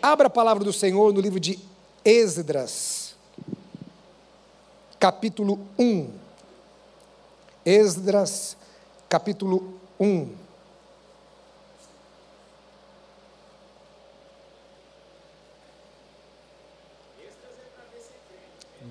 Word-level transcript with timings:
Abra 0.00 0.28
a 0.28 0.30
palavra 0.30 0.62
do 0.62 0.72
Senhor 0.72 1.12
no 1.12 1.20
livro 1.20 1.40
de 1.40 1.58
Esdras, 2.04 3.16
capítulo 4.98 5.58
1. 5.76 6.08
Esdras, 7.64 8.56
capítulo 9.08 9.74
1. 9.98 10.36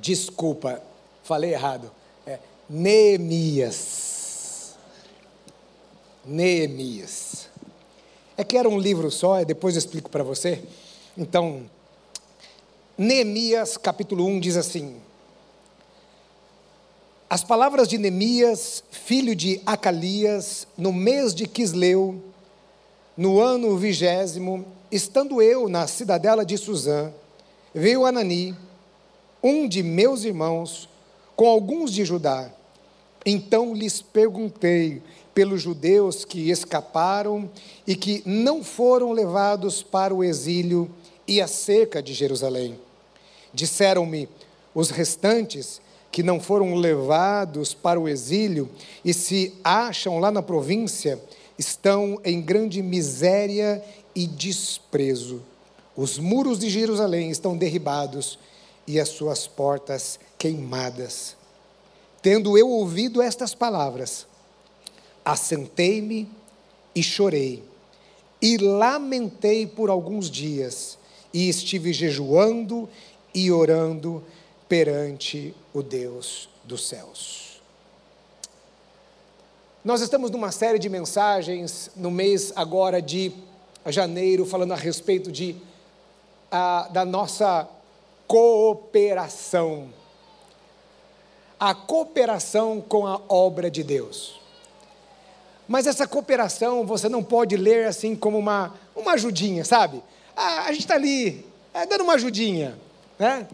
Desculpa, 0.01 0.81
falei 1.23 1.53
errado. 1.53 1.89
É 2.25 2.37
Neemias. 2.69 4.75
Neemias. 6.25 7.47
É 8.35 8.43
que 8.43 8.57
era 8.57 8.67
um 8.67 8.77
livro 8.77 9.09
só, 9.09 9.41
depois 9.45 9.75
eu 9.75 9.79
explico 9.79 10.09
para 10.09 10.23
você. 10.23 10.61
Então, 11.19 11.63
Neemias 12.95 13.75
capítulo 13.75 14.27
1 14.27 14.39
diz 14.39 14.55
assim: 14.55 14.97
As 17.27 17.43
palavras 17.43 17.87
de 17.87 17.97
Neemias, 17.97 18.83
filho 18.91 19.35
de 19.35 19.59
Acalias, 19.65 20.67
no 20.77 20.93
mês 20.93 21.33
de 21.33 21.47
Quisleu, 21.47 22.21
no 23.17 23.41
ano 23.41 23.75
vigésimo, 23.79 24.63
estando 24.91 25.41
eu 25.41 25.67
na 25.67 25.87
cidadela 25.87 26.45
de 26.45 26.55
Suzã, 26.55 27.11
veio 27.73 28.05
Anani, 28.05 28.55
um 29.41 29.67
de 29.67 29.81
meus 29.81 30.23
irmãos, 30.23 30.87
com 31.35 31.47
alguns 31.47 31.91
de 31.91 32.05
Judá. 32.05 32.51
Então 33.25 33.73
lhes 33.73 34.03
perguntei 34.03 35.01
pelos 35.33 35.63
judeus 35.63 36.23
que 36.23 36.51
escaparam 36.51 37.49
e 37.87 37.95
que 37.95 38.21
não 38.23 38.63
foram 38.63 39.11
levados 39.11 39.81
para 39.81 40.13
o 40.13 40.23
exílio 40.23 40.89
e 41.27 41.41
acerca 41.41 42.01
de 42.01 42.13
Jerusalém. 42.13 42.79
Disseram-me 43.53 44.29
os 44.73 44.89
restantes 44.89 45.81
que 46.11 46.23
não 46.23 46.39
foram 46.39 46.75
levados 46.75 47.73
para 47.73 47.99
o 47.99 48.07
exílio 48.07 48.69
e 49.03 49.13
se 49.13 49.53
acham 49.63 50.19
lá 50.19 50.31
na 50.31 50.41
província, 50.41 51.21
estão 51.57 52.19
em 52.23 52.41
grande 52.41 52.81
miséria 52.81 53.83
e 54.15 54.25
desprezo. 54.25 55.43
Os 55.95 56.17
muros 56.17 56.59
de 56.59 56.69
Jerusalém 56.69 57.29
estão 57.29 57.57
derribados 57.57 58.39
e 58.85 58.99
as 58.99 59.09
suas 59.09 59.47
portas 59.47 60.19
queimadas. 60.37 61.35
Tendo 62.21 62.57
eu 62.57 62.69
ouvido 62.69 63.21
estas 63.21 63.53
palavras, 63.53 64.25
assentei-me 65.23 66.29
e 66.95 67.03
chorei, 67.03 67.63
e 68.41 68.57
lamentei 68.57 69.67
por 69.67 69.89
alguns 69.89 70.29
dias, 70.29 70.97
e 71.33 71.49
estive 71.49 71.93
jejuando 71.93 72.89
e 73.33 73.51
orando 73.51 74.23
perante 74.67 75.53
o 75.73 75.81
Deus 75.81 76.49
dos 76.63 76.87
céus. 76.87 77.61
Nós 79.83 80.01
estamos 80.01 80.29
numa 80.31 80.51
série 80.51 80.79
de 80.79 80.89
mensagens 80.89 81.91
no 81.95 82.11
mês 82.11 82.51
agora 82.55 83.01
de 83.01 83.31
janeiro, 83.85 84.45
falando 84.45 84.73
a 84.73 84.75
respeito 84.75 85.31
de, 85.31 85.55
a, 86.51 86.89
da 86.91 87.05
nossa 87.05 87.69
cooperação. 88.27 89.89
A 91.59 91.73
cooperação 91.73 92.81
com 92.81 93.07
a 93.07 93.21
obra 93.29 93.71
de 93.71 93.81
Deus. 93.81 94.39
Mas 95.67 95.87
essa 95.87 96.05
cooperação 96.05 96.85
você 96.85 97.07
não 97.07 97.23
pode 97.23 97.55
ler 97.55 97.87
assim 97.87 98.15
como 98.15 98.37
uma, 98.37 98.73
uma 98.95 99.13
ajudinha, 99.13 99.63
sabe? 99.63 100.03
Ah, 100.39 100.65
a 100.65 100.71
gente 100.71 100.81
está 100.81 100.93
ali, 100.93 101.43
é, 101.73 101.83
dando 101.87 102.03
uma 102.03 102.13
ajudinha, 102.13 102.77
né? 103.17 103.47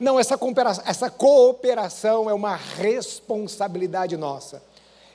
Não, 0.00 0.18
essa 0.18 0.38
cooperação, 0.38 0.82
essa 0.86 1.10
cooperação 1.10 2.30
é 2.30 2.32
uma 2.32 2.56
responsabilidade 2.56 4.16
nossa. 4.16 4.62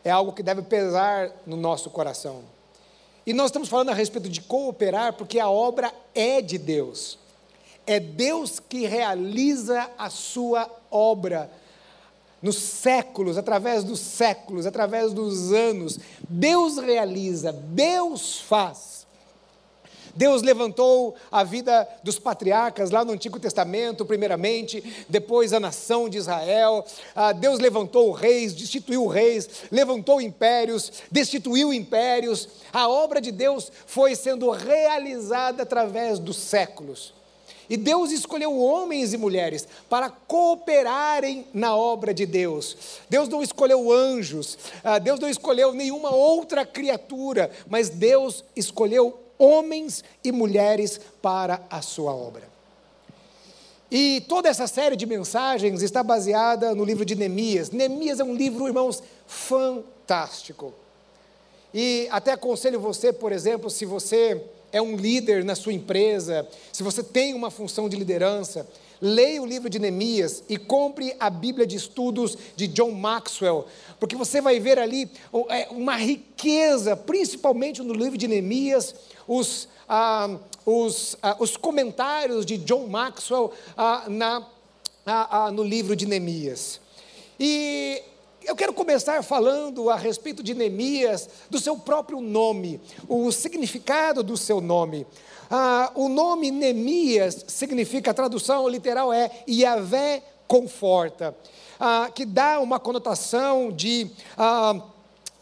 É 0.03 0.11
algo 0.11 0.31
que 0.31 0.43
deve 0.43 0.61
pesar 0.61 1.31
no 1.43 1.57
nosso 1.57 1.89
coração. 1.89 2.43
E 3.25 3.33
nós 3.33 3.47
estamos 3.47 3.67
falando 3.67 3.89
a 3.89 3.95
respeito 3.95 4.29
de 4.29 4.41
cooperar 4.41 5.13
porque 5.13 5.39
a 5.39 5.49
obra 5.49 5.91
é 6.13 6.39
de 6.39 6.59
Deus. 6.59 7.17
É 7.87 7.99
Deus 7.99 8.59
que 8.59 8.85
realiza 8.85 9.89
a 9.97 10.11
sua 10.11 10.69
obra 10.91 11.49
nos 12.43 12.57
séculos, 12.57 13.39
através 13.39 13.83
dos 13.83 13.99
séculos, 13.99 14.67
através 14.67 15.13
dos 15.13 15.51
anos. 15.51 15.97
Deus 16.29 16.77
realiza, 16.77 17.51
Deus 17.51 18.39
faz. 18.39 18.98
Deus 20.15 20.41
levantou 20.41 21.15
a 21.31 21.43
vida 21.43 21.87
dos 22.03 22.19
patriarcas 22.19 22.91
lá 22.91 23.03
no 23.05 23.13
Antigo 23.13 23.39
Testamento, 23.39 24.05
primeiramente, 24.05 25.05
depois 25.07 25.53
a 25.53 25.59
nação 25.59 26.09
de 26.09 26.17
Israel. 26.17 26.85
Ah, 27.15 27.31
Deus 27.31 27.59
levantou 27.59 28.11
reis, 28.11 28.53
destituiu 28.53 29.07
reis, 29.07 29.49
levantou 29.71 30.21
impérios, 30.21 30.91
destituiu 31.11 31.73
impérios. 31.73 32.47
A 32.71 32.87
obra 32.87 33.21
de 33.21 33.31
Deus 33.31 33.71
foi 33.85 34.15
sendo 34.15 34.49
realizada 34.49 35.63
através 35.63 36.19
dos 36.19 36.37
séculos. 36.37 37.13
E 37.69 37.77
Deus 37.77 38.11
escolheu 38.11 38.57
homens 38.57 39.13
e 39.13 39.17
mulheres 39.17 39.67
para 39.87 40.09
cooperarem 40.09 41.45
na 41.53 41.75
obra 41.75 42.13
de 42.13 42.25
Deus. 42.25 42.75
Deus 43.07 43.29
não 43.29 43.43
escolheu 43.43 43.91
anjos, 43.91 44.57
ah, 44.83 44.97
Deus 44.97 45.19
não 45.19 45.29
escolheu 45.29 45.71
nenhuma 45.71 46.09
outra 46.09 46.65
criatura, 46.65 47.51
mas 47.67 47.89
Deus 47.89 48.43
escolheu 48.55 49.19
homens 49.39 50.03
e 50.23 50.31
mulheres 50.31 50.99
para 51.21 51.65
a 51.69 51.81
sua 51.81 52.13
obra. 52.13 52.47
E 53.89 54.21
toda 54.27 54.47
essa 54.47 54.67
série 54.67 54.95
de 54.95 55.07
mensagens 55.07 55.81
está 55.81 56.03
baseada 56.03 56.75
no 56.75 56.83
livro 56.83 57.03
de 57.03 57.15
Neemias. 57.15 57.71
Neemias 57.71 58.19
é 58.19 58.23
um 58.23 58.35
livro, 58.35 58.67
irmãos, 58.67 59.01
fantástico. 59.25 60.73
E 61.73 62.07
até 62.11 62.33
aconselho 62.33 62.79
você, 62.79 63.11
por 63.11 63.31
exemplo, 63.31 63.69
se 63.69 63.85
você 63.85 64.43
é 64.71 64.81
um 64.81 64.95
líder 64.95 65.43
na 65.43 65.55
sua 65.55 65.73
empresa, 65.73 66.47
se 66.71 66.83
você 66.83 67.01
tem 67.01 67.33
uma 67.33 67.49
função 67.49 67.89
de 67.89 67.95
liderança, 67.95 68.67
leia 69.01 69.41
o 69.41 69.45
livro 69.45 69.69
de 69.69 69.79
Neemias 69.79 70.43
e 70.49 70.57
compre 70.57 71.15
a 71.19 71.29
Bíblia 71.29 71.65
de 71.65 71.75
Estudos 71.75 72.37
de 72.55 72.67
John 72.67 72.91
Maxwell, 72.91 73.65
porque 73.99 74.15
você 74.15 74.41
vai 74.41 74.59
ver 74.59 74.77
ali 74.77 75.09
é, 75.49 75.67
uma 75.71 75.95
riqueza, 75.95 76.95
principalmente 76.95 77.81
no 77.81 77.93
livro 77.93 78.17
de 78.17 78.27
Neemias, 78.27 78.93
os, 79.29 79.69
ah, 79.87 80.37
os, 80.65 81.15
ah, 81.21 81.35
os 81.39 81.55
comentários 81.55 82.47
de 82.47 82.57
John 82.57 82.87
Maxwell 82.87 83.53
ah, 83.77 84.05
na, 84.07 84.43
ah, 85.05 85.45
ah, 85.45 85.51
no 85.51 85.63
livro 85.63 85.95
de 85.95 86.07
Neemias. 86.07 86.81
E 87.39 88.01
eu 88.43 88.55
quero 88.55 88.73
começar 88.73 89.23
falando 89.23 89.91
a 89.91 89.95
respeito 89.95 90.41
de 90.41 90.55
Neemias, 90.55 91.29
do 91.47 91.59
seu 91.59 91.77
próprio 91.77 92.19
nome, 92.19 92.81
o 93.07 93.31
significado 93.31 94.23
do 94.23 94.35
seu 94.35 94.59
nome. 94.59 95.05
Ah, 95.47 95.91
o 95.93 96.09
nome 96.09 96.49
Neemias 96.49 97.45
significa, 97.47 98.09
a 98.09 98.15
tradução 98.15 98.67
literal 98.67 99.13
é 99.13 99.29
Yahvé 99.47 100.23
conforta, 100.47 101.37
ah, 101.79 102.09
que 102.13 102.25
dá 102.25 102.59
uma 102.59 102.79
conotação 102.79 103.71
de, 103.71 104.09
ah, 104.35 104.81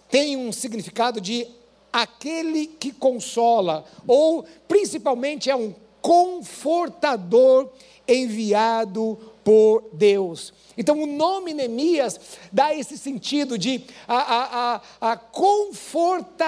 tem 0.10 0.36
um 0.36 0.52
significado 0.52 1.22
de 1.22 1.48
aquele 1.92 2.68
que 2.68 2.92
consola, 2.92 3.86
ou 4.08 4.46
principalmente 4.68 5.50
é 5.50 5.56
um 5.56 5.74
confortador 6.02 7.70
enviado 8.08 9.18
por 9.44 9.84
Deus. 9.94 10.54
Então, 10.78 11.02
o 11.02 11.08
nome 11.08 11.54
Neemias 11.54 12.20
dá 12.52 12.74
esse 12.74 12.98
sentido 12.98 13.58
de 13.58 13.84
a, 14.08 14.18
a, 14.18 14.76
a, 14.76 14.82
a 15.12 15.18
confortador 15.18 16.48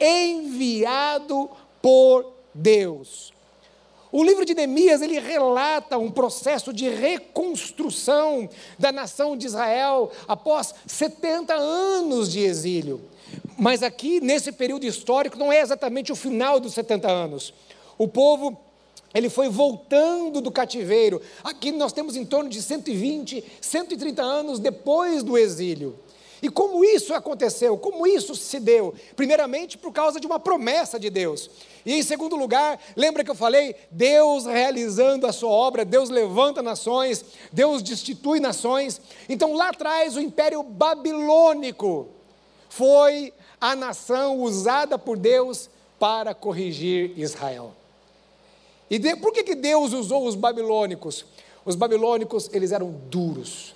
enviado 0.00 1.50
por 1.82 2.32
Deus. 2.54 3.32
O 4.12 4.24
livro 4.24 4.44
de 4.44 4.54
Neemias, 4.54 5.02
ele 5.02 5.20
relata 5.20 5.96
um 5.96 6.10
processo 6.10 6.72
de 6.72 6.88
reconstrução 6.88 8.48
da 8.78 8.90
nação 8.90 9.36
de 9.36 9.46
Israel 9.46 10.10
após 10.26 10.74
70 10.86 11.54
anos 11.54 12.32
de 12.32 12.40
exílio. 12.40 13.00
Mas 13.60 13.82
aqui, 13.82 14.20
nesse 14.22 14.52
período 14.52 14.86
histórico, 14.86 15.36
não 15.38 15.52
é 15.52 15.60
exatamente 15.60 16.10
o 16.10 16.16
final 16.16 16.58
dos 16.58 16.72
70 16.72 17.06
anos. 17.06 17.52
O 17.98 18.08
povo 18.08 18.58
ele 19.12 19.28
foi 19.28 19.50
voltando 19.50 20.40
do 20.40 20.50
cativeiro. 20.50 21.20
Aqui 21.44 21.70
nós 21.70 21.92
temos 21.92 22.16
em 22.16 22.24
torno 22.24 22.48
de 22.48 22.62
120, 22.62 23.44
130 23.60 24.22
anos 24.22 24.58
depois 24.58 25.22
do 25.22 25.36
exílio. 25.36 25.98
E 26.42 26.48
como 26.48 26.82
isso 26.82 27.12
aconteceu? 27.12 27.76
Como 27.76 28.06
isso 28.06 28.34
se 28.34 28.58
deu? 28.58 28.94
Primeiramente, 29.14 29.76
por 29.76 29.92
causa 29.92 30.18
de 30.18 30.26
uma 30.26 30.40
promessa 30.40 30.98
de 30.98 31.10
Deus. 31.10 31.50
E 31.84 31.92
em 31.92 32.02
segundo 32.02 32.36
lugar, 32.36 32.80
lembra 32.96 33.22
que 33.22 33.30
eu 33.30 33.34
falei? 33.34 33.76
Deus 33.90 34.46
realizando 34.46 35.26
a 35.26 35.32
sua 35.32 35.50
obra, 35.50 35.84
Deus 35.84 36.08
levanta 36.08 36.62
nações, 36.62 37.22
Deus 37.52 37.82
destitui 37.82 38.40
nações. 38.40 39.02
Então, 39.28 39.52
lá 39.52 39.68
atrás, 39.68 40.16
o 40.16 40.20
império 40.20 40.62
babilônico 40.62 42.08
foi 42.70 43.34
a 43.60 43.76
nação 43.76 44.38
usada 44.38 44.98
por 44.98 45.18
Deus 45.18 45.68
para 45.98 46.34
corrigir 46.34 47.12
Israel. 47.18 47.74
E 48.90 48.98
de, 48.98 49.14
por 49.16 49.32
que, 49.32 49.44
que 49.44 49.54
Deus 49.54 49.92
usou 49.92 50.26
os 50.26 50.34
babilônicos? 50.34 51.24
Os 51.64 51.76
babilônicos, 51.76 52.48
eles 52.52 52.72
eram 52.72 52.90
duros. 53.08 53.74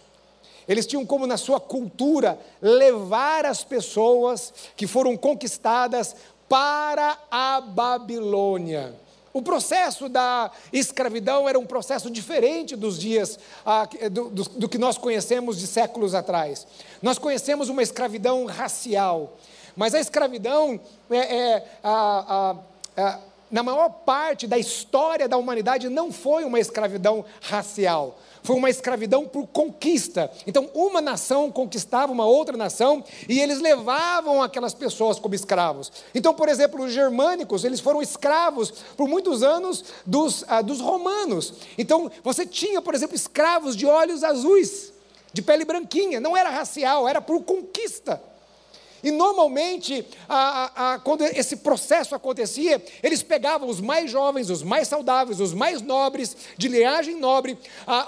Eles 0.67 0.87
tinham 0.87 1.05
como 1.05 1.27
na 1.27 1.37
sua 1.37 1.61
cultura 1.61 2.39
levar 2.61 3.45
as 3.45 3.63
pessoas 3.63 4.53
que 4.77 4.87
foram 4.87 5.17
conquistadas 5.17 6.17
para 6.49 7.19
a 7.31 7.61
Babilônia. 7.61 8.95
O 9.33 9.43
processo 9.43 10.09
da 10.09 10.51
escravidão 10.73 11.49
era 11.49 11.59
um 11.59 11.67
processo 11.67 12.09
diferente 12.09 12.77
dos 12.77 12.99
dias 12.99 13.39
ah, 13.67 13.87
do, 14.11 14.31
do, 14.31 14.45
do, 14.45 14.69
que 14.69 14.79
nós 14.79 14.97
conhecemos 14.97 15.59
de 15.59 15.67
séculos 15.67 16.15
atrás. 16.15 16.67
Nós 17.03 17.19
conhecemos 17.19 17.69
uma 17.69 17.83
escravidão 17.83 18.47
racial, 18.47 19.37
mas 19.76 19.94
a 19.94 20.00
escravidão 20.00 20.81
é, 21.11 21.17
é 21.17 21.79
a, 21.82 22.56
a, 22.97 23.03
a, 23.03 23.19
na 23.50 23.62
maior 23.62 23.88
parte 23.88 24.47
da 24.47 24.59
história 24.59 25.29
da 25.29 25.37
humanidade 25.37 25.88
não 25.88 26.12
foi 26.12 26.44
uma 26.44 26.61
escravidão 26.61 27.25
racial 27.41 28.19
foi 28.44 28.56
uma 28.56 28.69
escravidão 28.69 29.26
por 29.26 29.47
conquista. 29.47 30.31
Então, 30.47 30.69
uma 30.75 31.00
nação 31.00 31.50
conquistava 31.50 32.12
uma 32.12 32.26
outra 32.26 32.56
nação 32.59 33.03
e 33.26 33.41
eles 33.41 33.59
levavam 33.59 34.43
aquelas 34.43 34.75
pessoas 34.75 35.19
como 35.19 35.35
escravos. 35.35 35.91
Então, 36.15 36.35
por 36.35 36.50
exemplo, 36.50 36.85
os 36.85 36.93
germânicos, 36.93 37.65
eles 37.65 37.81
foram 37.81 38.03
escravos 38.03 38.70
por 38.99 39.09
muitos 39.09 39.43
anos 39.43 39.82
dos, 40.05 40.44
ah, 40.47 40.61
dos 40.61 40.79
romanos. 40.79 41.55
Então, 41.79 42.11
você 42.23 42.44
tinha, 42.44 42.82
por 42.82 42.94
exemplo, 42.94 43.17
escravos 43.17 43.75
de 43.75 43.87
olhos 43.87 44.23
azuis, 44.23 44.93
de 45.32 45.41
pele 45.41 45.65
branquinha, 45.65 46.20
não 46.20 46.37
era 46.37 46.50
racial, 46.50 47.09
era 47.09 47.23
por 47.23 47.43
conquista. 47.43 48.20
E 49.05 49.11
normalmente, 49.11 50.05
a, 50.27 50.71
a, 50.75 50.95
a, 50.95 50.99
quando 50.99 51.23
esse 51.25 51.59
processo 51.59 52.15
acontecia, 52.15 52.83
eles 53.03 53.23
pegavam 53.23 53.69
os 53.69 53.79
mais 53.79 54.11
jovens, 54.11 54.49
os 54.49 54.62
mais 54.62 54.89
saudáveis, 54.89 55.41
os 55.41 55.53
mais 55.53 55.83
nobres, 55.83 56.35
de 56.56 56.69
linhagem 56.69 57.15
nobre, 57.15 57.59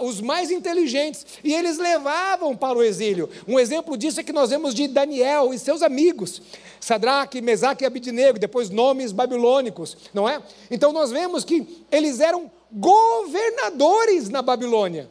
os 0.01 0.23
mais 0.23 0.51
inteligentes, 0.51 1.27
e 1.45 1.53
eles 1.53 1.77
levavam 1.77 2.57
para 2.57 2.79
o 2.79 2.83
exílio. 2.83 3.29
Um 3.47 3.61
exemplo 3.61 3.95
disso 3.95 4.21
é 4.21 4.23
que 4.23 4.33
nós 4.33 4.49
vemos 4.49 4.75
de 4.75 4.89
Daniel 4.89 5.53
e 5.53 5.59
seus 5.59 5.83
amigos, 5.83 6.41
Sadraque, 6.81 7.43
Mesaque 7.43 7.85
e 7.85 7.87
Abidinego, 7.87 8.39
depois 8.39 8.71
nomes 8.71 9.13
babilônicos, 9.13 9.99
não 10.15 10.27
é? 10.27 10.41
Então 10.71 10.93
nós 10.93 11.11
vemos 11.11 11.45
que 11.45 11.85
eles 11.93 12.21
eram 12.21 12.51
governadores 12.73 14.31
na 14.31 14.41
Babilônia, 14.41 15.11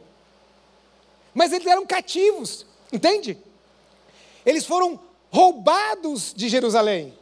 mas 1.32 1.52
eles 1.52 1.66
eram 1.66 1.86
cativos, 1.86 2.66
entende? 2.92 3.38
Eles 4.44 4.64
foram 4.64 5.05
roubados 5.30 6.32
de 6.34 6.48
Jerusalém, 6.48 7.12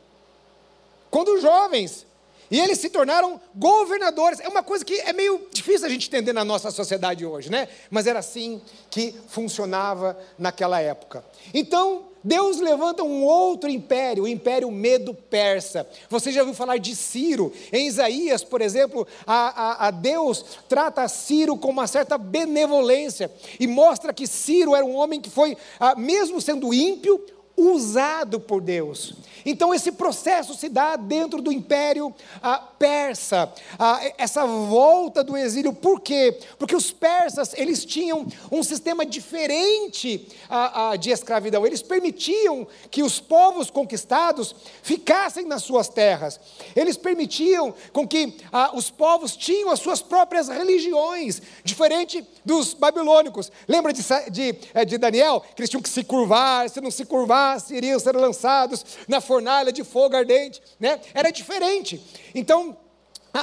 quando 1.10 1.40
jovens, 1.40 2.06
e 2.50 2.60
eles 2.60 2.78
se 2.78 2.90
tornaram 2.90 3.40
governadores. 3.54 4.38
É 4.40 4.48
uma 4.48 4.62
coisa 4.62 4.84
que 4.84 4.94
é 5.00 5.12
meio 5.12 5.48
difícil 5.52 5.86
a 5.86 5.90
gente 5.90 6.06
entender 6.06 6.32
na 6.32 6.44
nossa 6.44 6.70
sociedade 6.70 7.24
hoje, 7.24 7.50
né? 7.50 7.68
Mas 7.90 8.06
era 8.06 8.18
assim 8.18 8.60
que 8.90 9.14
funcionava 9.28 10.16
naquela 10.38 10.80
época. 10.80 11.24
Então, 11.52 12.04
Deus 12.22 12.58
levanta 12.58 13.02
um 13.02 13.22
outro 13.22 13.68
império, 13.68 14.24
o 14.24 14.28
império 14.28 14.70
medo-persa. 14.70 15.86
Você 16.08 16.32
já 16.32 16.40
ouviu 16.40 16.54
falar 16.54 16.78
de 16.78 16.94
Ciro? 16.96 17.52
Em 17.72 17.86
Isaías, 17.86 18.42
por 18.42 18.62
exemplo, 18.62 19.06
a, 19.26 19.84
a, 19.84 19.88
a, 19.88 19.90
Deus 19.90 20.44
trata 20.68 21.06
Ciro 21.06 21.56
com 21.56 21.68
uma 21.68 21.86
certa 21.86 22.16
benevolência 22.16 23.30
e 23.60 23.66
mostra 23.66 24.12
que 24.12 24.26
Ciro 24.26 24.74
era 24.74 24.84
um 24.84 24.94
homem 24.94 25.20
que 25.20 25.28
foi, 25.28 25.56
ah, 25.78 25.94
mesmo 25.96 26.40
sendo 26.40 26.72
ímpio, 26.72 27.22
usado 27.56 28.40
por 28.40 28.60
Deus. 28.60 29.14
Então 29.44 29.74
esse 29.74 29.92
processo 29.92 30.54
se 30.54 30.68
dá 30.68 30.96
dentro 30.96 31.42
do 31.42 31.52
império 31.52 32.14
ah, 32.42 32.58
persa, 32.58 33.52
ah, 33.78 34.00
essa 34.16 34.46
volta 34.46 35.22
do 35.22 35.36
exílio. 35.36 35.72
Por 35.72 36.00
quê? 36.00 36.38
Porque 36.58 36.74
os 36.74 36.90
persas 36.90 37.52
eles 37.54 37.84
tinham 37.84 38.26
um 38.50 38.62
sistema 38.62 39.04
diferente 39.04 40.28
ah, 40.48 40.96
de 40.96 41.10
escravidão. 41.10 41.66
Eles 41.66 41.82
permitiam 41.82 42.66
que 42.90 43.02
os 43.02 43.20
povos 43.20 43.70
conquistados 43.70 44.54
ficassem 44.82 45.44
nas 45.44 45.62
suas 45.62 45.88
terras. 45.88 46.40
Eles 46.74 46.96
permitiam 46.96 47.74
com 47.92 48.06
que 48.08 48.36
os 48.74 48.90
povos 48.90 49.36
tinham 49.36 49.70
as 49.70 49.80
suas 49.80 50.00
próprias 50.00 50.48
religiões, 50.48 51.42
diferente 51.62 52.26
dos 52.44 52.72
babilônicos. 52.74 53.50
Lembra 53.68 53.92
de, 53.92 54.02
de, 54.30 54.54
eh, 54.74 54.84
de 54.84 54.98
Daniel 54.98 55.42
que 55.54 55.60
eles 55.60 55.70
tinham 55.70 55.82
que 55.82 55.88
se 55.88 56.04
curvar, 56.04 56.68
se 56.68 56.80
não 56.80 56.90
se 56.90 57.04
curvasse 57.44 57.74
iriam 57.74 57.98
ser 57.98 58.16
lançados 58.16 58.84
na 59.06 59.20
fornalha 59.20 59.72
de 59.72 59.84
fogo 59.84 60.16
ardente, 60.16 60.62
né? 60.80 61.00
Era 61.12 61.30
diferente. 61.30 62.00
Então, 62.34 62.76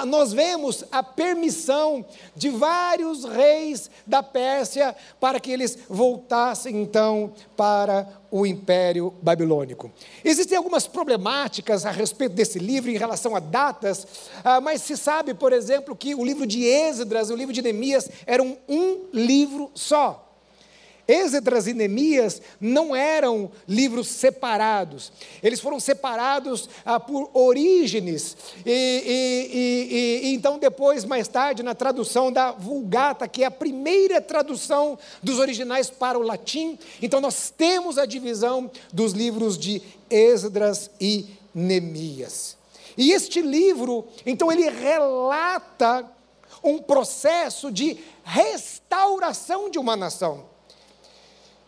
nós 0.08 0.32
vemos 0.32 0.86
a 0.90 1.04
permissão 1.04 2.06
de 2.34 2.50
vários 2.50 3.26
reis 3.26 3.92
da 4.08 4.24
Pérsia 4.24 4.96
para 5.20 5.38
que 5.38 5.52
eles 5.52 5.78
voltassem 5.90 6.82
então 6.82 7.34
para 7.58 8.08
o 8.32 8.46
Império 8.46 9.14
Babilônico. 9.22 9.92
Existem 10.24 10.58
algumas 10.58 10.88
problemáticas 10.88 11.86
a 11.86 11.92
respeito 11.92 12.34
desse 12.34 12.58
livro 12.58 12.90
em 12.90 12.98
relação 12.98 13.36
a 13.36 13.40
datas, 13.42 14.08
ah, 14.46 14.62
mas 14.62 14.82
se 14.82 14.96
sabe, 14.96 15.34
por 15.34 15.52
exemplo, 15.52 15.94
que 15.94 16.16
o 16.16 16.24
livro 16.24 16.48
de 16.48 16.64
Êxodas 16.64 17.30
e 17.30 17.34
o 17.34 17.36
livro 17.36 17.54
de 17.54 17.62
Neemias 17.62 18.10
eram 18.26 18.58
um 18.70 19.08
livro 19.12 19.70
só. 19.76 20.31
Esdras 21.12 21.68
e 21.68 21.74
Neemias 21.74 22.42
não 22.60 22.96
eram 22.96 23.52
livros 23.68 24.08
separados, 24.08 25.12
eles 25.44 25.60
foram 25.60 25.80
separados 25.80 26.70
ah, 26.86 27.00
por 27.00 27.30
Orígenes, 27.34 28.38
e, 28.66 28.72
e, 28.72 29.58
e, 29.58 30.28
e, 30.28 30.34
então 30.34 30.58
depois, 30.58 31.04
mais 31.04 31.28
tarde, 31.28 31.64
na 31.64 31.76
tradução 31.76 32.32
da 32.32 32.52
Vulgata, 32.52 33.28
que 33.28 33.44
é 33.44 33.48
a 33.48 33.52
primeira 33.52 34.22
tradução 34.22 34.98
dos 35.22 35.38
originais 35.38 35.90
para 35.90 36.18
o 36.18 36.24
latim, 36.24 36.80
então 37.02 37.20
nós 37.20 37.54
temos 37.56 37.98
a 37.98 38.06
divisão 38.06 38.72
dos 38.94 39.12
livros 39.12 39.58
de 39.58 39.82
Esdras 40.10 40.90
e 41.00 41.26
Neemias. 41.54 42.58
E 42.98 43.12
este 43.12 43.42
livro, 43.42 44.08
então, 44.26 44.52
ele 44.52 44.70
relata 44.70 46.10
um 46.64 46.78
processo 46.78 47.72
de 47.72 47.98
restauração 48.24 49.70
de 49.70 49.80
uma 49.80 49.96
nação 49.96 50.51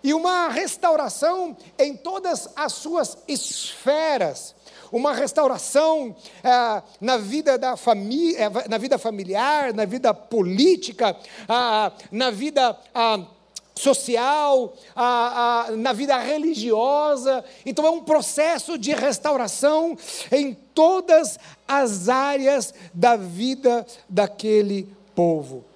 e 0.03 0.13
uma 0.13 0.49
restauração 0.49 1.55
em 1.79 1.95
todas 1.95 2.49
as 2.55 2.73
suas 2.73 3.17
esferas. 3.27 4.53
Uma 4.91 5.13
restauração 5.13 6.15
é, 6.43 6.83
na, 7.01 7.17
vida 7.17 7.57
da 7.57 7.75
família, 7.77 8.37
é, 8.37 8.67
na 8.67 8.77
vida 8.77 8.99
familiar, 8.99 9.73
na 9.73 9.85
vida 9.85 10.13
política, 10.13 11.15
ah, 11.47 11.91
na 12.11 12.29
vida 12.29 12.77
ah, 12.93 13.25
social, 13.73 14.73
ah, 14.95 15.69
na 15.77 15.93
vida 15.93 16.15
religiosa. 16.19 17.43
Então 17.65 17.85
é 17.87 17.89
um 17.89 18.03
processo 18.03 18.77
de 18.77 18.93
restauração 18.93 19.97
em 20.31 20.53
todas 20.53 21.39
as 21.67 22.09
áreas 22.09 22.73
da 22.93 23.15
vida 23.15 23.87
daquele 24.09 24.87
povo 25.15 25.72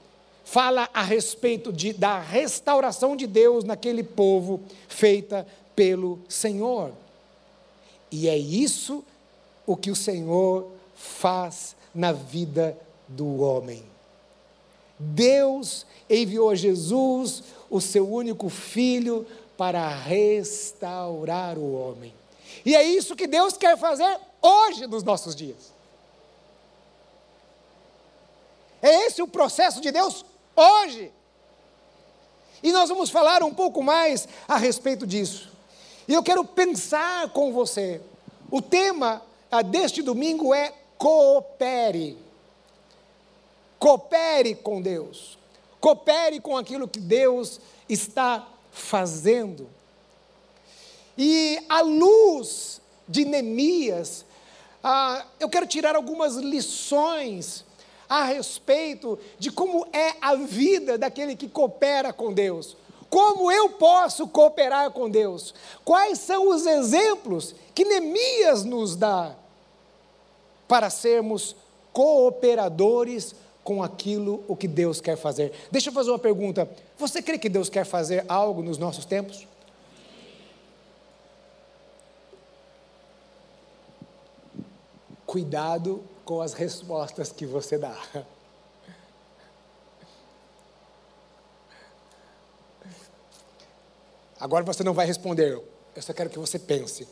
fala 0.48 0.90
a 0.94 1.04
respeito 1.04 1.74
de, 1.74 1.92
da 1.92 2.22
restauração 2.22 3.18
de 3.18 3.28
Deus 3.28 3.66
naquele 3.66 4.02
povo 4.02 4.62
feita 4.88 5.46
pelo 5.76 6.22
Senhor. 6.30 6.94
E 8.10 8.30
é 8.30 8.38
isso 8.38 9.04
o 9.66 9.76
que 9.76 9.92
o 9.92 9.96
Senhor 9.96 10.72
faz 10.96 11.76
na 11.94 12.14
vida 12.14 12.78
do 13.10 13.42
homem. 13.42 13.84
Deus 14.98 15.86
enviou 16.10 16.56
Jesus, 16.56 17.44
o 17.70 17.82
seu 17.82 18.10
único 18.10 18.48
filho, 18.48 19.28
para 19.58 19.90
restaurar 19.90 21.58
o 21.58 21.74
homem. 21.74 22.14
E 22.66 22.74
é 22.74 22.84
isso 22.84 23.18
que 23.18 23.28
Deus 23.28 23.58
quer 23.58 23.78
fazer 23.78 24.18
hoje 24.42 24.88
nos 24.88 25.04
nossos 25.04 25.36
dias. 25.36 25.74
É 28.82 29.08
esse 29.08 29.22
o 29.22 29.28
processo 29.28 29.82
de 29.82 29.92
Deus 29.92 30.24
hoje. 30.62 31.12
E 32.64 32.72
nós 32.72 32.90
vamos 32.90 33.10
falar 33.10 33.44
um 33.44 33.54
pouco 33.54 33.84
mais 33.84 34.28
a 34.48 34.58
respeito 34.58 35.06
disso. 35.06 35.50
E 36.08 36.14
eu 36.14 36.24
quero 36.24 36.44
pensar 36.44 37.30
com 37.30 37.54
você. 37.54 38.02
O 38.50 38.62
tema 38.62 39.22
deste 39.70 40.02
domingo 40.02 40.54
é 40.54 40.74
coopere. 40.98 42.18
Coopere 43.78 44.56
com 44.56 44.82
Deus. 44.82 45.38
Coopere 45.80 46.40
com 46.40 46.58
aquilo 46.58 46.88
que 46.88 47.00
Deus 47.00 47.60
está 47.88 48.48
fazendo. 48.72 49.70
E 51.18 51.64
à 51.70 51.82
luz 51.82 52.82
de 53.08 53.26
Neemias, 53.26 54.26
ah, 54.84 55.26
eu 55.40 55.50
quero 55.50 55.68
tirar 55.68 55.96
algumas 55.96 56.36
lições 56.36 57.66
a 58.10 58.24
respeito 58.24 59.20
de 59.38 59.52
como 59.52 59.88
é 59.92 60.14
a 60.22 60.36
vida 60.36 60.98
daquele 60.98 61.36
que 61.36 61.48
coopera 61.48 62.14
com 62.14 62.34
Deus. 62.34 62.76
Como 63.10 63.52
eu 63.52 63.70
posso 63.72 64.28
cooperar 64.28 64.92
com 64.92 65.10
Deus? 65.10 65.54
Quais 65.84 66.20
são 66.20 66.50
os 66.50 66.66
exemplos 66.66 67.56
que 67.74 67.86
Neemias 67.86 68.64
nos 68.64 68.96
dá 68.96 69.36
para 70.68 70.90
sermos 70.90 71.56
cooperadores 71.94 73.34
com 73.64 73.84
aquilo 73.84 74.46
o 74.48 74.56
que 74.56 74.66
Deus 74.66 75.02
quer 75.02 75.18
fazer. 75.18 75.52
Deixa 75.70 75.90
eu 75.90 75.94
fazer 75.94 76.10
uma 76.10 76.18
pergunta. 76.18 76.70
Você 76.98 77.22
crê 77.22 77.38
que 77.38 77.50
Deus 77.50 77.68
quer 77.68 77.86
fazer 77.86 78.24
algo 78.30 78.64
nos 78.64 78.78
nossos 78.78 79.04
tempos? 79.04 79.46
Cuidado 85.26 86.02
com 86.28 86.42
as 86.42 86.52
respostas 86.54 87.32
que 87.32 87.46
você 87.46 87.78
dá. 87.78 87.98
Agora 94.38 94.66
você 94.66 94.84
não 94.84 94.94
vai 94.94 95.06
responder, 95.06 95.54
eu 95.54 96.02
só 96.02 96.12
quero 96.12 96.30
que 96.30 96.38
você 96.38 96.60
pense. 96.60 97.08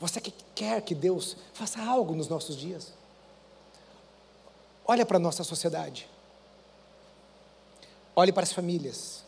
Você 0.00 0.22
que 0.22 0.32
quer 0.54 0.80
que 0.80 0.94
Deus 0.94 1.36
faça 1.52 1.80
algo 1.82 2.14
nos 2.14 2.28
nossos 2.28 2.56
dias? 2.56 2.94
Olha 4.86 5.04
para 5.04 5.18
a 5.18 5.20
nossa 5.20 5.44
sociedade. 5.44 6.08
Olhe 8.16 8.32
para 8.32 8.42
as 8.42 8.52
famílias. 8.52 9.22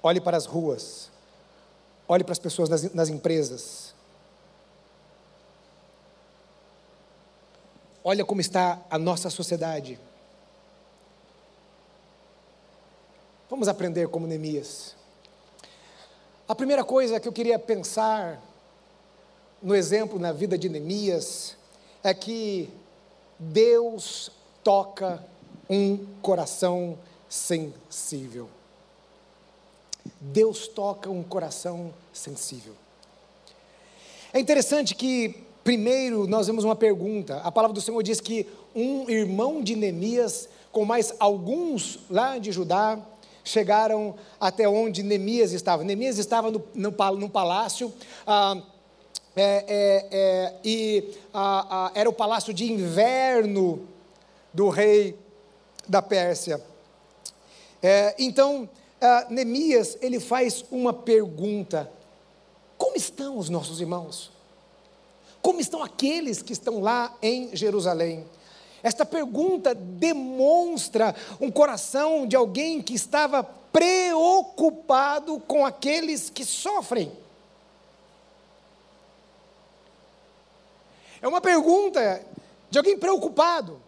Olhe 0.00 0.20
para 0.20 0.36
as 0.36 0.46
ruas. 0.46 1.10
Olhe 2.06 2.22
para 2.22 2.32
as 2.32 2.38
pessoas 2.38 2.68
nas, 2.68 2.94
nas 2.94 3.08
empresas. 3.08 3.91
Olha 8.04 8.24
como 8.24 8.40
está 8.40 8.80
a 8.90 8.98
nossa 8.98 9.30
sociedade. 9.30 9.98
Vamos 13.48 13.68
aprender 13.68 14.08
como 14.08 14.26
Neemias. 14.26 14.96
A 16.48 16.54
primeira 16.54 16.84
coisa 16.84 17.20
que 17.20 17.28
eu 17.28 17.32
queria 17.32 17.58
pensar 17.58 18.42
no 19.62 19.74
exemplo 19.74 20.18
na 20.18 20.32
vida 20.32 20.58
de 20.58 20.68
Neemias 20.68 21.56
é 22.02 22.12
que 22.12 22.68
Deus 23.38 24.30
toca 24.64 25.24
um 25.70 26.04
coração 26.20 26.98
sensível. 27.28 28.48
Deus 30.20 30.66
toca 30.66 31.08
um 31.08 31.22
coração 31.22 31.94
sensível. 32.12 32.74
É 34.32 34.40
interessante 34.40 34.94
que, 34.94 35.44
primeiro, 35.62 36.26
nós 36.26 36.46
vemos 36.46 36.64
uma 36.64 36.76
pergunta. 36.76 37.38
A 37.38 37.52
palavra 37.52 37.74
do 37.74 37.80
Senhor 37.80 38.02
diz 38.02 38.20
que 38.20 38.46
um 38.74 39.08
irmão 39.08 39.62
de 39.62 39.76
Neemias, 39.76 40.48
com 40.70 40.84
mais 40.84 41.14
alguns 41.18 42.00
lá 42.10 42.38
de 42.38 42.52
Judá, 42.52 42.98
chegaram 43.44 44.14
até 44.40 44.68
onde 44.68 45.02
Neemias 45.02 45.52
estava. 45.52 45.84
Neemias 45.84 46.18
estava 46.18 46.50
no, 46.50 46.62
no, 46.74 46.90
no 47.16 47.28
palácio. 47.28 47.92
Ah, 48.26 48.60
é, 49.34 49.64
é, 49.66 50.08
é, 50.10 50.54
e 50.64 51.14
ah, 51.32 51.66
ah, 51.70 51.92
era 51.94 52.08
o 52.08 52.12
palácio 52.12 52.52
de 52.52 52.70
inverno 52.70 53.88
do 54.52 54.68
rei 54.68 55.18
da 55.88 56.02
Pérsia. 56.02 56.62
É, 57.82 58.14
então, 58.18 58.68
ah, 59.00 59.26
Neemias, 59.30 59.96
ele 60.00 60.20
faz 60.20 60.64
uma 60.70 60.92
pergunta: 60.92 61.90
como 62.76 62.96
estão 62.96 63.38
os 63.38 63.48
nossos 63.48 63.80
irmãos? 63.80 64.31
Como 65.42 65.60
estão 65.60 65.82
aqueles 65.82 66.40
que 66.40 66.52
estão 66.52 66.80
lá 66.80 67.12
em 67.20 67.54
Jerusalém? 67.54 68.24
Esta 68.80 69.04
pergunta 69.04 69.74
demonstra 69.74 71.14
um 71.40 71.50
coração 71.50 72.26
de 72.26 72.36
alguém 72.36 72.80
que 72.80 72.94
estava 72.94 73.42
preocupado 73.42 75.40
com 75.40 75.66
aqueles 75.66 76.30
que 76.30 76.44
sofrem. 76.44 77.12
É 81.20 81.26
uma 81.26 81.40
pergunta 81.40 82.24
de 82.70 82.78
alguém 82.78 82.96
preocupado. 82.96 83.80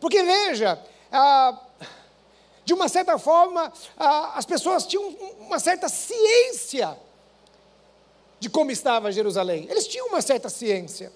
Porque 0.00 0.22
veja, 0.22 0.82
ah, 1.10 1.58
de 2.64 2.72
uma 2.72 2.88
certa 2.88 3.18
forma, 3.18 3.72
ah, 3.98 4.32
as 4.34 4.46
pessoas 4.46 4.86
tinham 4.86 5.08
uma 5.40 5.58
certa 5.58 5.88
ciência 5.88 6.98
de 8.42 8.50
como 8.50 8.72
estava 8.72 9.12
Jerusalém. 9.12 9.68
Eles 9.70 9.86
tinham 9.86 10.08
uma 10.08 10.20
certa 10.20 10.48
ciência. 10.48 11.12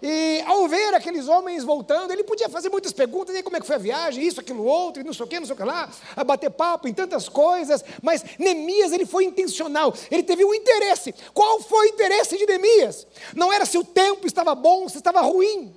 E 0.00 0.40
ao 0.46 0.68
ver 0.68 0.94
aqueles 0.94 1.26
homens 1.26 1.64
voltando, 1.64 2.12
ele 2.12 2.22
podia 2.22 2.48
fazer 2.48 2.68
muitas 2.68 2.92
perguntas, 2.92 3.34
e 3.34 3.42
como 3.42 3.56
é 3.56 3.60
que 3.60 3.66
foi 3.66 3.74
a 3.74 3.78
viagem, 3.78 4.24
isso, 4.24 4.38
aquilo, 4.38 4.62
outro, 4.62 5.02
e 5.02 5.04
não 5.04 5.12
sei 5.12 5.24
o 5.24 5.28
que, 5.28 5.40
não 5.40 5.46
sei 5.46 5.54
o 5.54 5.56
que 5.56 5.64
lá, 5.64 5.90
a 6.14 6.22
bater 6.22 6.50
papo 6.50 6.86
em 6.86 6.94
tantas 6.94 7.28
coisas, 7.28 7.84
mas 8.00 8.22
Neemias 8.38 8.92
ele 8.92 9.04
foi 9.04 9.24
intencional, 9.24 9.92
ele 10.12 10.22
teve 10.22 10.44
um 10.44 10.54
interesse. 10.54 11.12
Qual 11.32 11.60
foi 11.60 11.88
o 11.88 11.90
interesse 11.90 12.38
de 12.38 12.46
Neemias? 12.46 13.04
Não 13.34 13.52
era 13.52 13.66
se 13.66 13.76
o 13.76 13.82
tempo 13.82 14.28
estava 14.28 14.54
bom, 14.54 14.88
se 14.88 14.98
estava 14.98 15.22
ruim. 15.22 15.74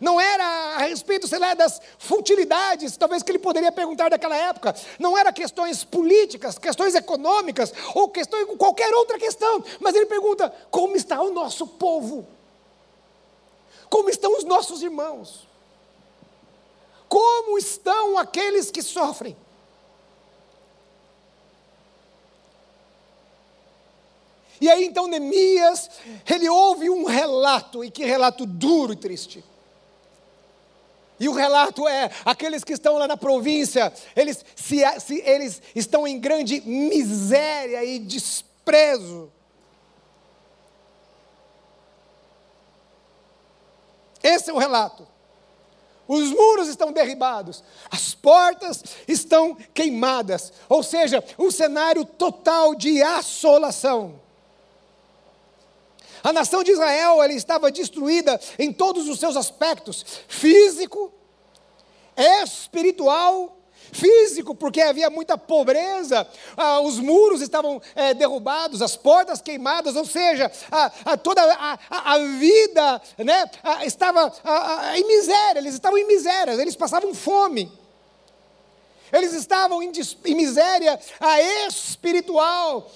Não 0.00 0.18
era 0.18 0.44
a 0.76 0.78
respeito, 0.78 1.28
sei 1.28 1.38
lá, 1.38 1.52
das 1.52 1.80
futilidades, 1.98 2.96
talvez 2.96 3.22
que 3.22 3.30
ele 3.30 3.38
poderia 3.38 3.70
perguntar 3.70 4.08
daquela 4.08 4.34
época. 4.34 4.74
Não 4.98 5.16
era 5.16 5.32
questões 5.32 5.84
políticas, 5.84 6.58
questões 6.58 6.94
econômicas, 6.94 7.72
ou 7.94 8.08
questões, 8.08 8.46
qualquer 8.56 8.94
outra 8.94 9.18
questão. 9.18 9.62
Mas 9.78 9.94
ele 9.94 10.06
pergunta: 10.06 10.52
como 10.70 10.96
está 10.96 11.20
o 11.20 11.30
nosso 11.30 11.66
povo? 11.66 12.26
Como 13.90 14.08
estão 14.08 14.36
os 14.38 14.44
nossos 14.44 14.82
irmãos? 14.82 15.46
Como 17.08 17.58
estão 17.58 18.16
aqueles 18.16 18.70
que 18.70 18.82
sofrem? 18.82 19.36
E 24.60 24.70
aí 24.70 24.84
então 24.84 25.06
Neemias, 25.06 25.90
ele 26.28 26.48
ouve 26.48 26.88
um 26.88 27.04
relato, 27.04 27.82
e 27.82 27.90
que 27.90 28.04
relato 28.04 28.46
duro 28.46 28.92
e 28.92 28.96
triste. 28.96 29.42
E 31.20 31.28
o 31.28 31.32
relato 31.32 31.86
é: 31.86 32.10
aqueles 32.24 32.64
que 32.64 32.72
estão 32.72 32.96
lá 32.96 33.06
na 33.06 33.16
província, 33.16 33.92
eles, 34.16 34.42
se, 34.56 34.78
se, 34.98 35.20
eles 35.20 35.60
estão 35.76 36.08
em 36.08 36.18
grande 36.18 36.62
miséria 36.62 37.84
e 37.84 37.98
desprezo. 37.98 39.30
Esse 44.22 44.50
é 44.50 44.52
o 44.54 44.58
relato. 44.58 45.06
Os 46.08 46.30
muros 46.30 46.68
estão 46.68 46.90
derribados, 46.90 47.62
as 47.88 48.14
portas 48.14 48.82
estão 49.06 49.54
queimadas, 49.72 50.52
ou 50.68 50.82
seja, 50.82 51.22
um 51.38 51.50
cenário 51.52 52.04
total 52.04 52.74
de 52.74 53.00
assolação. 53.00 54.20
A 56.22 56.32
nação 56.32 56.62
de 56.62 56.72
Israel 56.72 57.22
ela 57.22 57.32
estava 57.32 57.70
destruída 57.70 58.40
em 58.58 58.72
todos 58.72 59.08
os 59.08 59.18
seus 59.18 59.36
aspectos: 59.36 60.04
físico, 60.28 61.12
espiritual 62.16 63.56
físico, 63.92 64.54
porque 64.54 64.80
havia 64.80 65.10
muita 65.10 65.36
pobreza, 65.36 66.26
ah, 66.56 66.80
os 66.80 66.98
muros 66.98 67.40
estavam 67.40 67.80
é, 67.94 68.14
derrubados, 68.14 68.82
as 68.82 68.96
portas 68.96 69.40
queimadas, 69.40 69.96
ou 69.96 70.04
seja, 70.04 70.50
a, 70.70 70.92
a 71.04 71.16
toda 71.16 71.42
a, 71.42 71.78
a, 71.90 72.18
vida 72.18 73.02
né, 73.18 73.50
estava 73.84 74.32
em 74.94 75.06
miséria, 75.06 75.58
eles 75.58 75.74
estavam 75.74 75.98
em 75.98 76.06
miséria, 76.06 76.52
eles 76.52 76.76
passavam 76.76 77.14
fome. 77.14 77.70
Eles 79.12 79.32
estavam 79.32 79.82
em, 79.82 79.90
em 80.24 80.34
miséria 80.34 80.98
espiritual. 81.68 82.90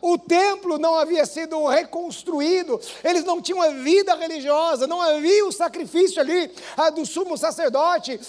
o 0.00 0.16
templo 0.18 0.78
não 0.78 0.94
havia 0.94 1.26
sido 1.26 1.66
reconstruído. 1.66 2.80
Eles 3.02 3.24
não 3.24 3.40
tinham 3.40 3.60
a 3.60 3.70
vida 3.70 4.14
religiosa. 4.14 4.86
Não 4.86 5.00
havia 5.00 5.46
o 5.46 5.52
sacrifício 5.52 6.20
ali 6.20 6.50
do 6.94 7.04
sumo 7.04 7.36
sacerdote. 7.36 8.20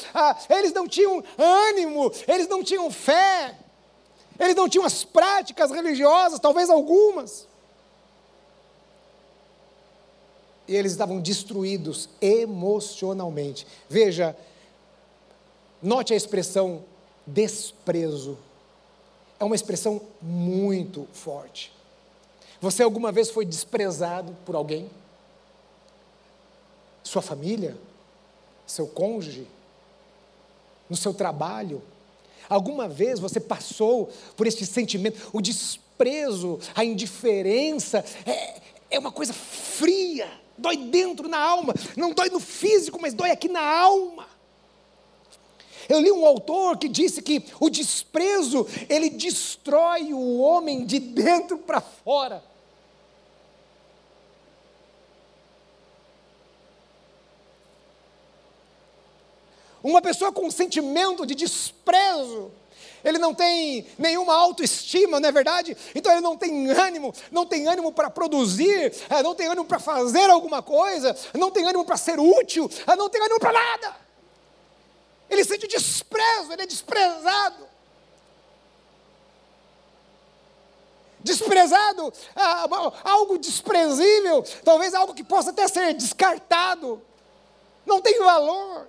eles 0.49 0.73
não 0.73 0.87
tinham 0.87 1.23
ânimo. 1.37 2.11
Eles 2.27 2.47
não 2.47 2.63
tinham 2.63 2.89
fé. 2.89 3.55
Eles 4.39 4.55
não 4.55 4.67
tinham 4.67 4.85
as 4.85 5.03
práticas 5.03 5.69
religiosas, 5.69 6.39
talvez 6.39 6.69
algumas. 6.69 7.47
E 10.67 10.75
eles 10.75 10.93
estavam 10.93 11.19
destruídos 11.19 12.09
emocionalmente. 12.19 13.67
Veja, 13.87 14.35
note 15.81 16.13
a 16.13 16.17
expressão 16.17 16.83
desprezo. 17.25 18.37
É 19.39 19.43
uma 19.43 19.55
expressão 19.55 20.01
muito 20.21 21.07
forte. 21.13 21.71
Você 22.59 22.83
alguma 22.83 23.11
vez 23.11 23.29
foi 23.29 23.43
desprezado 23.43 24.35
por 24.45 24.55
alguém? 24.55 24.89
Sua 27.03 27.21
família? 27.21 27.75
Seu 28.67 28.87
cônjuge? 28.87 29.47
No 30.89 30.95
seu 30.95 31.13
trabalho? 31.13 31.81
Alguma 32.47 32.87
vez 32.87 33.19
você 33.19 33.39
passou 33.39 34.09
por 34.35 34.45
este 34.45 34.65
sentimento? 34.65 35.29
O 35.33 35.41
desprezo, 35.41 36.59
a 36.75 36.85
indiferença, 36.85 38.05
é, 38.25 38.61
é 38.91 38.99
uma 38.99 39.11
coisa 39.11 39.33
fria, 39.33 40.29
dói 40.57 40.77
dentro 40.77 41.27
na 41.27 41.39
alma, 41.39 41.73
não 41.95 42.13
dói 42.13 42.29
no 42.29 42.39
físico, 42.39 42.99
mas 43.01 43.13
dói 43.13 43.31
aqui 43.31 43.47
na 43.47 43.61
alma. 43.61 44.27
Eu 45.91 45.99
li 45.99 46.09
um 46.09 46.25
autor 46.25 46.77
que 46.77 46.87
disse 46.87 47.21
que 47.21 47.43
o 47.59 47.69
desprezo, 47.69 48.65
ele 48.87 49.09
destrói 49.09 50.13
o 50.13 50.39
homem 50.39 50.85
de 50.85 50.99
dentro 50.99 51.57
para 51.57 51.81
fora. 51.81 52.41
Uma 59.83 60.01
pessoa 60.01 60.31
com 60.31 60.45
um 60.45 60.51
sentimento 60.51 61.25
de 61.25 61.35
desprezo. 61.35 62.49
Ele 63.03 63.17
não 63.17 63.33
tem 63.33 63.85
nenhuma 63.97 64.33
autoestima, 64.33 65.19
não 65.19 65.27
é 65.27 65.31
verdade? 65.33 65.75
Então 65.93 66.13
ele 66.13 66.21
não 66.21 66.37
tem 66.37 66.69
ânimo, 66.69 67.13
não 67.29 67.45
tem 67.45 67.67
ânimo 67.67 67.91
para 67.91 68.09
produzir, 68.09 68.93
é, 69.09 69.21
não 69.21 69.35
tem 69.35 69.47
ânimo 69.47 69.65
para 69.65 69.79
fazer 69.79 70.29
alguma 70.29 70.61
coisa, 70.61 71.13
não 71.33 71.51
tem 71.51 71.65
ânimo 71.65 71.83
para 71.83 71.97
ser 71.97 72.17
útil, 72.17 72.71
é, 72.87 72.95
não 72.95 73.09
tem 73.09 73.21
ânimo 73.21 73.41
para 73.41 73.51
nada. 73.51 74.10
Ele 75.31 75.43
sente 75.43 75.65
desprezo, 75.67 76.53
ele 76.53 76.63
é 76.63 76.67
desprezado. 76.67 77.71
desprezado, 81.23 82.11
ah, 82.35 82.67
algo 83.03 83.37
desprezível, 83.37 84.43
talvez 84.63 84.93
algo 84.93 85.13
que 85.13 85.23
possa 85.23 85.51
até 85.51 85.67
ser 85.67 85.93
descartado, 85.93 87.01
não 87.85 88.01
tem 88.01 88.19
valor. 88.19 88.87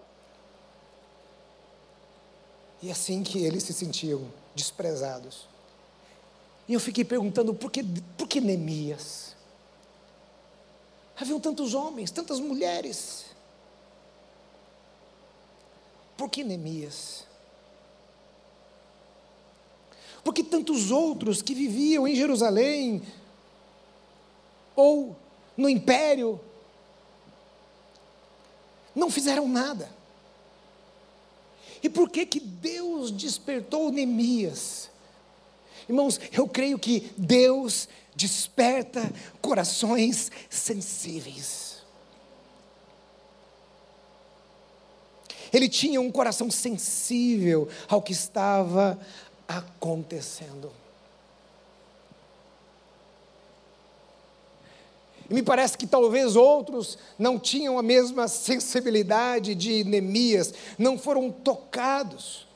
E 2.80 2.90
assim 2.90 3.22
que 3.22 3.44
eles 3.44 3.62
se 3.62 3.72
sentiam 3.72 4.32
desprezados. 4.54 5.46
E 6.66 6.74
eu 6.74 6.80
fiquei 6.80 7.04
perguntando 7.04 7.54
por 7.54 7.70
que, 7.70 7.84
por 8.16 8.26
que 8.26 8.40
Neemias? 8.40 9.36
Haviam 11.16 11.38
tantos 11.38 11.74
homens, 11.74 12.10
tantas 12.10 12.40
mulheres. 12.40 13.26
Por 16.22 16.30
que 16.30 16.44
Neemias? 16.44 17.24
porque 20.22 20.44
tantos 20.44 20.92
outros 20.92 21.42
que 21.42 21.52
viviam 21.52 22.06
em 22.06 22.14
Jerusalém 22.14 23.02
ou 24.76 25.16
no 25.56 25.68
império 25.68 26.40
não 28.94 29.10
fizeram 29.10 29.48
nada. 29.48 29.90
E 31.82 31.88
por 31.88 32.08
que 32.08 32.24
que 32.24 32.38
Deus 32.38 33.10
despertou 33.10 33.90
Neemias? 33.90 34.90
Irmãos, 35.88 36.20
eu 36.32 36.46
creio 36.46 36.78
que 36.78 37.12
Deus 37.18 37.88
desperta 38.14 39.12
corações 39.40 40.30
sensíveis. 40.48 41.71
Ele 45.52 45.68
tinha 45.68 46.00
um 46.00 46.10
coração 46.10 46.50
sensível 46.50 47.68
ao 47.88 48.00
que 48.00 48.12
estava 48.12 48.98
acontecendo. 49.46 50.70
E 55.28 55.34
me 55.34 55.42
parece 55.42 55.78
que 55.78 55.86
talvez 55.86 56.36
outros 56.36 56.98
não 57.18 57.38
tinham 57.38 57.78
a 57.78 57.82
mesma 57.82 58.28
sensibilidade 58.28 59.54
de 59.54 59.84
Neemias, 59.84 60.52
não 60.78 60.98
foram 60.98 61.30
tocados. 61.30 62.46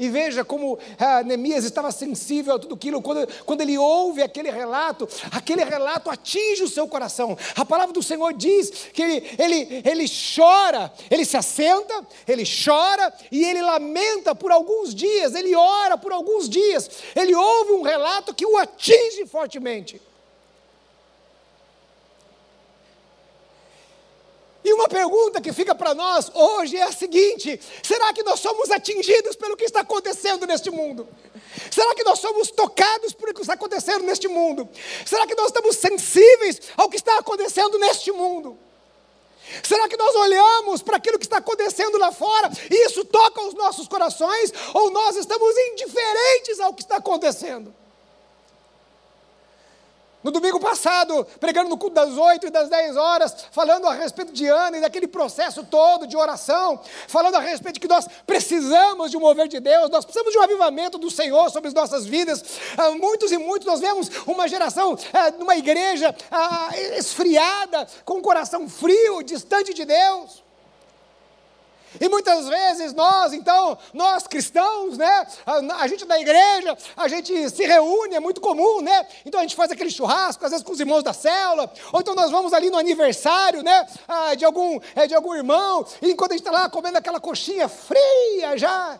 E 0.00 0.08
veja 0.08 0.42
como 0.42 0.78
ah, 0.98 1.22
Neemias 1.22 1.62
estava 1.62 1.92
sensível 1.92 2.54
a 2.54 2.58
tudo 2.58 2.74
aquilo, 2.74 3.02
quando, 3.02 3.28
quando 3.44 3.60
ele 3.60 3.76
ouve 3.76 4.22
aquele 4.22 4.50
relato, 4.50 5.06
aquele 5.30 5.62
relato 5.62 6.08
atinge 6.08 6.62
o 6.62 6.68
seu 6.68 6.88
coração. 6.88 7.36
A 7.54 7.66
palavra 7.66 7.92
do 7.92 8.02
Senhor 8.02 8.32
diz 8.32 8.70
que 8.94 9.02
ele, 9.02 9.30
ele, 9.38 9.82
ele 9.84 10.06
chora, 10.34 10.90
ele 11.10 11.26
se 11.26 11.36
assenta, 11.36 11.94
ele 12.26 12.44
chora 12.44 13.12
e 13.30 13.44
ele 13.44 13.60
lamenta 13.60 14.34
por 14.34 14.50
alguns 14.50 14.94
dias, 14.94 15.34
ele 15.34 15.54
ora 15.54 15.98
por 15.98 16.12
alguns 16.12 16.48
dias, 16.48 16.90
ele 17.14 17.34
ouve 17.34 17.72
um 17.72 17.82
relato 17.82 18.34
que 18.34 18.46
o 18.46 18.56
atinge 18.56 19.26
fortemente. 19.26 20.00
Uma 24.80 24.88
pergunta 24.88 25.40
que 25.40 25.52
fica 25.52 25.74
para 25.74 25.94
nós 25.94 26.30
hoje 26.34 26.76
é 26.76 26.82
a 26.82 26.92
seguinte: 26.92 27.60
será 27.82 28.12
que 28.12 28.22
nós 28.22 28.40
somos 28.40 28.70
atingidos 28.70 29.36
pelo 29.36 29.56
que 29.56 29.64
está 29.64 29.80
acontecendo 29.80 30.46
neste 30.46 30.70
mundo? 30.70 31.06
Será 31.70 31.94
que 31.94 32.02
nós 32.02 32.18
somos 32.18 32.50
tocados 32.50 33.12
por 33.12 33.28
o 33.28 33.34
que 33.34 33.42
está 33.42 33.54
acontecendo 33.54 34.04
neste 34.04 34.28
mundo? 34.28 34.68
Será 35.04 35.26
que 35.26 35.34
nós 35.34 35.46
estamos 35.46 35.76
sensíveis 35.76 36.60
ao 36.76 36.88
que 36.88 36.96
está 36.96 37.18
acontecendo 37.18 37.78
neste 37.78 38.10
mundo? 38.10 38.58
Será 39.62 39.88
que 39.88 39.96
nós 39.96 40.14
olhamos 40.14 40.80
para 40.80 40.96
aquilo 40.96 41.18
que 41.18 41.24
está 41.24 41.38
acontecendo 41.38 41.98
lá 41.98 42.12
fora 42.12 42.50
e 42.70 42.86
isso 42.86 43.04
toca 43.04 43.42
os 43.42 43.54
nossos 43.54 43.88
corações? 43.88 44.52
Ou 44.74 44.90
nós 44.90 45.16
estamos 45.16 45.56
indiferentes 45.72 46.60
ao 46.60 46.72
que 46.72 46.82
está 46.82 46.96
acontecendo? 46.96 47.74
No 50.22 50.30
domingo 50.30 50.60
passado, 50.60 51.26
pregando 51.38 51.70
no 51.70 51.78
culto 51.78 51.94
das 51.94 52.10
8 52.14 52.46
e 52.46 52.50
das 52.50 52.68
10 52.68 52.96
horas, 52.96 53.34
falando 53.50 53.86
a 53.86 53.94
respeito 53.94 54.32
de 54.32 54.46
Ana 54.46 54.76
e 54.76 54.80
daquele 54.82 55.08
processo 55.08 55.64
todo 55.64 56.06
de 56.06 56.14
oração, 56.14 56.78
falando 57.08 57.36
a 57.36 57.40
respeito 57.40 57.74
de 57.74 57.80
que 57.80 57.88
nós 57.88 58.06
precisamos 58.26 59.10
de 59.10 59.16
um 59.16 59.20
mover 59.20 59.48
de 59.48 59.58
Deus, 59.60 59.88
nós 59.88 60.04
precisamos 60.04 60.30
de 60.30 60.38
um 60.38 60.42
avivamento 60.42 60.98
do 60.98 61.10
Senhor 61.10 61.50
sobre 61.50 61.68
as 61.68 61.74
nossas 61.74 62.04
vidas. 62.04 62.44
Ah, 62.76 62.90
muitos 62.90 63.32
e 63.32 63.38
muitos, 63.38 63.66
nós 63.66 63.80
vemos 63.80 64.10
uma 64.26 64.46
geração 64.46 64.94
ah, 65.12 65.30
numa 65.38 65.56
igreja 65.56 66.14
ah, 66.30 66.68
esfriada, 66.98 67.86
com 68.04 68.18
o 68.18 68.22
coração 68.22 68.68
frio, 68.68 69.22
distante 69.22 69.72
de 69.72 69.86
Deus. 69.86 70.49
E 71.98 72.08
muitas 72.08 72.46
vezes 72.48 72.92
nós, 72.92 73.32
então, 73.32 73.78
nós 73.92 74.26
cristãos, 74.26 74.98
né, 74.98 75.26
a, 75.46 75.82
a, 75.82 75.88
gente 75.88 76.04
da 76.04 76.20
igreja, 76.20 76.76
a 76.96 77.08
gente 77.08 77.50
se 77.50 77.64
reúne, 77.64 78.14
é 78.14 78.20
muito 78.20 78.40
comum, 78.40 78.80
né? 78.80 79.06
Então 79.24 79.40
a 79.40 79.42
gente 79.42 79.56
faz 79.56 79.70
aquele 79.70 79.90
churrasco, 79.90 80.44
às 80.44 80.50
vezes 80.50 80.64
com 80.64 80.72
os 80.72 80.80
irmãos 80.80 81.02
da 81.02 81.12
célula, 81.12 81.72
ou 81.92 82.00
então 82.00 82.14
nós 82.14 82.30
vamos 82.30 82.52
ali 82.52 82.70
no 82.70 82.78
aniversário, 82.78 83.62
né, 83.62 83.86
de 84.36 84.44
algum, 84.44 84.78
é, 84.94 85.06
de 85.06 85.14
algum 85.14 85.34
irmão, 85.34 85.86
e 86.00 86.10
enquanto 86.12 86.32
a 86.32 86.34
gente 86.34 86.46
está 86.46 86.52
lá 86.52 86.68
comendo 86.68 86.98
aquela 86.98 87.18
coxinha 87.18 87.68
fria 87.68 88.56
já, 88.56 88.98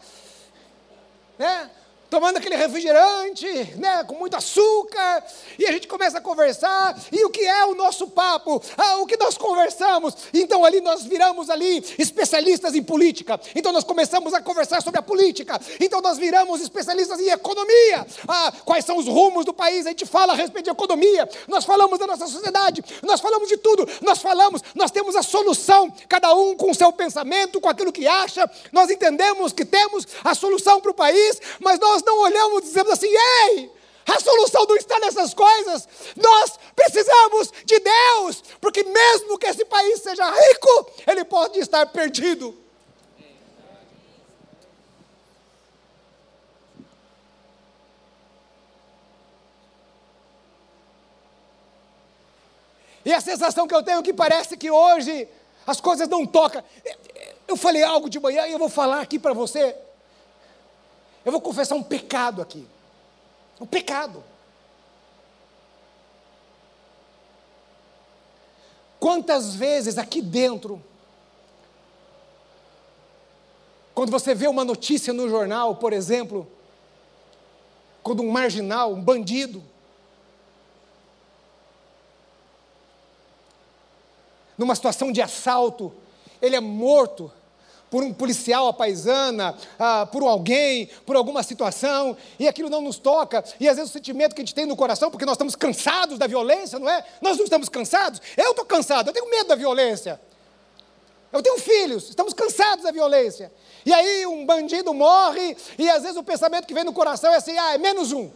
né? 1.39 1.71
Tomando 2.11 2.39
aquele 2.39 2.57
refrigerante, 2.57 3.47
né, 3.77 4.03
com 4.05 4.17
muito 4.17 4.37
açúcar, 4.37 5.25
e 5.57 5.65
a 5.65 5.73
gente 5.73 5.87
começa 5.87 6.19
a 6.19 6.21
conversar, 6.21 6.99
e 7.13 7.25
o 7.25 7.31
que 7.31 7.47
é 7.47 7.65
o 7.67 7.75
nosso 7.75 8.09
papo? 8.09 8.61
Ah, 8.77 8.99
o 8.99 9.07
que 9.07 9.17
nós 9.17 9.39
conversamos? 9.39 10.15
Então 10.35 10.65
ali 10.65 10.81
nós 10.81 11.05
viramos 11.05 11.49
ali 11.49 11.83
especialistas 11.97 12.75
em 12.75 12.83
política, 12.83 13.41
então 13.55 13.73
nós 13.73 13.85
começamos 13.85 14.35
a 14.35 14.43
conversar 14.43 14.83
sobre 14.83 14.99
a 14.99 15.03
política, 15.03 15.61
então 15.79 16.01
nós 16.03 16.19
viramos 16.19 16.61
especialistas 16.61 17.21
em 17.21 17.31
economia, 17.31 18.05
ah, 18.27 18.53
quais 18.65 18.85
são 18.85 18.97
os 18.97 19.07
rumos 19.07 19.45
do 19.45 19.55
país, 19.55 19.87
a 19.87 19.91
gente 19.91 20.05
fala 20.05 20.33
a 20.33 20.37
respeito 20.37 20.65
de 20.65 20.71
economia, 20.71 21.29
nós 21.47 21.65
falamos 21.65 21.99
da 21.99 22.07
nossa 22.09 22.27
sociedade, 22.27 22.85
nós 23.03 23.21
falamos 23.21 23.49
de 23.49 23.57
tudo, 23.57 23.89
nós 24.03 24.19
falamos, 24.19 24.63
nós 24.75 24.91
temos 24.91 25.15
a 25.15 25.23
solução, 25.23 25.93
cada 26.09 26.35
um 26.35 26.57
com 26.57 26.73
o 26.73 26.75
seu 26.75 26.93
pensamento, 26.93 27.61
com 27.61 27.69
aquilo 27.69 27.93
que 27.93 28.09
acha, 28.09 28.51
nós 28.73 28.91
entendemos 28.91 29.53
que 29.53 29.65
temos 29.65 30.07
a 30.25 30.35
solução 30.35 30.81
para 30.81 30.91
o 30.91 30.95
país, 30.95 31.41
mas 31.61 31.79
nós 31.79 32.00
nós 32.01 32.03
não 32.05 32.19
olhamos 32.21 32.63
e 32.63 32.67
dizemos 32.67 32.93
assim: 32.93 33.09
ei, 33.09 33.71
a 34.07 34.21
solução 34.21 34.65
não 34.67 34.77
está 34.77 34.99
nessas 34.99 35.35
coisas. 35.35 35.89
Nós 36.17 36.59
precisamos 36.75 37.53
de 37.65 37.79
Deus, 37.79 38.43
porque 38.61 38.83
mesmo 38.83 39.39
que 39.39 39.47
esse 39.47 39.65
país 39.65 40.01
seja 40.01 40.29
rico, 40.29 40.91
ele 41.07 41.25
pode 41.25 41.59
estar 41.59 41.87
perdido. 41.87 42.59
E 53.03 53.15
a 53.15 53.21
sensação 53.21 53.67
que 53.67 53.75
eu 53.75 53.83
tenho 53.83 54.01
é 54.01 54.03
que 54.03 54.13
parece 54.13 54.57
que 54.57 54.71
hoje 54.71 55.27
as 55.67 55.81
coisas 55.81 56.07
não 56.07 56.27
tocam. 56.27 56.63
Eu 57.49 57.57
falei 57.57 57.83
algo 57.83 58.11
de 58.11 58.21
manhã 58.21 58.47
e 58.47 58.53
eu 58.53 58.59
vou 58.59 58.69
falar 58.69 59.01
aqui 59.01 59.19
para 59.19 59.33
você. 59.33 59.75
Eu 61.25 61.33
vou 61.33 61.41
confessar 61.41 61.75
um 61.75 61.83
pecado 61.83 62.41
aqui. 62.41 62.67
Um 63.61 63.67
pecado. 63.67 64.25
Quantas 68.99 69.55
vezes 69.55 69.97
aqui 69.97 70.21
dentro, 70.21 70.83
quando 73.95 74.11
você 74.11 74.35
vê 74.35 74.47
uma 74.47 74.65
notícia 74.65 75.13
no 75.13 75.29
jornal, 75.29 75.77
por 75.77 75.93
exemplo, 75.93 76.47
quando 78.03 78.23
um 78.23 78.31
marginal, 78.31 78.93
um 78.93 79.03
bandido, 79.03 79.63
numa 84.57 84.75
situação 84.75 85.11
de 85.11 85.23
assalto, 85.23 85.93
ele 86.41 86.55
é 86.55 86.61
morto, 86.61 87.33
por 87.91 88.05
um 88.05 88.15
policial 88.15 88.69
à 88.69 88.73
paisana, 88.73 89.57
ah, 89.79 90.07
por 90.11 90.23
alguém, 90.23 90.89
por 91.05 91.17
alguma 91.17 91.43
situação, 91.43 92.17
e 92.39 92.47
aquilo 92.47 92.71
não 92.71 92.81
nos 92.81 92.99
toca, 92.99 93.45
e 93.59 93.69
às 93.69 93.77
vezes 93.77 93.91
o 93.91 93.93
sentimento 93.93 94.35
que 94.35 94.41
a 94.41 94.45
gente 94.45 94.55
tem 94.55 94.65
no 94.65 94.77
coração, 94.77 95.11
porque 95.11 95.27
nós 95.27 95.35
estamos 95.35 95.57
cansados 95.57 96.17
da 96.17 96.29
violência, 96.29 96.79
não 96.79 96.89
é? 96.89 97.05
Nós 97.21 97.37
não 97.37 97.45
estamos 97.45 97.69
cansados, 97.69 98.23
eu 98.37 98.53
estou 98.53 98.65
cansado, 98.65 99.09
eu 99.09 99.13
tenho 99.13 99.29
medo 99.29 99.49
da 99.49 99.57
violência. 99.57 100.21
Eu 101.33 101.43
tenho 101.43 101.59
filhos, 101.59 102.09
estamos 102.09 102.35
cansados 102.35 102.85
da 102.85 102.91
violência. 102.91 103.53
E 103.85 103.93
aí 103.93 104.27
um 104.27 104.45
bandido 104.45 104.93
morre, 104.93 105.57
e 105.79 105.89
às 105.89 106.03
vezes 106.03 106.17
o 106.17 106.25
pensamento 106.25 106.67
que 106.67 106.75
vem 106.75 106.85
no 106.85 106.93
coração 106.93 107.33
é 107.33 107.37
assim: 107.37 107.57
ah, 107.57 107.75
é 107.75 107.79
menos 107.79 108.13
um. 108.13 108.31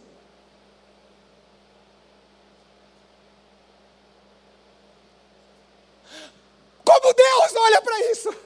Como 6.85 7.13
Deus 7.13 7.55
olha 7.55 7.81
para 7.81 8.11
isso? 8.11 8.44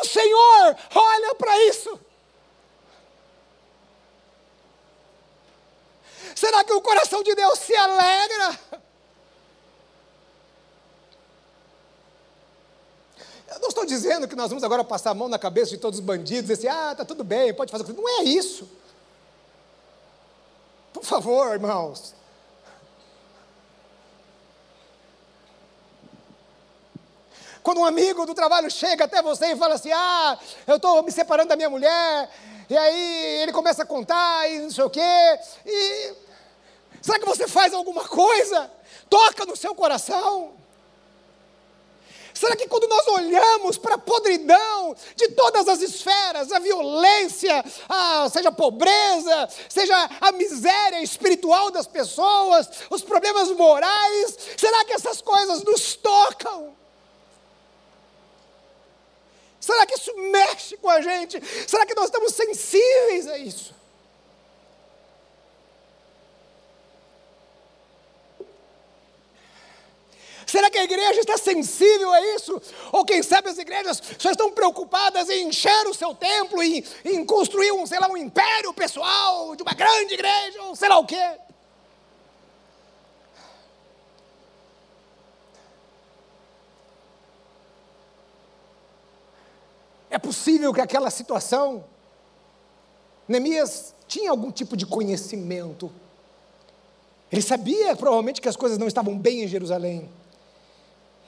O 0.00 0.04
Senhor 0.04 0.76
olha 0.94 1.34
para 1.34 1.64
isso? 1.64 2.00
Será 6.34 6.62
que 6.64 6.72
o 6.72 6.82
coração 6.82 7.22
de 7.22 7.34
Deus 7.34 7.58
se 7.58 7.74
alegra? 7.74 8.60
Eu 13.48 13.60
não 13.60 13.68
estou 13.68 13.86
dizendo 13.86 14.28
que 14.28 14.36
nós 14.36 14.48
vamos 14.48 14.62
agora 14.62 14.84
passar 14.84 15.12
a 15.12 15.14
mão 15.14 15.28
na 15.28 15.38
cabeça 15.38 15.70
de 15.70 15.78
todos 15.78 15.98
os 15.98 16.04
bandidos 16.04 16.50
e 16.50 16.52
assim, 16.52 16.68
ah, 16.68 16.92
está 16.92 17.04
tudo 17.04 17.24
bem, 17.24 17.54
pode 17.54 17.72
fazer. 17.72 17.90
Não 17.94 18.20
é 18.20 18.24
isso. 18.24 18.68
Por 20.92 21.04
favor, 21.04 21.52
irmãos. 21.52 22.14
Quando 27.66 27.80
um 27.80 27.84
amigo 27.84 28.24
do 28.24 28.32
trabalho 28.32 28.70
chega 28.70 29.06
até 29.06 29.20
você 29.20 29.46
e 29.46 29.56
fala 29.56 29.74
assim: 29.74 29.90
Ah, 29.90 30.38
eu 30.68 30.76
estou 30.76 31.02
me 31.02 31.10
separando 31.10 31.48
da 31.48 31.56
minha 31.56 31.68
mulher, 31.68 32.30
e 32.70 32.78
aí 32.78 33.42
ele 33.42 33.50
começa 33.50 33.82
a 33.82 33.84
contar 33.84 34.48
e 34.48 34.60
não 34.60 34.70
sei 34.70 34.84
o 34.84 34.88
quê, 34.88 35.00
e 35.66 36.14
será 37.02 37.18
que 37.18 37.26
você 37.26 37.48
faz 37.48 37.74
alguma 37.74 38.04
coisa? 38.04 38.70
Toca 39.10 39.44
no 39.44 39.56
seu 39.56 39.74
coração. 39.74 40.52
Será 42.32 42.54
que 42.54 42.68
quando 42.68 42.86
nós 42.86 43.04
olhamos 43.08 43.76
para 43.76 43.96
a 43.96 43.98
podridão 43.98 44.94
de 45.16 45.30
todas 45.30 45.66
as 45.66 45.80
esferas, 45.80 46.52
a 46.52 46.60
violência, 46.60 47.64
a, 47.88 48.28
seja 48.28 48.50
a 48.50 48.52
pobreza, 48.52 49.48
seja 49.68 50.08
a 50.20 50.30
miséria 50.30 51.02
espiritual 51.02 51.72
das 51.72 51.88
pessoas, 51.88 52.68
os 52.90 53.02
problemas 53.02 53.50
morais, 53.50 54.38
será 54.56 54.84
que 54.84 54.92
essas 54.92 55.20
coisas 55.20 55.64
nos 55.64 55.96
tocam? 55.96 56.75
Será 59.66 59.84
que 59.84 59.94
isso 59.94 60.14
mexe 60.30 60.76
com 60.76 60.88
a 60.88 61.00
gente? 61.00 61.42
Será 61.66 61.84
que 61.84 61.94
nós 61.96 62.04
estamos 62.04 62.32
sensíveis 62.32 63.26
a 63.26 63.36
isso? 63.36 63.74
Será 70.46 70.70
que 70.70 70.78
a 70.78 70.84
igreja 70.84 71.18
está 71.18 71.36
sensível 71.36 72.12
a 72.12 72.34
isso? 72.36 72.62
Ou 72.92 73.04
quem 73.04 73.24
sabe 73.24 73.48
as 73.48 73.58
igrejas 73.58 74.00
só 74.16 74.30
estão 74.30 74.52
preocupadas 74.52 75.28
em 75.28 75.48
encher 75.48 75.88
o 75.88 75.94
seu 75.94 76.14
templo, 76.14 76.62
em, 76.62 76.84
em 77.04 77.24
construir 77.24 77.72
um, 77.72 77.84
sei 77.86 77.98
lá, 77.98 78.06
um 78.08 78.16
império 78.16 78.72
pessoal 78.72 79.56
de 79.56 79.64
uma 79.64 79.72
grande 79.72 80.14
igreja, 80.14 80.62
ou 80.62 80.76
sei 80.76 80.88
lá 80.88 80.98
o 80.98 81.04
quê? 81.04 81.40
É 90.16 90.18
possível 90.18 90.72
que 90.72 90.80
aquela 90.80 91.10
situação, 91.10 91.84
Neemias 93.28 93.94
tinha 94.08 94.30
algum 94.30 94.50
tipo 94.50 94.74
de 94.74 94.86
conhecimento. 94.86 95.92
Ele 97.30 97.42
sabia 97.42 97.94
provavelmente 97.94 98.40
que 98.40 98.48
as 98.48 98.56
coisas 98.56 98.78
não 98.78 98.86
estavam 98.86 99.18
bem 99.18 99.42
em 99.42 99.46
Jerusalém. 99.46 100.08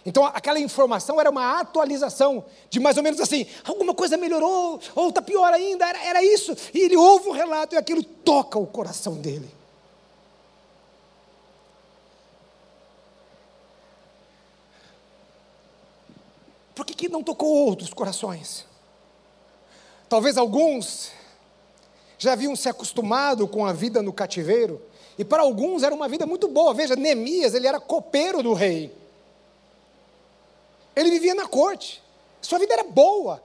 Então 0.07 0.25
aquela 0.25 0.59
informação 0.59 1.21
era 1.21 1.29
uma 1.29 1.61
atualização 1.61 2.43
de 2.71 2.81
mais 2.81 2.97
ou 2.97 3.03
menos 3.03 3.21
assim, 3.21 3.47
alguma 3.63 3.93
coisa 3.93 4.17
melhorou, 4.17 4.81
ou 4.95 5.11
está 5.11 5.21
pior 5.21 5.53
ainda, 5.53 5.87
era, 5.87 6.03
era 6.07 6.25
isso. 6.25 6.57
E 6.73 6.79
ele 6.81 6.97
ouve 6.97 7.29
o 7.29 7.33
relato 7.33 7.75
e 7.75 7.77
aquilo 7.77 8.03
toca 8.03 8.59
o 8.59 8.67
coração 8.67 9.17
dele. 9.17 9.51
Por 16.75 16.87
que, 16.87 16.95
que 16.95 17.09
não 17.11 17.23
tocou 17.23 17.55
outros 17.67 17.93
corações? 17.93 18.68
Talvez 20.09 20.39
alguns 20.39 21.11
já 22.19 22.33
haviam 22.33 22.57
se 22.57 22.69
acostumado 22.69 23.47
com 23.47 23.65
a 23.65 23.73
vida 23.73 24.03
no 24.03 24.13
cativeiro, 24.13 24.83
e 25.19 25.25
para 25.25 25.43
alguns 25.43 25.83
era 25.83 25.95
uma 25.95 26.09
vida 26.09 26.27
muito 26.27 26.49
boa. 26.49 26.73
Veja, 26.73 26.97
Neemias, 26.97 27.55
ele 27.55 27.67
era 27.67 27.81
copeiro 27.81 28.43
do 28.43 28.53
rei. 28.53 28.95
Ele 30.95 31.11
vivia 31.11 31.35
na 31.35 31.47
corte. 31.47 32.03
Sua 32.41 32.59
vida 32.59 32.73
era 32.73 32.85
boa. 32.85 33.43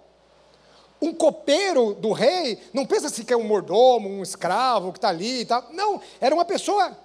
Um 1.01 1.13
copeiro 1.13 1.93
do 1.95 2.11
rei, 2.11 2.59
não 2.71 2.85
pensa 2.85 3.09
se 3.09 3.25
que 3.25 3.33
é 3.33 3.37
um 3.37 3.43
mordomo, 3.43 4.07
um 4.07 4.23
escravo 4.23 4.91
que 4.91 4.97
está 4.97 5.09
ali 5.09 5.41
e 5.41 5.45
tal. 5.45 5.67
Não, 5.71 5.99
era 6.21 6.33
uma 6.33 6.45
pessoa 6.45 6.97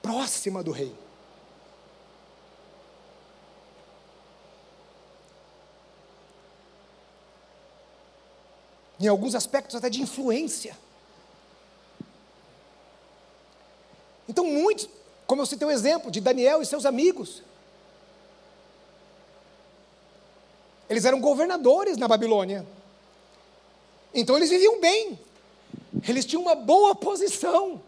próxima 0.00 0.62
do 0.62 0.70
rei. 0.70 1.03
Em 9.04 9.08
alguns 9.08 9.34
aspectos 9.34 9.76
até 9.76 9.90
de 9.90 10.00
influência. 10.00 10.76
Então, 14.26 14.46
muitos, 14.46 14.88
como 15.26 15.42
eu 15.42 15.46
citei 15.46 15.68
o 15.68 15.70
exemplo 15.70 16.10
de 16.10 16.20
Daniel 16.20 16.62
e 16.62 16.66
seus 16.66 16.86
amigos, 16.86 17.42
eles 20.88 21.04
eram 21.04 21.20
governadores 21.20 21.98
na 21.98 22.08
Babilônia. 22.08 22.66
Então, 24.14 24.36
eles 24.36 24.48
viviam 24.48 24.80
bem, 24.80 25.18
eles 26.08 26.24
tinham 26.24 26.40
uma 26.40 26.54
boa 26.54 26.94
posição. 26.94 27.82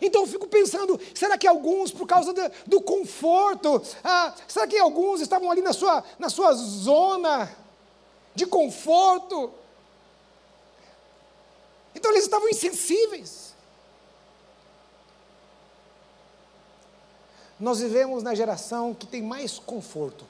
Então 0.00 0.22
eu 0.22 0.26
fico 0.26 0.46
pensando, 0.46 0.98
será 1.14 1.36
que 1.36 1.46
alguns, 1.46 1.92
por 1.92 2.06
causa 2.06 2.32
do, 2.32 2.40
do 2.66 2.80
conforto, 2.80 3.82
ah, 4.02 4.34
será 4.48 4.66
que 4.66 4.78
alguns 4.78 5.20
estavam 5.20 5.50
ali 5.50 5.60
na 5.60 5.74
sua, 5.74 6.02
na 6.18 6.30
sua 6.30 6.54
zona 6.54 7.54
de 8.34 8.46
conforto. 8.46 9.52
Então 11.94 12.10
eles 12.10 12.24
estavam 12.24 12.48
insensíveis. 12.48 13.54
Nós 17.58 17.80
vivemos 17.80 18.22
na 18.22 18.34
geração 18.34 18.94
que 18.94 19.06
tem 19.06 19.22
mais 19.22 19.58
conforto. 19.58 20.24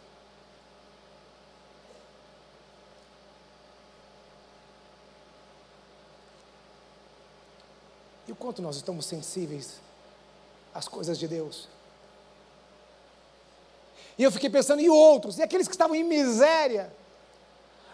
E 8.27 8.33
o 8.33 8.37
quanto 8.37 8.61
nós 8.63 8.77
estamos 8.77 9.07
sensíveis 9.07 9.81
às 10.75 10.89
coisas 10.89 11.19
de 11.19 11.29
Deus? 11.29 11.69
E 14.19 14.23
eu 14.23 14.31
fiquei 14.33 14.51
pensando, 14.51 14.83
e 14.83 14.91
outros? 14.91 15.39
E 15.39 15.43
aqueles 15.43 15.67
que 15.67 15.75
estavam 15.75 15.95
em 15.97 16.05
miséria? 16.05 16.93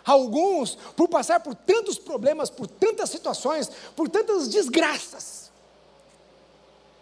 Alguns, 0.07 0.77
por 0.97 1.09
passar 1.09 1.41
por 1.41 1.53
tantos 1.53 1.99
problemas, 1.99 2.49
por 2.49 2.69
tantas 2.69 3.11
situações, 3.11 3.69
por 3.97 4.09
tantas 4.09 4.47
desgraças, 4.47 5.51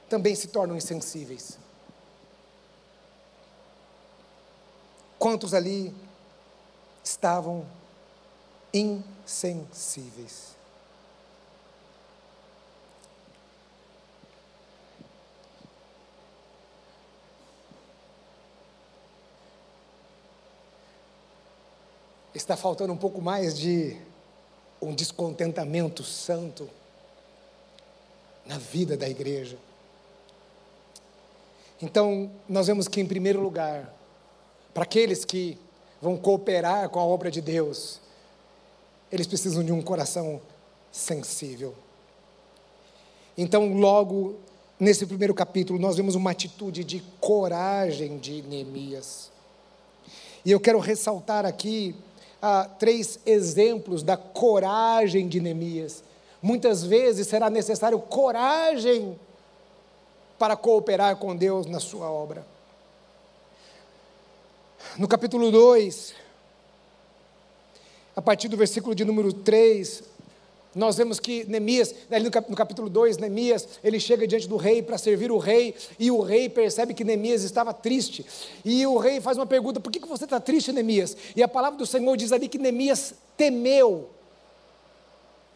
também 0.09 0.35
se 0.35 0.49
tornam 0.49 0.75
insensíveis. 0.75 1.59
Quantos 5.19 5.53
ali 5.53 5.95
estavam 7.05 7.67
insensíveis? 8.73 10.54
Está 22.35 22.57
faltando 22.57 22.93
um 22.93 22.97
pouco 22.97 23.23
mais 23.23 23.57
de 23.57 23.97
um 24.83 24.93
descontentamento 24.95 26.03
santo 26.03 26.69
na 28.45 28.59
vida 28.59 28.97
da 28.97 29.09
igreja. 29.09 29.57
Então, 31.81 32.31
nós 32.49 32.67
vemos 32.67 32.89
que, 32.89 33.01
em 33.01 33.07
primeiro 33.07 33.41
lugar, 33.41 33.95
para 34.73 34.83
aqueles 34.83 35.25
que 35.25 35.59
vão 36.01 36.17
cooperar 36.17 36.89
com 36.89 36.99
a 36.99 37.05
obra 37.05 37.31
de 37.31 37.41
Deus, 37.41 38.01
eles 39.11 39.27
precisam 39.27 39.63
de 39.63 39.73
um 39.73 39.81
coração 39.81 40.41
sensível. 40.91 41.75
Então, 43.37 43.75
logo 43.75 44.37
nesse 44.79 45.07
primeiro 45.07 45.35
capítulo, 45.35 45.79
nós 45.79 45.97
vemos 45.97 46.15
uma 46.15 46.31
atitude 46.31 46.85
de 46.85 47.01
coragem 47.21 48.19
de 48.19 48.43
Neemias. 48.43 49.31
E 50.45 50.51
eu 50.51 50.61
quero 50.61 50.79
ressaltar 50.79 51.47
aqui 51.47 51.95
ah, 52.47 52.69
três 52.79 53.19
exemplos 53.25 54.03
da 54.03 54.19
coragem 54.19 55.27
de 55.27 55.41
Neemias. 55.41 56.05
Muitas 56.43 56.85
vezes 56.85 57.27
será 57.27 57.49
necessário 57.49 57.99
coragem 57.99 59.19
para 60.39 60.55
cooperar 60.55 61.17
com 61.17 61.35
Deus 61.35 61.65
na 61.65 61.81
sua 61.81 62.11
obra. 62.11 62.47
No 64.99 65.09
capítulo 65.09 65.51
2, 65.51 66.15
a 68.15 68.21
partir 68.21 68.49
do 68.49 68.59
versículo 68.59 68.95
de 68.95 69.07
número 69.07 69.33
3, 69.33 70.03
nós 70.75 70.97
vemos 70.97 71.21
que 71.21 71.45
Neemias, 71.45 71.95
ali 72.11 72.25
no 72.25 72.57
capítulo 72.57 72.89
2, 72.89 73.19
Neemias, 73.19 73.69
ele 73.83 74.01
chega 74.01 74.27
diante 74.27 74.49
do 74.49 74.57
rei 74.57 74.83
para 74.83 74.99
servir 74.99 75.31
o 75.31 75.39
rei, 75.39 75.75
e 75.99 76.11
o 76.11 76.21
rei 76.21 76.49
percebe 76.49 76.95
que 76.95 77.05
Neemias 77.05 77.43
estava 77.43 77.73
triste. 77.73 78.27
E 78.65 78.87
o 78.87 78.99
rei 78.99 79.21
faz 79.21 79.37
uma 79.39 79.47
pergunta: 79.47 79.81
por 79.81 79.91
que, 79.91 80.01
que 80.01 80.09
você 80.09 80.25
está 80.25 80.41
triste, 80.41 80.73
Neemias? 80.73 81.17
E 81.37 81.43
a 81.43 81.49
palavra 81.49 81.79
do 81.79 81.87
Senhor 81.87 82.17
diz 82.17 82.33
ali 82.33 82.49
que 82.49 82.59
Neemias 82.59 83.15
temeu. 83.37 84.11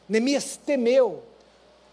Neemias 0.09 0.59
temeu. 0.65 1.23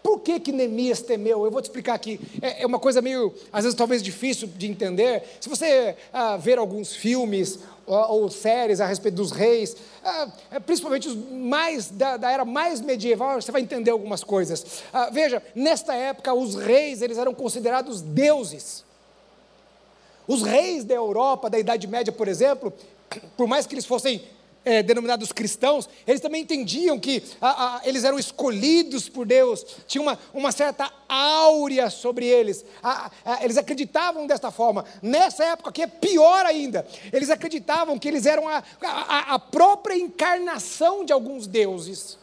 Por 0.06 0.20
que, 0.20 0.38
que 0.38 0.52
Neemias 0.52 1.02
temeu? 1.02 1.44
Eu 1.44 1.50
vou 1.50 1.60
te 1.60 1.64
explicar 1.64 1.94
aqui. 1.94 2.20
É, 2.40 2.62
é 2.62 2.66
uma 2.66 2.78
coisa 2.78 3.02
meio, 3.02 3.34
às 3.52 3.64
vezes, 3.64 3.76
talvez 3.76 4.00
difícil 4.00 4.46
de 4.46 4.68
entender. 4.68 5.24
Se 5.40 5.48
você 5.48 5.96
ah, 6.12 6.36
ver 6.36 6.60
alguns 6.60 6.94
filmes 6.94 7.58
ou, 7.84 8.22
ou, 8.22 8.30
séries 8.30 8.80
a 8.80 8.86
respeito 8.86 9.16
dos 9.16 9.32
reis, 9.32 9.76
ah, 10.04 10.28
é, 10.52 10.60
principalmente 10.60 11.08
os 11.08 11.16
mais 11.16 11.90
da, 11.90 12.16
da, 12.16 12.30
era 12.30 12.44
mais 12.44 12.80
medieval, 12.80 13.42
você 13.42 13.50
vai 13.50 13.60
entender 13.60 13.90
algumas 13.90 14.22
coisas. 14.22 14.84
Ah, 14.92 15.10
veja, 15.10 15.42
nesta 15.56 15.92
época, 15.92 16.32
os 16.32 16.54
reis 16.54 17.02
eles 17.02 17.18
eram 17.18 17.34
considerados 17.34 18.00
deuses. 18.00 18.84
Os 20.28 20.44
reis 20.44 20.84
da 20.84 20.94
Europa, 20.94 21.50
da 21.50 21.58
Idade 21.58 21.88
Média, 21.88 22.12
por 22.12 22.28
exemplo, 22.28 22.72
por 23.36 23.48
mais 23.48 23.66
que 23.66 23.74
eles 23.74 23.84
fossem 23.84 24.22
é, 24.66 24.82
denominados 24.82 25.30
cristãos, 25.30 25.88
eles 26.04 26.20
também 26.20 26.42
entendiam 26.42 26.98
que 26.98 27.22
a, 27.40 27.76
a, 27.76 27.88
eles 27.88 28.02
eram 28.02 28.18
escolhidos 28.18 29.08
por 29.08 29.24
Deus, 29.24 29.64
tinha 29.86 30.02
uma, 30.02 30.18
uma 30.34 30.50
certa 30.50 30.92
áurea 31.08 31.88
sobre 31.88 32.26
eles, 32.26 32.64
a, 32.82 33.10
eles 33.42 33.56
acreditavam 33.56 34.26
desta 34.26 34.50
forma. 34.50 34.84
Nessa 35.00 35.44
época 35.44 35.70
aqui 35.70 35.82
é 35.82 35.86
pior 35.86 36.44
ainda, 36.44 36.84
eles 37.12 37.30
acreditavam 37.30 37.96
que 37.96 38.08
eles 38.08 38.26
eram 38.26 38.44
a 38.48 39.38
própria 39.38 39.94
encarnação 39.94 41.04
de 41.04 41.12
alguns 41.12 41.46
deuses. 41.46 42.18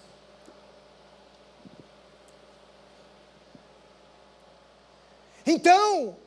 Então, 5.46 6.18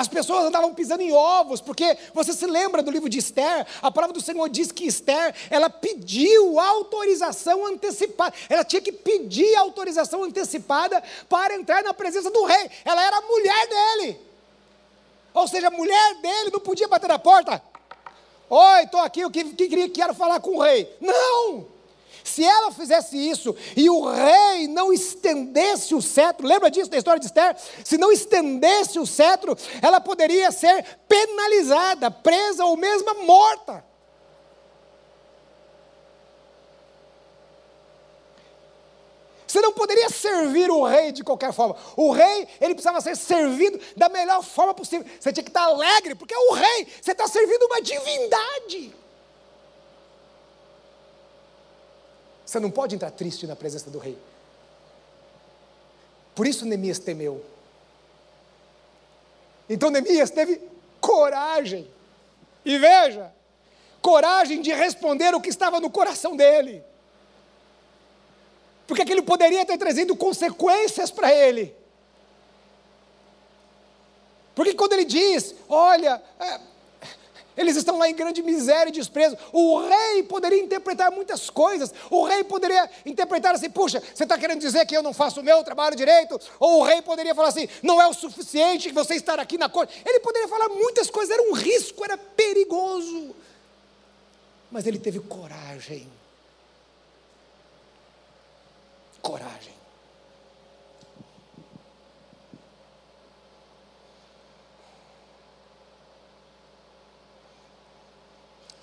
as 0.00 0.08
pessoas 0.08 0.46
andavam 0.46 0.72
pisando 0.72 1.02
em 1.02 1.12
ovos, 1.12 1.60
porque 1.60 1.94
você 2.14 2.32
se 2.32 2.46
lembra 2.46 2.82
do 2.82 2.90
livro 2.90 3.06
de 3.06 3.18
Esther? 3.18 3.66
A 3.82 3.90
palavra 3.90 4.14
do 4.14 4.20
Senhor 4.22 4.48
diz 4.48 4.72
que 4.72 4.86
Esther, 4.86 5.34
ela 5.50 5.68
pediu 5.68 6.58
autorização 6.58 7.66
antecipada. 7.66 8.34
Ela 8.48 8.64
tinha 8.64 8.80
que 8.80 8.92
pedir 8.92 9.54
autorização 9.56 10.24
antecipada 10.24 11.02
para 11.28 11.54
entrar 11.54 11.82
na 11.82 11.92
presença 11.92 12.30
do 12.30 12.44
rei. 12.44 12.70
Ela 12.82 13.04
era 13.04 13.18
a 13.18 13.20
mulher 13.20 13.68
dele. 13.68 14.20
Ou 15.34 15.46
seja, 15.46 15.68
a 15.68 15.70
mulher 15.70 16.14
dele 16.22 16.50
não 16.50 16.60
podia 16.60 16.88
bater 16.88 17.08
na 17.08 17.18
porta. 17.18 17.62
Oi, 18.48 18.82
estou 18.84 19.00
aqui, 19.00 19.20
eu 19.20 19.30
que, 19.30 19.44
que, 19.52 19.88
quero 19.90 20.14
falar 20.14 20.40
com 20.40 20.56
o 20.56 20.62
rei. 20.62 20.96
Não! 20.98 21.66
Se 22.24 22.44
ela 22.44 22.70
fizesse 22.70 23.16
isso 23.16 23.54
e 23.76 23.88
o 23.88 24.08
rei 24.08 24.68
não 24.68 24.92
estendesse 24.92 25.94
o 25.94 26.02
cetro, 26.02 26.46
lembra 26.46 26.70
disso 26.70 26.90
da 26.90 26.98
história 26.98 27.20
de 27.20 27.26
Esther? 27.26 27.56
Se 27.84 27.98
não 27.98 28.12
estendesse 28.12 28.98
o 28.98 29.06
cetro, 29.06 29.56
ela 29.82 30.00
poderia 30.00 30.50
ser 30.50 30.84
penalizada, 31.08 32.10
presa 32.10 32.64
ou 32.64 32.76
mesmo 32.76 33.24
morta. 33.24 33.84
Você 39.50 39.60
não 39.60 39.72
poderia 39.72 40.08
servir 40.08 40.70
o 40.70 40.84
rei 40.84 41.10
de 41.10 41.24
qualquer 41.24 41.52
forma. 41.52 41.76
O 41.96 42.12
rei, 42.12 42.46
ele 42.60 42.72
precisava 42.72 43.00
ser 43.00 43.16
servido 43.16 43.80
da 43.96 44.08
melhor 44.08 44.44
forma 44.44 44.72
possível. 44.72 45.04
Você 45.18 45.32
tinha 45.32 45.42
que 45.42 45.50
estar 45.50 45.64
alegre, 45.64 46.14
porque 46.14 46.32
é 46.32 46.38
o 46.38 46.52
rei, 46.52 46.86
você 47.02 47.10
está 47.10 47.26
servindo 47.26 47.64
uma 47.64 47.82
divindade. 47.82 48.99
Você 52.50 52.58
não 52.58 52.68
pode 52.68 52.96
entrar 52.96 53.12
triste 53.12 53.46
na 53.46 53.54
presença 53.54 53.88
do 53.90 53.98
rei. 54.00 54.18
Por 56.34 56.48
isso 56.48 56.66
Neemias 56.66 56.98
temeu. 56.98 57.44
Então 59.68 59.88
Neemias 59.88 60.30
teve 60.30 60.60
coragem. 61.00 61.88
E 62.64 62.76
veja, 62.76 63.32
coragem 64.02 64.60
de 64.60 64.72
responder 64.72 65.32
o 65.32 65.40
que 65.40 65.48
estava 65.48 65.78
no 65.78 65.88
coração 65.88 66.34
dele. 66.34 66.82
Porque 68.84 69.02
aquilo 69.02 69.22
poderia 69.22 69.64
ter 69.64 69.78
trazido 69.78 70.16
consequências 70.16 71.08
para 71.08 71.32
ele. 71.32 71.72
Porque 74.56 74.74
quando 74.74 74.94
ele 74.94 75.04
diz, 75.04 75.54
olha, 75.68 76.20
é, 76.40 76.60
eles 77.60 77.76
estão 77.76 77.98
lá 77.98 78.08
em 78.08 78.14
grande 78.14 78.42
miséria 78.42 78.88
e 78.88 78.92
desprezo. 78.92 79.36
O 79.52 79.86
rei 79.86 80.22
poderia 80.22 80.62
interpretar 80.62 81.12
muitas 81.12 81.50
coisas. 81.50 81.92
O 82.10 82.24
rei 82.24 82.42
poderia 82.42 82.90
interpretar 83.04 83.54
assim: 83.54 83.68
puxa, 83.68 84.02
você 84.14 84.22
está 84.22 84.38
querendo 84.38 84.60
dizer 84.60 84.86
que 84.86 84.96
eu 84.96 85.02
não 85.02 85.12
faço 85.12 85.40
o 85.40 85.42
meu 85.42 85.62
trabalho 85.62 85.94
direito? 85.94 86.40
Ou 86.58 86.80
o 86.80 86.82
rei 86.82 87.02
poderia 87.02 87.34
falar 87.34 87.48
assim: 87.48 87.68
não 87.82 88.00
é 88.00 88.08
o 88.08 88.14
suficiente 88.14 88.90
você 88.92 89.14
estar 89.14 89.38
aqui 89.38 89.58
na 89.58 89.68
corte. 89.68 90.02
Ele 90.06 90.20
poderia 90.20 90.48
falar 90.48 90.70
muitas 90.70 91.10
coisas, 91.10 91.30
era 91.30 91.50
um 91.50 91.52
risco, 91.52 92.02
era 92.02 92.16
perigoso. 92.16 93.36
Mas 94.70 94.86
ele 94.86 94.98
teve 94.98 95.20
coragem. 95.20 96.08
Coragem. 99.20 99.79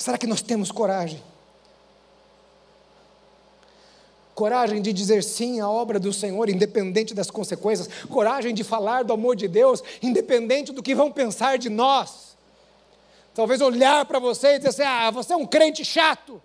Será 0.08 0.18
que 0.18 0.26
nós 0.26 0.42
temos 0.42 0.72
coragem? 0.72 1.22
Coragem 4.34 4.82
de 4.82 4.94
dizer 4.94 5.22
sim 5.22 5.60
à 5.60 5.70
obra 5.70 6.00
do 6.00 6.14
Senhor, 6.14 6.50
independente 6.50 7.14
das 7.14 7.30
consequências. 7.30 7.90
Coragem 8.08 8.54
de 8.54 8.64
falar 8.64 9.04
do 9.04 9.12
amor 9.12 9.36
de 9.36 9.50
Deus, 9.50 9.84
independente 10.02 10.72
do 10.72 10.82
que 10.82 10.96
vão 10.96 11.12
pensar 11.12 11.58
de 11.58 11.68
nós. 11.68 12.38
Talvez 13.36 13.60
olhar 13.60 14.06
para 14.06 14.18
você 14.18 14.54
e 14.54 14.60
dizer 14.60 14.70
assim: 14.70 14.84
ah, 14.84 15.12
você 15.12 15.34
é 15.34 15.36
um 15.36 15.46
crente 15.46 15.84
chato. 15.84 16.42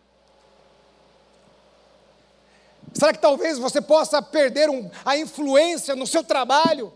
Será 2.92 3.12
que 3.12 3.20
talvez 3.20 3.60
você 3.60 3.80
possa 3.80 4.20
perder 4.20 4.68
um, 4.68 4.90
a 5.04 5.16
influência 5.16 5.94
no 5.94 6.04
seu 6.04 6.24
trabalho? 6.24 6.92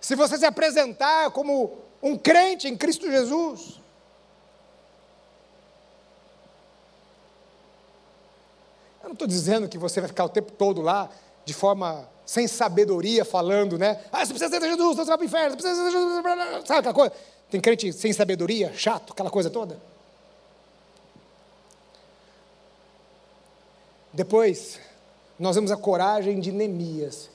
Se 0.00 0.16
você 0.16 0.36
se 0.36 0.44
apresentar 0.44 1.30
como 1.30 1.83
um 2.04 2.18
crente 2.18 2.68
em 2.68 2.76
Cristo 2.76 3.10
Jesus. 3.10 3.80
Eu 9.02 9.08
não 9.08 9.12
estou 9.14 9.26
dizendo 9.26 9.66
que 9.66 9.78
você 9.78 10.00
vai 10.00 10.08
ficar 10.08 10.26
o 10.26 10.28
tempo 10.28 10.52
todo 10.52 10.82
lá, 10.82 11.10
de 11.46 11.54
forma 11.54 12.06
sem 12.26 12.46
sabedoria, 12.46 13.24
falando, 13.24 13.78
né? 13.78 14.04
Ah, 14.12 14.24
você 14.24 14.34
precisa 14.34 14.50
ser 14.50 14.60
Jesus, 14.68 14.96
você 14.96 15.04
vai 15.06 15.16
para 15.16 15.24
o 15.24 15.26
inferno, 15.26 15.50
você 15.50 15.56
precisa 15.56 15.84
ser 15.84 15.90
Jesus, 15.90 16.66
sabe 16.66 16.80
aquela 16.80 16.94
coisa? 16.94 17.12
Tem 17.50 17.60
crente 17.60 17.92
sem 17.92 18.12
sabedoria, 18.12 18.72
chato, 18.74 19.14
aquela 19.14 19.30
coisa 19.30 19.48
toda. 19.48 19.78
Depois, 24.12 24.78
nós 25.38 25.56
vemos 25.56 25.72
a 25.72 25.76
coragem 25.76 26.38
de 26.38 26.52
Neemias, 26.52 27.30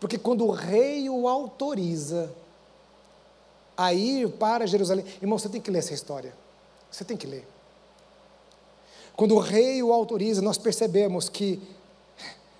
porque 0.00 0.18
quando 0.18 0.44
o 0.44 0.50
rei 0.50 1.08
o 1.08 1.28
autoriza, 1.28 2.30
a 3.78 3.94
ir 3.94 4.28
para 4.30 4.66
Jerusalém. 4.66 5.04
Irmão, 5.22 5.38
você 5.38 5.48
tem 5.48 5.60
que 5.60 5.70
ler 5.70 5.78
essa 5.78 5.94
história. 5.94 6.34
Você 6.90 7.04
tem 7.04 7.16
que 7.16 7.28
ler. 7.28 7.46
Quando 9.16 9.36
o 9.36 9.38
rei 9.38 9.80
o 9.80 9.92
autoriza, 9.92 10.42
nós 10.42 10.58
percebemos 10.58 11.28
que 11.28 11.62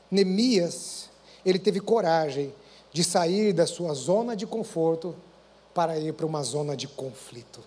Neemias, 0.08 1.10
ele 1.44 1.58
teve 1.58 1.80
coragem 1.80 2.54
de 2.92 3.02
sair 3.02 3.52
da 3.52 3.66
sua 3.66 3.92
zona 3.94 4.36
de 4.36 4.46
conforto 4.46 5.14
para 5.74 5.98
ir 5.98 6.14
para 6.14 6.24
uma 6.24 6.42
zona 6.44 6.76
de 6.76 6.86
conflito. 6.86 7.60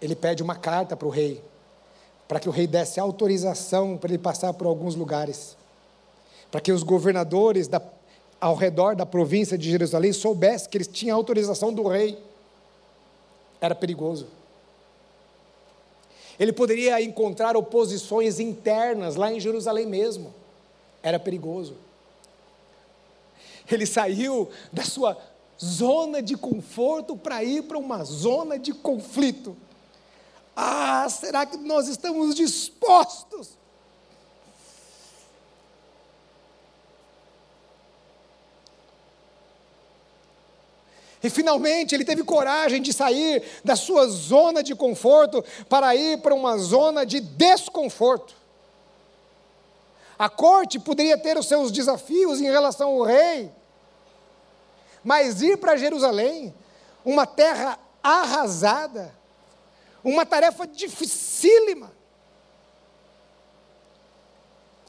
Ele 0.00 0.14
pede 0.14 0.42
uma 0.42 0.56
carta 0.56 0.94
para 0.94 1.08
o 1.08 1.10
rei, 1.10 1.42
para 2.28 2.38
que 2.38 2.48
o 2.48 2.52
rei 2.52 2.66
desse 2.66 3.00
autorização 3.00 3.96
para 3.96 4.10
ele 4.10 4.18
passar 4.18 4.52
por 4.52 4.66
alguns 4.66 4.94
lugares, 4.94 5.56
para 6.50 6.60
que 6.60 6.72
os 6.72 6.82
governadores 6.82 7.66
da 7.66 7.80
ao 8.42 8.56
redor 8.56 8.96
da 8.96 9.06
província 9.06 9.56
de 9.56 9.70
Jerusalém 9.70 10.12
soubesse 10.12 10.68
que 10.68 10.76
eles 10.76 10.88
tinham 10.88 11.16
autorização 11.16 11.72
do 11.72 11.86
rei, 11.86 12.18
era 13.60 13.72
perigoso. 13.72 14.26
Ele 16.40 16.52
poderia 16.52 17.00
encontrar 17.00 17.56
oposições 17.56 18.40
internas 18.40 19.14
lá 19.14 19.32
em 19.32 19.38
Jerusalém 19.38 19.86
mesmo, 19.86 20.34
era 21.04 21.20
perigoso. 21.20 21.76
Ele 23.70 23.86
saiu 23.86 24.50
da 24.72 24.82
sua 24.82 25.16
zona 25.62 26.20
de 26.20 26.36
conforto 26.36 27.16
para 27.16 27.44
ir 27.44 27.62
para 27.62 27.78
uma 27.78 28.02
zona 28.02 28.58
de 28.58 28.72
conflito. 28.72 29.56
Ah, 30.56 31.08
será 31.08 31.46
que 31.46 31.58
nós 31.58 31.86
estamos 31.86 32.34
dispostos 32.34 33.50
E 41.22 41.30
finalmente 41.30 41.94
ele 41.94 42.04
teve 42.04 42.24
coragem 42.24 42.82
de 42.82 42.92
sair 42.92 43.42
da 43.64 43.76
sua 43.76 44.06
zona 44.08 44.62
de 44.62 44.74
conforto 44.74 45.44
para 45.68 45.94
ir 45.94 46.18
para 46.20 46.34
uma 46.34 46.58
zona 46.58 47.06
de 47.06 47.20
desconforto. 47.20 48.34
A 50.18 50.28
corte 50.28 50.78
poderia 50.78 51.16
ter 51.16 51.38
os 51.38 51.46
seus 51.46 51.70
desafios 51.70 52.40
em 52.40 52.50
relação 52.50 52.90
ao 52.90 53.02
rei, 53.02 53.50
mas 55.02 55.42
ir 55.42 55.56
para 55.56 55.76
Jerusalém, 55.76 56.54
uma 57.04 57.26
terra 57.26 57.78
arrasada, 58.02 59.14
uma 60.02 60.26
tarefa 60.26 60.66
dificílima. 60.66 61.92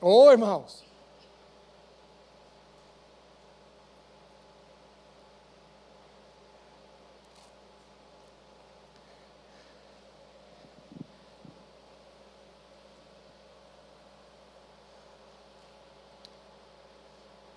Oh, 0.02 0.32
irmãos, 0.32 0.84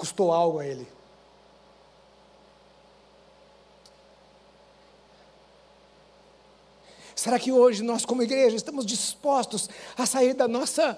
custou 0.07 0.33
algo 0.33 0.61
a 0.61 0.67
ele. 0.67 0.87
Será 7.15 7.41
que 7.41 7.51
hoje 7.51 7.83
nós, 7.83 8.05
como 8.05 8.23
igreja, 8.23 8.55
estamos 8.55 8.87
dispostos 8.87 9.69
a 9.99 10.07
sair 10.07 10.35
da 10.35 10.47
nossa 10.47 10.97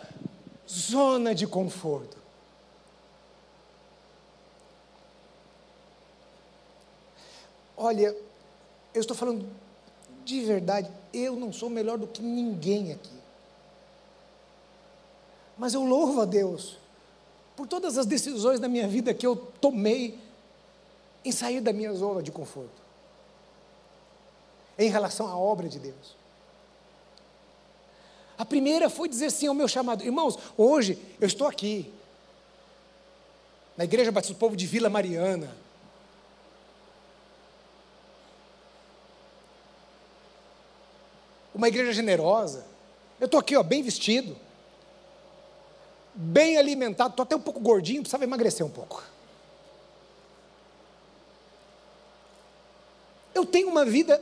zona 0.68 1.34
de 1.34 1.46
conforto? 1.46 2.18
Olha, 7.76 8.14
eu 8.92 9.00
estou 9.00 9.16
falando 9.16 9.48
de 10.24 10.40
verdade, 10.42 10.90
eu 11.14 11.34
não 11.34 11.50
sou 11.50 11.70
melhor 11.70 11.96
do 11.96 12.06
que 12.06 12.20
ninguém 12.20 12.92
aqui. 12.92 13.18
Mas 15.56 15.72
eu 15.72 15.82
louvo 15.82 16.20
a 16.20 16.24
Deus 16.26 16.76
por 17.58 17.66
todas 17.66 17.98
as 17.98 18.06
decisões 18.06 18.60
da 18.60 18.68
minha 18.68 18.86
vida 18.86 19.12
que 19.12 19.26
eu 19.26 19.34
tomei 19.34 20.16
em 21.24 21.32
sair 21.32 21.60
da 21.60 21.72
minha 21.72 21.92
zona 21.92 22.22
de 22.22 22.30
conforto, 22.30 22.80
em 24.78 24.88
relação 24.88 25.26
à 25.26 25.36
obra 25.36 25.68
de 25.68 25.80
Deus. 25.80 26.16
A 28.38 28.44
primeira 28.44 28.88
foi 28.88 29.08
dizer 29.08 29.32
sim 29.32 29.48
ao 29.48 29.54
meu 29.54 29.66
chamado. 29.66 30.04
Irmãos, 30.04 30.38
hoje 30.56 30.96
eu 31.20 31.26
estou 31.26 31.48
aqui, 31.48 31.92
na 33.76 33.82
Igreja 33.82 34.12
Batista 34.12 34.34
do 34.34 34.38
Povo 34.38 34.54
de 34.54 34.64
Vila 34.64 34.88
Mariana. 34.88 35.52
Uma 41.52 41.66
igreja 41.66 41.92
generosa. 41.92 42.64
Eu 43.18 43.26
estou 43.26 43.40
aqui, 43.40 43.56
ó, 43.56 43.64
bem 43.64 43.82
vestido, 43.82 44.36
bem 46.20 46.58
alimentado, 46.58 47.10
estou 47.10 47.22
até 47.22 47.36
um 47.36 47.40
pouco 47.40 47.60
gordinho, 47.60 48.00
precisava 48.02 48.24
emagrecer 48.24 48.66
um 48.66 48.70
pouco. 48.70 49.04
Eu 53.32 53.46
tenho 53.46 53.68
uma 53.68 53.84
vida. 53.84 54.20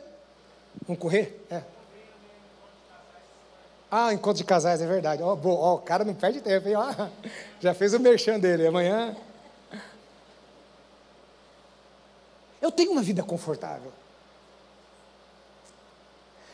Vamos 0.87 1.00
correr? 1.00 1.42
É. 1.50 1.62
Ah, 3.90 4.12
encontro 4.12 4.37
de 4.37 4.44
casais, 4.44 4.82
é 4.82 4.87
verdade. 4.87 5.22
Ó, 5.22 5.38
oh, 5.42 5.74
o 5.76 5.78
cara 5.78 6.04
não 6.04 6.14
perde 6.14 6.42
tempo, 6.42 6.68
hein? 6.68 6.74
Oh, 6.76 7.09
já 7.61 7.72
fez 7.72 7.94
o 7.94 7.98
merchan 7.98 8.38
dele. 8.38 8.66
Amanhã. 8.66 9.16
Eu 12.61 12.70
tenho 12.70 12.92
uma 12.92 13.02
vida 13.02 13.22
confortável. 13.22 13.90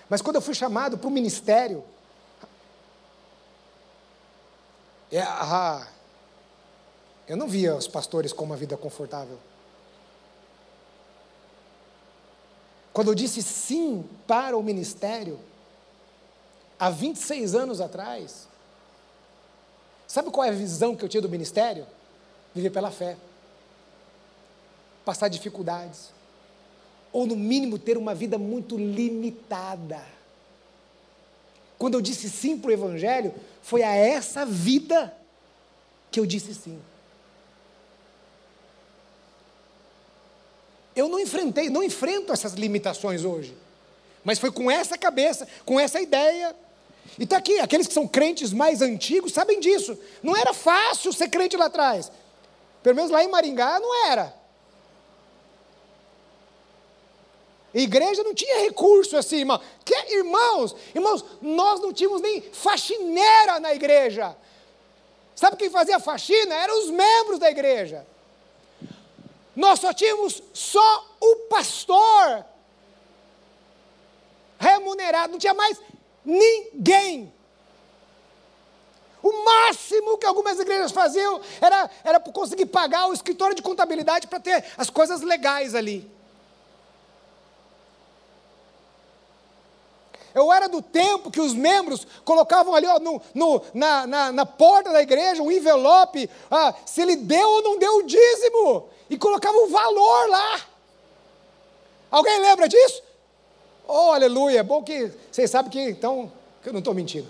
Mas 0.09 0.23
quando 0.23 0.37
eu 0.37 0.43
fui 0.43 0.55
chamado 0.55 0.97
para 0.97 1.09
o 1.09 1.11
ministério, 1.11 1.83
é, 5.19 5.23
ah, 5.23 5.87
eu 7.29 7.37
não 7.37 7.47
via 7.47 7.77
os 7.77 7.87
pastores 7.87 8.33
com 8.33 8.45
uma 8.45 8.57
vida 8.57 8.77
confortável. 8.77 9.39
Quando 12.93 13.09
eu 13.09 13.15
disse 13.15 13.43
sim 13.43 14.05
para 14.27 14.57
o 14.57 14.63
ministério, 14.63 15.39
há 16.79 16.91
26 16.91 17.55
anos 17.55 17.81
atrás, 17.81 18.49
sabe 20.07 20.31
qual 20.31 20.47
é 20.47 20.51
a 20.51 20.53
visão 20.53 20.97
que 20.97 21.05
eu 21.05 21.09
tinha 21.09 21.23
do 21.23 21.29
ministério? 21.29 21.87
Viver 22.55 22.71
pela 22.71 22.91
fé, 22.91 23.17
passar 25.05 25.29
dificuldades, 25.29 26.11
ou 27.13 27.27
no 27.27 27.37
mínimo 27.37 27.79
ter 27.79 27.97
uma 27.97 28.15
vida 28.15 28.37
muito 28.37 28.77
limitada. 28.77 30.03
Quando 31.79 31.95
eu 31.95 32.01
disse 32.01 32.29
sim 32.31 32.59
para 32.59 32.69
o 32.69 32.73
Evangelho, 32.73 33.35
foi 33.63 33.83
a 33.83 33.95
essa 33.95 34.45
vida 34.45 35.17
que 36.11 36.21
eu 36.21 36.27
disse 36.27 36.55
sim. 36.55 36.81
Eu 40.95 41.09
não 41.09 41.19
enfrentei, 41.19 41.71
não 41.71 41.83
enfrento 41.83 42.33
essas 42.33 42.53
limitações 42.53 43.25
hoje. 43.25 43.57
Mas 44.23 44.39
foi 44.39 44.53
com 44.53 44.71
essa 44.71 44.99
cabeça, 44.99 45.49
com 45.65 45.81
essa 45.81 46.01
ideia, 46.01 46.55
e 47.19 47.25
está 47.25 47.37
aqui, 47.37 47.59
aqueles 47.61 47.87
que 47.87 47.95
são 47.95 48.07
crentes 48.07 48.53
mais 48.53 48.81
antigos 48.81 49.33
sabem 49.33 49.59
disso. 49.61 49.99
Não 50.23 50.37
era 50.37 50.53
fácil 50.53 51.13
ser 51.13 51.29
crente 51.29 51.57
lá 51.57 51.67
atrás. 51.67 52.11
Pelo 52.83 52.97
menos 52.97 53.11
lá 53.11 53.23
em 53.23 53.29
Maringá 53.29 53.79
não 53.81 54.07
era. 54.07 54.35
Igreja 57.75 58.23
não 58.23 58.35
tinha 58.35 58.61
recurso 58.61 59.17
assim, 59.17 59.39
irmão. 59.39 59.61
Que, 59.85 59.95
irmãos, 60.15 60.75
irmãos, 60.95 61.25
nós 61.41 61.81
não 61.81 61.93
tínhamos 61.93 62.21
nem 62.21 62.41
faxineira 62.41 63.61
na 63.61 63.75
igreja. 63.75 64.37
Sabe 65.35 65.57
quem 65.57 65.71
fazia 65.71 65.99
faxina? 65.99 66.55
Eram 66.55 66.79
os 66.81 66.91
membros 66.91 67.39
da 67.39 67.51
igreja. 67.51 68.07
Nós 69.57 69.81
só 69.81 69.93
tínhamos 69.93 70.43
só 70.53 71.17
o 71.21 71.37
pastor 71.49 72.45
remunerado, 74.59 75.33
não 75.33 75.39
tinha 75.39 75.55
mais 75.55 75.79
Ninguém. 76.25 77.33
O 79.23 79.45
máximo 79.45 80.19
que 80.19 80.27
algumas 80.27 80.59
igrejas 80.59 80.91
faziam 80.91 81.41
era, 81.61 81.91
era 82.03 82.21
conseguir 82.21 82.67
pagar 82.67 83.07
o 83.07 83.13
escritório 83.13 83.55
de 83.55 83.63
contabilidade 83.63 84.27
para 84.27 84.41
ter 84.41 84.65
as 84.77 84.91
coisas 84.91 85.21
legais 85.21 85.75
ali. 85.75 86.11
Eu 90.35 90.53
era 90.53 90.69
do 90.69 90.81
tempo 90.81 91.31
que 91.31 91.41
os 91.41 91.53
membros 91.55 92.07
colocavam 92.25 92.75
ali 92.75 92.87
ó, 92.87 92.99
no, 92.99 93.21
no, 93.35 93.63
na, 93.75 94.07
na, 94.07 94.33
na, 94.33 94.47
porta 94.47 94.91
da 94.91 95.03
igreja 95.03 95.43
um 95.43 95.51
envelope, 95.51 96.29
ah, 96.51 96.75
se 96.87 97.03
ele 97.03 97.17
deu 97.17 97.49
ou 97.49 97.63
não 97.63 97.79
deu 97.79 97.97
o 97.99 98.03
dízimo, 98.03 98.89
e 99.11 99.19
colocavam 99.19 99.65
o 99.65 99.69
valor 99.69 100.29
lá. 100.29 100.61
Alguém 102.11 102.41
lembra 102.41 102.69
disso? 102.69 103.03
Oh, 103.87 104.13
aleluia. 104.13 104.61
É 104.61 104.63
bom 104.63 104.83
que 104.83 105.13
vocês 105.31 105.51
sabem 105.51 105.71
que 105.71 105.81
então 105.91 106.31
que 106.63 106.69
eu 106.69 106.73
não 106.73 106.79
estou 106.81 106.95
mentindo. 106.95 107.29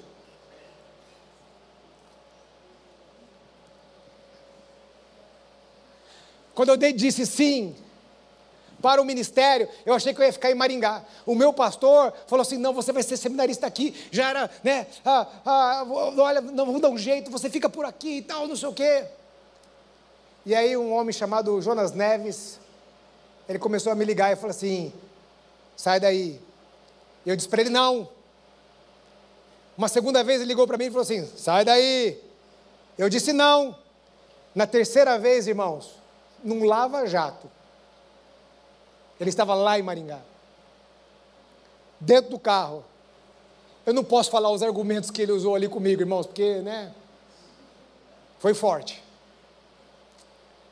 Quando 6.54 6.68
eu 6.68 6.92
disse 6.92 7.24
sim 7.24 7.74
para 8.82 9.00
o 9.00 9.04
ministério, 9.04 9.68
eu 9.86 9.94
achei 9.94 10.12
que 10.12 10.20
eu 10.20 10.26
ia 10.26 10.32
ficar 10.32 10.50
em 10.50 10.54
Maringá. 10.54 11.04
O 11.24 11.34
meu 11.34 11.52
pastor 11.52 12.12
falou 12.26 12.42
assim: 12.42 12.58
não, 12.58 12.74
você 12.74 12.92
vai 12.92 13.02
ser 13.02 13.16
seminarista 13.16 13.66
aqui. 13.66 13.94
Já 14.10 14.30
era, 14.30 14.50
né? 14.62 14.86
Ah, 15.04 15.26
ah, 15.46 15.86
olha, 15.88 16.40
não 16.40 16.66
vou 16.66 16.80
dar 16.80 16.90
um 16.90 16.98
jeito, 16.98 17.30
você 17.30 17.48
fica 17.48 17.70
por 17.70 17.86
aqui 17.86 18.18
e 18.18 18.22
tal, 18.22 18.48
não 18.48 18.56
sei 18.56 18.68
o 18.68 18.74
quê. 18.74 19.04
E 20.44 20.54
aí 20.54 20.76
um 20.76 20.92
homem 20.92 21.12
chamado 21.12 21.62
Jonas 21.62 21.92
Neves, 21.92 22.58
ele 23.48 23.60
começou 23.60 23.92
a 23.92 23.94
me 23.94 24.04
ligar 24.04 24.32
e 24.32 24.36
falou 24.36 24.50
assim: 24.50 24.92
sai 25.76 26.00
daí. 26.00 26.40
E 27.24 27.30
eu 27.30 27.36
disse 27.36 27.48
para 27.48 27.60
ele: 27.60 27.70
não. 27.70 28.08
Uma 29.78 29.88
segunda 29.88 30.22
vez 30.24 30.40
ele 30.40 30.48
ligou 30.48 30.66
para 30.66 30.76
mim 30.76 30.86
e 30.86 30.90
falou 30.90 31.02
assim: 31.02 31.24
sai 31.36 31.64
daí. 31.64 32.20
Eu 32.98 33.08
disse: 33.08 33.32
não. 33.32 33.80
Na 34.54 34.66
terceira 34.66 35.18
vez, 35.18 35.46
irmãos, 35.46 35.94
num 36.44 36.64
lava-jato, 36.64 37.50
ele 39.22 39.30
estava 39.30 39.54
lá 39.54 39.78
em 39.78 39.82
Maringá, 39.82 40.20
dentro 42.00 42.30
do 42.30 42.38
carro. 42.38 42.84
Eu 43.84 43.92
não 43.92 44.04
posso 44.04 44.30
falar 44.30 44.50
os 44.50 44.62
argumentos 44.62 45.10
que 45.10 45.22
ele 45.22 45.32
usou 45.32 45.54
ali 45.54 45.68
comigo, 45.68 46.02
irmãos, 46.02 46.26
porque, 46.26 46.60
né? 46.60 46.92
Foi 48.38 48.54
forte. 48.54 49.02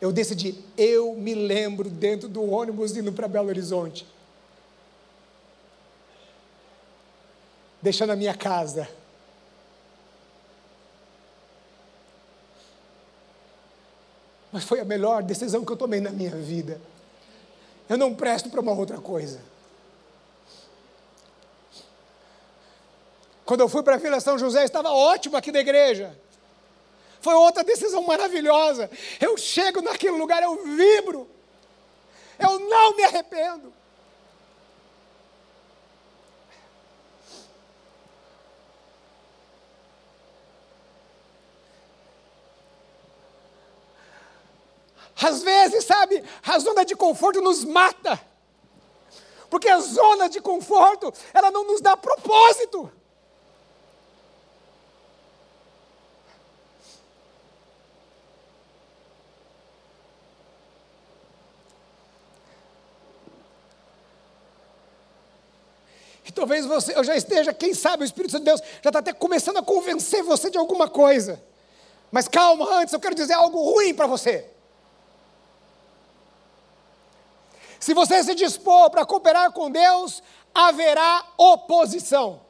Eu 0.00 0.12
decidi, 0.12 0.64
eu 0.76 1.14
me 1.14 1.34
lembro 1.34 1.90
dentro 1.90 2.28
do 2.28 2.48
ônibus 2.48 2.96
indo 2.96 3.12
para 3.12 3.28
Belo 3.28 3.48
Horizonte. 3.48 4.06
deixando 7.80 8.10
a 8.10 8.16
minha 8.16 8.34
casa. 8.34 8.88
Mas 14.52 14.64
foi 14.64 14.80
a 14.80 14.84
melhor 14.84 15.22
decisão 15.22 15.64
que 15.64 15.72
eu 15.72 15.76
tomei 15.76 16.00
na 16.00 16.10
minha 16.10 16.34
vida. 16.36 16.80
Eu 17.90 17.98
não 17.98 18.14
presto 18.14 18.48
para 18.48 18.60
uma 18.60 18.72
outra 18.72 18.98
coisa. 18.98 19.40
Quando 23.44 23.62
eu 23.62 23.68
fui 23.68 23.82
para 23.82 23.96
a 23.96 23.98
Vila 23.98 24.20
São 24.20 24.38
José, 24.38 24.62
estava 24.62 24.90
ótimo 24.90 25.36
aqui 25.36 25.50
na 25.50 25.58
igreja. 25.58 26.16
Foi 27.20 27.34
outra 27.34 27.64
decisão 27.64 28.00
maravilhosa. 28.04 28.88
Eu 29.20 29.36
chego 29.36 29.82
naquele 29.82 30.16
lugar, 30.16 30.40
eu 30.40 30.64
vibro. 30.64 31.28
Eu 32.38 32.60
não 32.60 32.96
me 32.96 33.02
arrependo. 33.02 33.72
Às 45.22 45.42
vezes, 45.42 45.84
sabe, 45.84 46.24
a 46.46 46.58
zona 46.58 46.84
de 46.84 46.96
conforto 46.96 47.40
nos 47.42 47.64
mata. 47.64 48.18
Porque 49.50 49.68
a 49.68 49.78
zona 49.78 50.28
de 50.28 50.40
conforto, 50.40 51.12
ela 51.34 51.50
não 51.50 51.64
nos 51.66 51.80
dá 51.80 51.96
propósito. 51.96 52.90
E 66.24 66.32
talvez 66.32 66.64
você, 66.64 66.96
eu 66.96 67.02
já 67.02 67.16
esteja, 67.16 67.52
quem 67.52 67.74
sabe, 67.74 68.04
o 68.04 68.06
Espírito 68.06 68.30
Santo 68.30 68.44
de 68.44 68.50
Deus 68.50 68.60
já 68.82 68.88
está 68.88 69.00
até 69.00 69.12
começando 69.12 69.56
a 69.56 69.62
convencer 69.62 70.22
você 70.22 70.48
de 70.48 70.56
alguma 70.56 70.88
coisa. 70.88 71.42
Mas 72.10 72.28
calma, 72.28 72.72
antes 72.76 72.94
eu 72.94 73.00
quero 73.00 73.16
dizer 73.16 73.34
algo 73.34 73.58
ruim 73.72 73.92
para 73.92 74.06
você. 74.06 74.48
Se 77.80 77.94
você 77.94 78.22
se 78.22 78.34
dispor 78.34 78.90
para 78.90 79.06
cooperar 79.06 79.50
com 79.52 79.70
Deus, 79.70 80.22
haverá 80.54 81.24
oposição. 81.38 82.42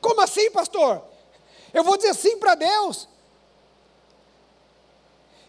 Como 0.00 0.22
assim, 0.22 0.50
pastor? 0.50 1.02
Eu 1.74 1.84
vou 1.84 1.98
dizer 1.98 2.14
sim 2.14 2.38
para 2.38 2.54
Deus. 2.54 3.06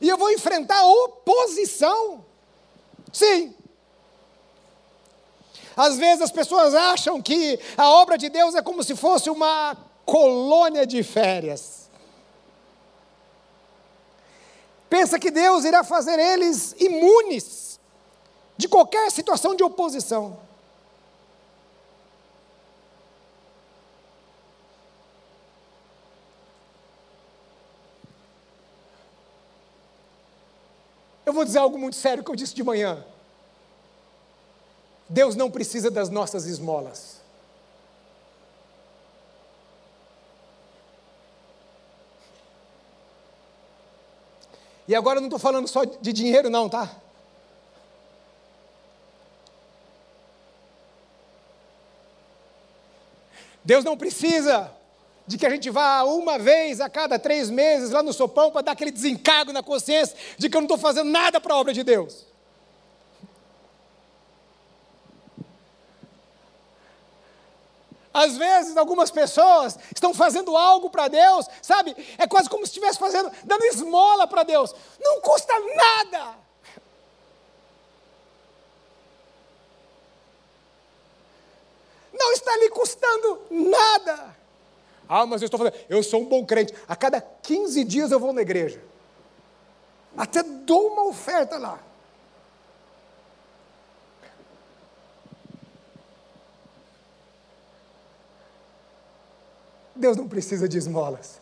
E 0.02 0.10
eu 0.10 0.18
vou 0.18 0.32
enfrentar 0.32 0.86
oposição. 0.86 2.26
Sim. 3.14 3.56
Às 5.78 5.98
vezes 5.98 6.22
as 6.22 6.32
pessoas 6.32 6.76
acham 6.76 7.22
que 7.22 7.58
a 7.78 7.90
obra 7.90 8.18
de 8.18 8.28
Deus 8.28 8.54
é 8.54 8.62
como 8.62 8.84
se 8.84 8.98
fosse 8.98 9.30
uma 9.30 9.78
colônia 10.06 10.86
de 10.86 11.02
férias. 11.04 11.79
Pensa 14.90 15.20
que 15.20 15.30
Deus 15.30 15.64
irá 15.66 15.84
fazer 15.84 16.18
eles 16.18 16.76
imunes 16.80 17.80
de 18.58 18.68
qualquer 18.68 19.12
situação 19.12 19.56
de 19.56 19.64
oposição. 19.64 20.38
Eu 31.26 31.32
vou 31.32 31.46
dizer 31.46 31.60
algo 31.60 31.78
muito 31.78 31.96
sério 31.96 32.24
que 32.24 32.32
eu 32.32 32.36
disse 32.36 32.56
de 32.56 32.64
manhã. 32.64 33.06
Deus 35.08 35.36
não 35.36 35.52
precisa 35.52 35.92
das 35.92 36.10
nossas 36.10 36.48
esmolas. 36.48 37.19
E 44.90 44.96
agora 44.96 45.18
eu 45.18 45.22
não 45.22 45.28
estou 45.28 45.38
falando 45.38 45.68
só 45.68 45.84
de 45.84 46.12
dinheiro, 46.12 46.50
não, 46.50 46.68
tá? 46.68 46.90
Deus 53.64 53.86
não 53.86 53.96
precisa 53.96 54.72
de 55.28 55.38
que 55.38 55.46
a 55.46 55.50
gente 55.52 55.70
vá 55.70 56.02
uma 56.02 56.40
vez 56.40 56.82
a 56.82 56.90
cada 56.90 57.20
três 57.20 57.52
meses 57.52 57.92
lá 57.92 58.02
no 58.02 58.12
sopão 58.12 58.50
para 58.50 58.64
dar 58.64 58.72
aquele 58.72 58.90
desencargo 58.90 59.54
na 59.54 59.62
consciência 59.62 60.18
de 60.40 60.50
que 60.50 60.58
eu 60.58 60.62
não 60.62 60.66
estou 60.66 60.80
fazendo 60.80 61.12
nada 61.12 61.40
para 61.40 61.54
a 61.54 61.60
obra 61.60 61.72
de 61.72 61.84
Deus. 61.84 62.26
Às 68.14 68.38
vezes, 68.38 68.76
algumas 68.76 69.12
pessoas 69.12 69.78
estão 69.94 70.14
fazendo 70.14 70.58
algo 70.58 70.90
para 70.90 71.08
Deus, 71.08 71.46
sabe? 71.62 71.96
É 72.18 72.28
quase 72.28 72.50
como 72.50 72.66
se 72.66 72.72
estivesse 72.72 72.98
fazendo, 72.98 73.32
dando 73.44 73.64
esmola 73.66 74.26
para 74.26 74.44
Deus. 74.44 74.74
Não 75.00 75.22
custa 75.22 75.54
nada. 75.76 76.36
Não 82.12 82.34
está 82.34 82.56
lhe 82.58 82.70
custando 82.70 83.42
nada. 83.50 84.36
Ah, 85.08 85.26
mas 85.26 85.42
eu 85.42 85.46
estou 85.46 85.58
fazendo, 85.58 85.76
eu 85.88 86.04
sou 86.04 86.22
um 86.22 86.26
bom 86.26 86.46
crente. 86.46 86.74
A 86.88 86.96
cada 86.96 87.22
15 87.22 87.84
dias 87.84 88.12
eu 88.12 88.20
vou 88.20 88.34
na 88.34 88.42
igreja. 88.42 88.84
Até 90.18 90.44
dou 90.44 90.88
uma 90.88 91.06
oferta 91.06 91.58
lá. 91.58 91.80
Deus 100.00 100.18
não 100.18 100.28
precisa 100.28 100.68
de 100.68 100.78
esmolas. 100.78 101.40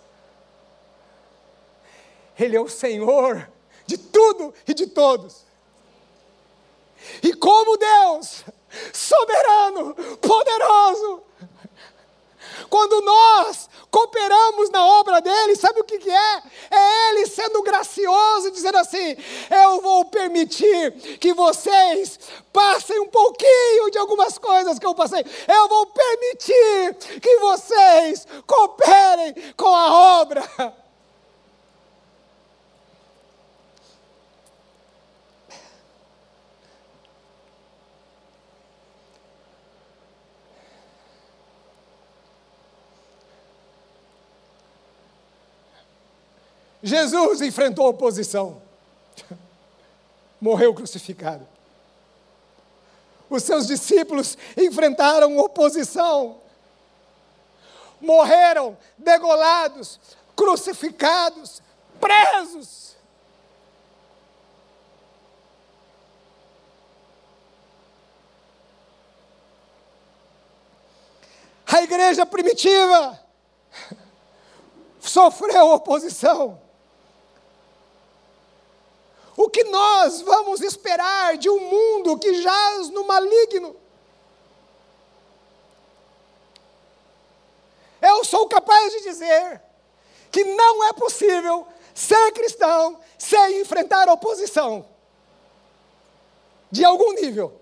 Ele 2.37 2.55
é 2.55 2.61
o 2.61 2.67
Senhor 2.67 3.49
de 3.85 3.97
tudo 3.97 4.53
e 4.67 4.73
de 4.73 4.87
todos. 4.87 5.45
E 7.23 7.33
como 7.33 7.77
Deus, 7.77 8.43
soberano, 8.93 9.95
poderoso, 10.17 11.23
quando 12.69 13.01
nós 13.01 13.69
cooperamos 13.89 14.69
na 14.69 14.85
obra 14.85 15.21
dele, 15.21 15.55
sabe 15.55 15.79
o 15.79 15.83
que, 15.83 15.99
que 15.99 16.09
é? 16.09 16.41
É 16.69 17.09
ele 17.09 17.27
sendo 17.27 17.61
gracioso, 17.63 18.51
dizendo 18.51 18.77
assim: 18.77 19.15
eu 19.49 19.81
vou 19.81 20.05
permitir 20.05 20.91
que 21.19 21.33
vocês 21.33 22.19
passem 22.51 22.99
um 22.99 23.07
pouquinho 23.07 23.91
de 23.91 23.97
algumas 23.97 24.37
coisas 24.37 24.79
que 24.79 24.85
eu 24.85 24.95
passei, 24.95 25.23
eu 25.47 25.67
vou 25.67 25.85
permitir 25.87 27.19
que 27.21 27.37
vocês 27.37 28.27
cooperem 28.45 29.35
com 29.55 29.67
a 29.67 30.21
obra. 30.21 30.43
Jesus 46.87 47.41
enfrentou 47.41 47.87
oposição. 47.87 48.61
Morreu 50.39 50.73
crucificado. 50.73 51.45
Os 53.29 53.43
seus 53.43 53.67
discípulos 53.67 54.37
enfrentaram 54.55 55.37
oposição. 55.37 56.39
Morreram 57.99 58.77
degolados, 58.97 59.99
crucificados, 60.33 61.61
presos. 61.99 62.95
A 71.65 71.81
igreja 71.81 72.25
primitiva 72.25 73.19
sofreu 75.01 75.67
oposição. 75.67 76.66
O 79.37 79.51
que 79.51 79.63
nós 79.65 80.19
vamos 80.21 80.61
esperar 80.61 81.37
de 81.37 81.47
um 81.47 81.59
mundo 81.59 82.17
que 82.17 82.41
jaz 82.41 82.89
no 82.89 83.05
maligno? 83.05 83.75
Eu 88.01 88.25
sou 88.25 88.47
capaz 88.47 88.93
de 88.93 89.03
dizer 89.03 89.61
que 90.31 90.43
não 90.43 90.83
é 90.85 90.93
possível 90.93 91.67
ser 91.93 92.31
cristão 92.31 92.99
sem 93.15 93.61
enfrentar 93.61 94.09
oposição 94.09 94.87
de 96.71 96.83
algum 96.83 97.13
nível. 97.13 97.61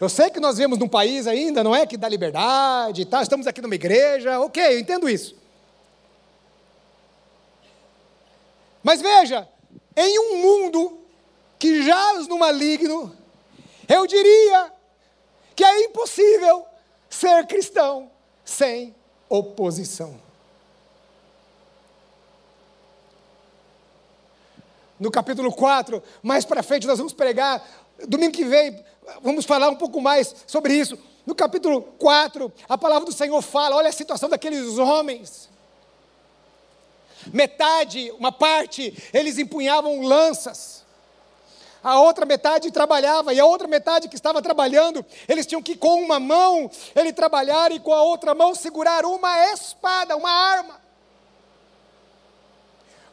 Eu 0.00 0.08
sei 0.08 0.30
que 0.30 0.38
nós 0.38 0.58
vivemos 0.58 0.78
num 0.78 0.88
país 0.88 1.26
ainda, 1.26 1.64
não 1.64 1.74
é 1.74 1.86
que 1.86 1.96
dá 1.96 2.08
liberdade 2.08 3.02
estamos 3.02 3.48
aqui 3.48 3.60
numa 3.60 3.74
igreja, 3.74 4.38
ok, 4.38 4.64
eu 4.74 4.78
entendo 4.78 5.08
isso. 5.08 5.34
Mas 8.80 9.02
veja, 9.02 9.48
em 10.00 10.18
um 10.18 10.36
mundo 10.38 10.98
que 11.58 11.82
jaz 11.82 12.28
no 12.28 12.38
maligno, 12.38 13.16
eu 13.88 14.06
diria 14.06 14.72
que 15.56 15.64
é 15.64 15.84
impossível 15.84 16.64
ser 17.10 17.46
cristão 17.46 18.10
sem 18.44 18.94
oposição. 19.28 20.28
no 24.98 25.10
capítulo 25.10 25.52
4, 25.52 26.02
mais 26.22 26.44
para 26.44 26.62
frente 26.62 26.86
nós 26.86 26.98
vamos 26.98 27.12
pregar, 27.12 27.64
domingo 28.06 28.32
que 28.32 28.44
vem, 28.44 28.84
vamos 29.22 29.44
falar 29.44 29.68
um 29.68 29.76
pouco 29.76 30.00
mais 30.00 30.34
sobre 30.46 30.74
isso. 30.74 30.98
No 31.24 31.34
capítulo 31.34 31.82
4, 31.82 32.52
a 32.68 32.78
palavra 32.78 33.04
do 33.04 33.12
Senhor 33.12 33.40
fala: 33.42 33.76
olha 33.76 33.90
a 33.90 33.92
situação 33.92 34.28
daqueles 34.28 34.78
homens. 34.78 35.48
Metade, 37.32 38.10
uma 38.18 38.32
parte, 38.32 38.96
eles 39.12 39.38
empunhavam 39.38 40.02
lanças. 40.02 40.84
A 41.82 42.00
outra 42.00 42.26
metade 42.26 42.70
trabalhava, 42.70 43.32
e 43.32 43.40
a 43.40 43.46
outra 43.46 43.68
metade 43.68 44.08
que 44.08 44.16
estava 44.16 44.42
trabalhando, 44.42 45.04
eles 45.28 45.46
tinham 45.46 45.62
que 45.62 45.76
com 45.76 46.02
uma 46.02 46.18
mão 46.18 46.70
ele 46.94 47.12
trabalhar 47.12 47.70
e 47.70 47.78
com 47.78 47.92
a 47.92 48.02
outra 48.02 48.34
mão 48.34 48.54
segurar 48.54 49.04
uma 49.04 49.52
espada, 49.52 50.16
uma 50.16 50.30
arma. 50.30 50.80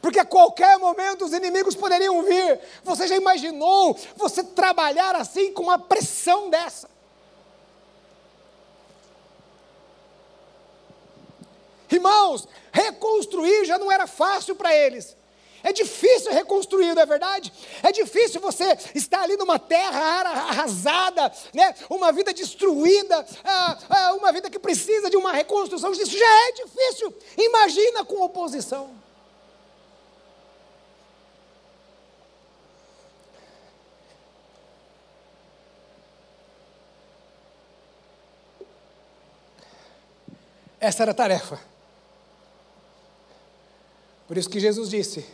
Porque 0.02 0.18
a 0.18 0.24
qualquer 0.24 0.78
momento 0.78 1.24
os 1.24 1.32
inimigos 1.32 1.74
poderiam 1.74 2.22
vir. 2.22 2.60
Você 2.84 3.08
já 3.08 3.16
imaginou 3.16 3.98
você 4.14 4.44
trabalhar 4.44 5.16
assim 5.16 5.52
com 5.52 5.64
uma 5.64 5.78
pressão 5.78 6.48
dessa? 6.48 6.95
Irmãos, 11.90 12.48
reconstruir 12.72 13.64
já 13.64 13.78
não 13.78 13.90
era 13.90 14.06
fácil 14.06 14.54
para 14.54 14.74
eles. 14.74 15.16
É 15.62 15.72
difícil 15.72 16.32
reconstruir, 16.32 16.94
não 16.94 17.02
é 17.02 17.06
verdade? 17.06 17.52
É 17.82 17.90
difícil 17.90 18.40
você 18.40 18.78
estar 18.94 19.22
ali 19.22 19.36
numa 19.36 19.58
terra 19.58 20.00
arrasada, 20.48 21.32
né? 21.52 21.74
uma 21.90 22.12
vida 22.12 22.32
destruída, 22.32 23.26
ah, 23.42 23.78
ah, 23.90 24.14
uma 24.14 24.30
vida 24.30 24.48
que 24.48 24.60
precisa 24.60 25.10
de 25.10 25.16
uma 25.16 25.32
reconstrução. 25.32 25.90
Isso 25.90 26.16
já 26.16 26.48
é 26.48 26.52
difícil. 26.52 27.12
Imagina 27.36 28.04
com 28.04 28.22
oposição. 28.22 28.94
Essa 40.78 41.02
era 41.02 41.10
a 41.10 41.14
tarefa. 41.14 41.75
Por 44.26 44.36
isso 44.36 44.48
que 44.48 44.60
Jesus 44.60 44.90
disse: 44.90 45.24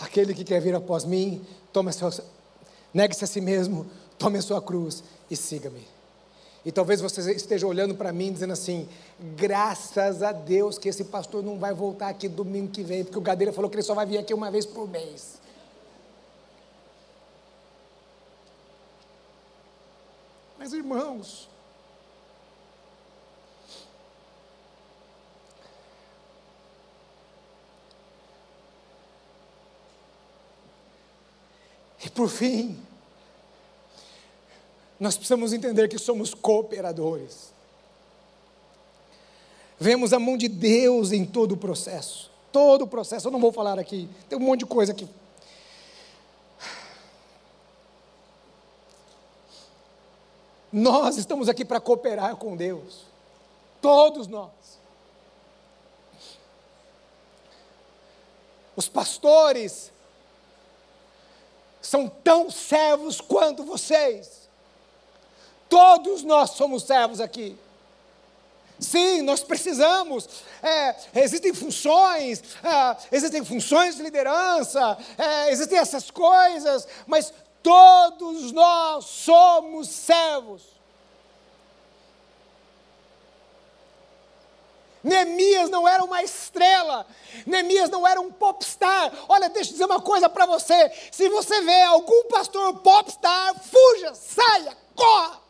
Aquele 0.00 0.34
que 0.34 0.44
quer 0.44 0.60
vir 0.60 0.74
após 0.74 1.04
mim, 1.04 1.44
sua, 1.92 2.24
negue-se 2.92 3.24
a 3.24 3.26
si 3.26 3.40
mesmo, 3.40 3.86
tome 4.18 4.38
a 4.38 4.42
sua 4.42 4.60
cruz 4.60 5.02
e 5.30 5.36
siga-me. 5.36 5.86
E 6.66 6.72
talvez 6.72 7.00
você 7.00 7.32
esteja 7.32 7.66
olhando 7.66 7.94
para 7.94 8.12
mim 8.12 8.32
dizendo 8.32 8.52
assim: 8.52 8.88
graças 9.36 10.22
a 10.22 10.32
Deus 10.32 10.78
que 10.78 10.88
esse 10.88 11.04
pastor 11.04 11.42
não 11.42 11.58
vai 11.58 11.72
voltar 11.72 12.08
aqui 12.08 12.28
domingo 12.28 12.72
que 12.72 12.82
vem, 12.82 13.04
porque 13.04 13.18
o 13.18 13.22
Gadeira 13.22 13.52
falou 13.52 13.70
que 13.70 13.76
ele 13.76 13.82
só 13.82 13.94
vai 13.94 14.04
vir 14.04 14.18
aqui 14.18 14.34
uma 14.34 14.50
vez 14.50 14.66
por 14.66 14.88
mês. 14.88 15.38
Mas 20.58 20.72
irmãos, 20.72 21.48
por 32.16 32.28
fim, 32.30 32.76
nós 34.98 35.16
precisamos 35.16 35.52
entender 35.52 35.88
que 35.88 35.98
somos 35.98 36.32
cooperadores. 36.32 37.52
Vemos 39.78 40.14
a 40.14 40.18
mão 40.18 40.38
de 40.38 40.48
Deus 40.48 41.12
em 41.12 41.26
todo 41.26 41.52
o 41.52 41.56
processo. 41.56 42.30
Todo 42.50 42.82
o 42.82 42.88
processo, 42.88 43.28
eu 43.28 43.30
não 43.30 43.38
vou 43.38 43.52
falar 43.52 43.78
aqui, 43.78 44.08
tem 44.28 44.38
um 44.38 44.42
monte 44.42 44.60
de 44.60 44.66
coisa 44.66 44.92
aqui. 44.92 45.06
Nós 50.72 51.18
estamos 51.18 51.48
aqui 51.48 51.64
para 51.64 51.80
cooperar 51.80 52.36
com 52.36 52.56
Deus. 52.56 53.04
Todos 53.80 54.26
nós. 54.26 54.50
Os 58.74 58.88
pastores 58.88 59.92
são 61.86 62.08
tão 62.08 62.50
servos 62.50 63.20
quanto 63.20 63.62
vocês. 63.62 64.48
Todos 65.68 66.24
nós 66.24 66.50
somos 66.50 66.82
servos 66.82 67.20
aqui. 67.20 67.56
Sim, 68.78 69.22
nós 69.22 69.42
precisamos. 69.42 70.28
É, 70.62 70.96
existem 71.14 71.54
funções, 71.54 72.42
é, 72.62 72.96
existem 73.12 73.44
funções 73.44 73.96
de 73.96 74.02
liderança, 74.02 74.98
é, 75.16 75.52
existem 75.52 75.78
essas 75.78 76.10
coisas, 76.10 76.88
mas 77.06 77.32
todos 77.62 78.50
nós 78.50 79.04
somos 79.04 79.88
servos. 79.88 80.75
Neemias 85.06 85.70
não 85.70 85.86
era 85.86 86.02
uma 86.02 86.20
estrela, 86.20 87.06
Neemias 87.46 87.88
não 87.88 88.04
era 88.04 88.20
um 88.20 88.32
popstar. 88.32 89.12
Olha, 89.28 89.48
deixa 89.48 89.70
eu 89.70 89.74
dizer 89.74 89.84
uma 89.84 90.00
coisa 90.00 90.28
para 90.28 90.46
você: 90.46 90.90
se 91.12 91.28
você 91.28 91.60
vê 91.60 91.82
algum 91.82 92.24
pastor 92.24 92.74
popstar, 92.80 93.54
fuja, 93.54 94.12
saia, 94.16 94.76
corra. 94.96 95.40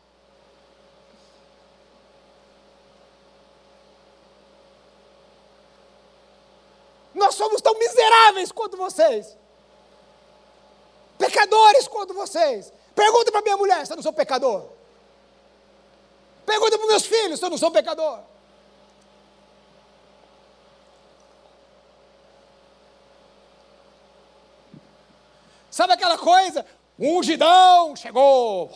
Nós 7.15 7.35
somos 7.35 7.63
tão 7.63 7.79
miseráveis 7.79 8.53
quanto 8.53 8.77
vocês, 8.77 9.39
pecadores 11.17 11.89
quanto 11.89 12.13
vocês. 12.13 12.71
Pergunta 12.95 13.33
para 13.33 13.41
minha 13.41 13.57
mulher 13.57 13.87
se 13.87 13.93
eu 13.95 13.97
não 13.97 14.03
sou 14.03 14.13
pecador. 14.13 14.67
Pergunta 16.45 16.77
para 16.77 16.87
meus 16.89 17.07
filhos 17.07 17.39
se 17.39 17.45
eu 17.47 17.49
não 17.49 17.57
sou 17.57 17.71
pecador. 17.71 18.36
Sabe 25.77 25.93
aquela 25.93 26.17
coisa? 26.17 26.65
Um 26.99 27.19
ungidão 27.19 27.95
chegou. 27.95 28.73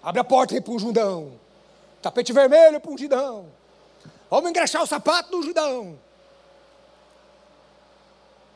Abre 0.00 0.20
a 0.20 0.24
porta 0.24 0.54
aí 0.54 0.60
para 0.60 0.70
o 0.70 0.76
ungidão. 0.76 1.32
Tapete 2.00 2.32
vermelho 2.32 2.78
para 2.78 2.88
o 2.88 2.94
ungidão. 2.94 3.46
Vamos 4.30 4.48
engraxar 4.48 4.80
o 4.80 4.86
sapato 4.86 5.32
do 5.32 5.38
ungidão. 5.38 5.98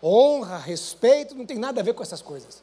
Honra, 0.01 0.59
respeito, 0.59 1.35
não 1.35 1.45
tem 1.45 1.59
nada 1.59 1.80
a 1.80 1.85
ver 1.85 1.95
com 1.95 2.05
essas 2.05 2.22
coisas. 2.22 2.62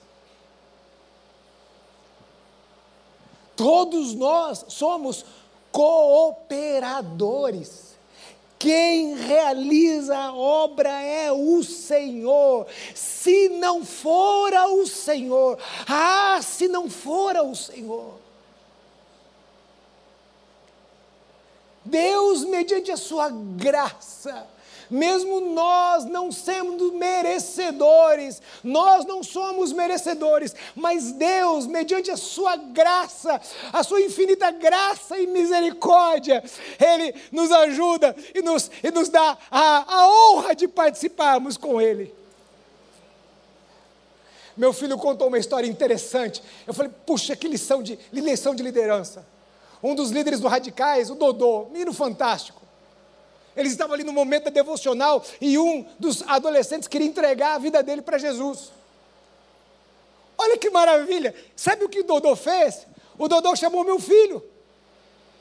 Todos 3.54 4.16
nós 4.16 4.64
somos 4.70 5.26
cooperadores. 5.74 7.91
Quem 8.62 9.16
realiza 9.16 10.16
a 10.16 10.36
obra 10.36 11.02
é 11.02 11.32
o 11.32 11.64
Senhor. 11.64 12.68
Se 12.94 13.50
não 13.50 13.84
fora 13.84 14.68
o 14.68 14.86
Senhor, 14.86 15.58
ah, 15.88 16.40
se 16.44 16.68
não 16.68 16.88
fora 16.88 17.42
o 17.42 17.56
Senhor. 17.56 18.20
Deus, 21.84 22.46
mediante 22.46 22.92
a 22.92 22.98
sua 22.98 23.32
graça, 23.32 24.48
mesmo 24.92 25.40
nós 25.40 26.04
não 26.04 26.32
sendo 26.32 26.94
merecedores, 26.94 28.42
nós 28.64 29.06
não 29.06 29.24
somos 29.24 29.72
merecedores, 29.72 30.54
mas 30.76 31.14
Deus, 31.14 31.66
mediante 31.66 32.12
a 32.12 32.18
sua 32.18 32.58
graça, 32.58 33.40
a 33.72 33.82
sua 33.84 34.02
infinita 34.02 34.52
graça 34.52 35.18
e 35.18 35.26
misericórdia, 35.26 36.44
Ele 36.80 37.16
nos 37.32 37.50
ajuda 37.52 38.16
e 38.36 38.42
nos, 38.42 38.70
e 38.84 38.92
nos 38.92 39.08
dá 39.08 39.38
a, 39.50 39.96
a 39.96 40.08
honra 40.10 40.54
de 40.54 40.68
participarmos 40.68 41.56
com 41.56 41.82
Ele. 41.82 42.14
Meu 44.58 44.74
filho 44.74 44.98
contou 44.98 45.28
uma 45.28 45.38
história 45.38 45.68
interessante. 45.68 46.44
Eu 46.68 46.74
falei, 46.74 46.92
puxa, 47.06 47.36
que 47.36 47.48
lição 47.48 47.82
de, 47.82 47.98
lição 48.12 48.54
de 48.54 48.62
liderança. 48.62 49.26
Um 49.82 49.96
dos 49.96 50.12
líderes 50.12 50.40
do 50.40 50.48
Radicais, 50.48 51.10
o 51.10 51.16
Dodô, 51.16 51.68
menino 51.72 51.94
fantástico. 51.94 52.61
Eles 53.56 53.74
estavam 53.74 53.94
ali 53.94 54.04
no 54.04 54.14
momento 54.14 54.50
devocional 54.50 55.24
e 55.40 55.58
um 55.58 55.86
dos 56.00 56.24
adolescentes 56.24 56.88
queria 56.88 57.08
entregar 57.08 57.56
a 57.56 57.60
vida 57.60 57.84
dele 57.84 58.02
para 58.02 58.18
Jesus. 58.18 58.72
Olha 60.38 60.58
que 60.58 60.70
maravilha! 60.70 61.36
Sabe 61.56 61.84
o 61.84 61.90
que 61.90 62.00
o 62.00 62.04
Dodô 62.04 62.36
fez? 62.36 62.88
O 63.18 63.28
Dodô 63.28 63.56
chamou 63.56 63.84
meu 63.84 64.00
filho 64.00 64.44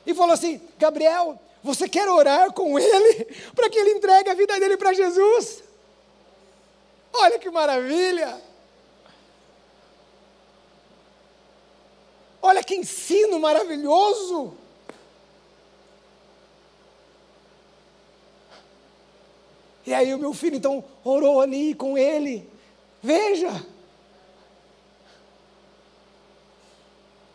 e 0.05 0.13
falou 0.13 0.35
assim: 0.35 0.61
Gabriel, 0.79 1.39
você 1.63 1.89
quer 1.89 2.09
orar 2.09 2.53
com 2.53 2.79
ele 2.79 3.25
para 3.55 3.71
que 3.71 3.79
ele 3.79 3.93
entregue 3.93 4.31
a 4.31 4.35
vida 4.35 4.59
dele 4.59 4.77
para 4.77 4.93
Jesus? 4.93 5.63
Olha 7.13 7.39
que 7.39 7.51
maravilha! 7.51 8.41
Olha 12.43 12.65
que 12.65 12.75
ensino 12.75 13.39
maravilhoso! 13.39 14.55
E 19.87 19.95
aí 19.95 20.12
o 20.14 20.18
meu 20.18 20.35
filho 20.35 20.57
então 20.57 20.85
orou 21.05 21.41
ali 21.41 21.74
com 21.74 21.97
ele. 21.97 22.49
Veja. 23.03 23.64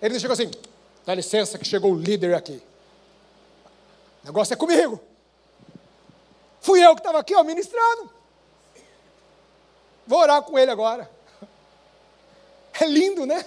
Ele 0.01 0.19
chegou 0.19 0.33
assim, 0.33 0.51
dá 1.05 1.15
licença 1.15 1.57
que 1.57 1.65
chegou 1.65 1.91
o 1.91 1.99
líder 1.99 2.35
aqui. 2.35 2.61
O 4.23 4.27
negócio 4.27 4.53
é 4.53 4.57
comigo. 4.57 4.99
Fui 6.61 6.83
eu 6.83 6.95
que 6.95 7.01
estava 7.01 7.19
aqui, 7.19 7.35
ó, 7.35 7.43
ministrando. 7.43 8.11
Vou 10.07 10.19
orar 10.19 10.41
com 10.43 10.57
ele 10.57 10.71
agora. 10.71 11.09
É 12.77 12.85
lindo, 12.85 13.25
né? 13.25 13.45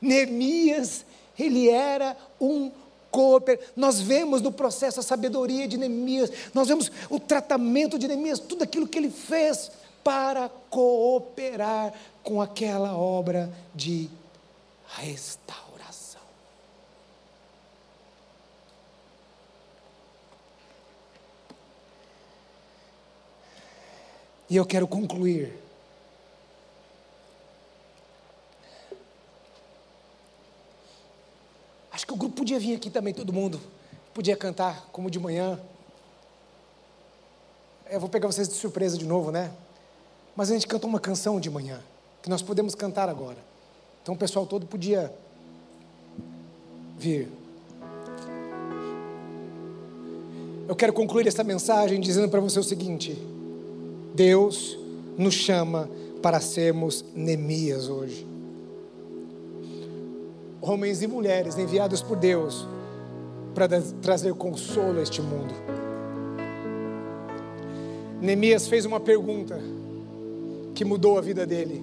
Neemias, 0.00 1.04
ele 1.38 1.70
era 1.70 2.14
um 2.38 2.70
cooper. 3.10 3.58
Nós 3.76 4.00
vemos 4.00 4.40
no 4.40 4.52
processo 4.52 5.00
a 5.00 5.02
sabedoria 5.02 5.66
de 5.66 5.76
Neemias, 5.76 6.30
nós 6.54 6.68
vemos 6.68 6.90
o 7.08 7.18
tratamento 7.18 7.98
de 7.98 8.08
Neemias, 8.08 8.38
tudo 8.38 8.64
aquilo 8.64 8.86
que 8.86 8.98
ele 8.98 9.10
fez 9.10 9.70
para 10.02 10.48
cooperar 10.70 11.92
com 12.22 12.40
aquela 12.40 12.96
obra 12.96 13.52
de 13.74 14.08
restauração. 14.96 16.20
E 24.48 24.56
eu 24.56 24.66
quero 24.66 24.88
concluir. 24.88 25.56
Acho 31.92 32.06
que 32.06 32.12
o 32.12 32.16
grupo 32.16 32.39
podia 32.50 32.58
vir 32.58 32.74
aqui 32.74 32.90
também, 32.90 33.14
todo 33.14 33.32
mundo. 33.32 33.60
Podia 34.12 34.36
cantar 34.36 34.88
como 34.90 35.08
de 35.08 35.20
manhã. 35.20 35.60
Eu 37.88 38.00
vou 38.00 38.08
pegar 38.08 38.26
vocês 38.26 38.48
de 38.48 38.54
surpresa 38.54 38.98
de 38.98 39.04
novo, 39.04 39.30
né? 39.30 39.52
Mas 40.34 40.50
a 40.50 40.54
gente 40.54 40.66
cantou 40.66 40.90
uma 40.90 40.98
canção 40.98 41.38
de 41.38 41.48
manhã, 41.48 41.80
que 42.20 42.28
nós 42.28 42.42
podemos 42.42 42.74
cantar 42.74 43.08
agora. 43.08 43.36
Então 44.02 44.16
o 44.16 44.18
pessoal 44.18 44.46
todo 44.46 44.66
podia 44.66 45.14
vir. 46.98 47.28
Eu 50.66 50.74
quero 50.74 50.92
concluir 50.92 51.28
essa 51.28 51.44
mensagem 51.44 52.00
dizendo 52.00 52.28
para 52.28 52.40
você 52.40 52.58
o 52.58 52.64
seguinte: 52.64 53.16
Deus 54.12 54.76
nos 55.16 55.34
chama 55.34 55.88
para 56.20 56.40
sermos 56.40 57.04
Neemias 57.14 57.88
hoje. 57.88 58.29
Homens 60.60 61.02
e 61.02 61.06
mulheres 61.06 61.56
enviados 61.56 62.02
por 62.02 62.16
Deus 62.16 62.66
para 63.54 63.68
trazer 64.02 64.34
consolo 64.34 64.98
a 64.98 65.02
este 65.02 65.22
mundo. 65.22 65.54
Neemias 68.20 68.68
fez 68.68 68.84
uma 68.84 69.00
pergunta 69.00 69.58
que 70.74 70.84
mudou 70.84 71.16
a 71.16 71.20
vida 71.20 71.46
dele. 71.46 71.82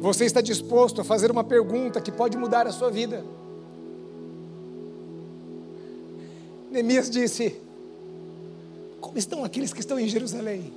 Você 0.00 0.24
está 0.24 0.40
disposto 0.40 1.00
a 1.00 1.04
fazer 1.04 1.30
uma 1.30 1.44
pergunta 1.44 2.00
que 2.00 2.10
pode 2.10 2.36
mudar 2.36 2.66
a 2.66 2.72
sua 2.72 2.90
vida? 2.90 3.24
Neemias 6.70 7.10
disse: 7.10 7.60
como 9.00 9.18
estão 9.18 9.44
aqueles 9.44 9.72
que 9.72 9.80
estão 9.80 9.98
em 9.98 10.08
Jerusalém? 10.08 10.72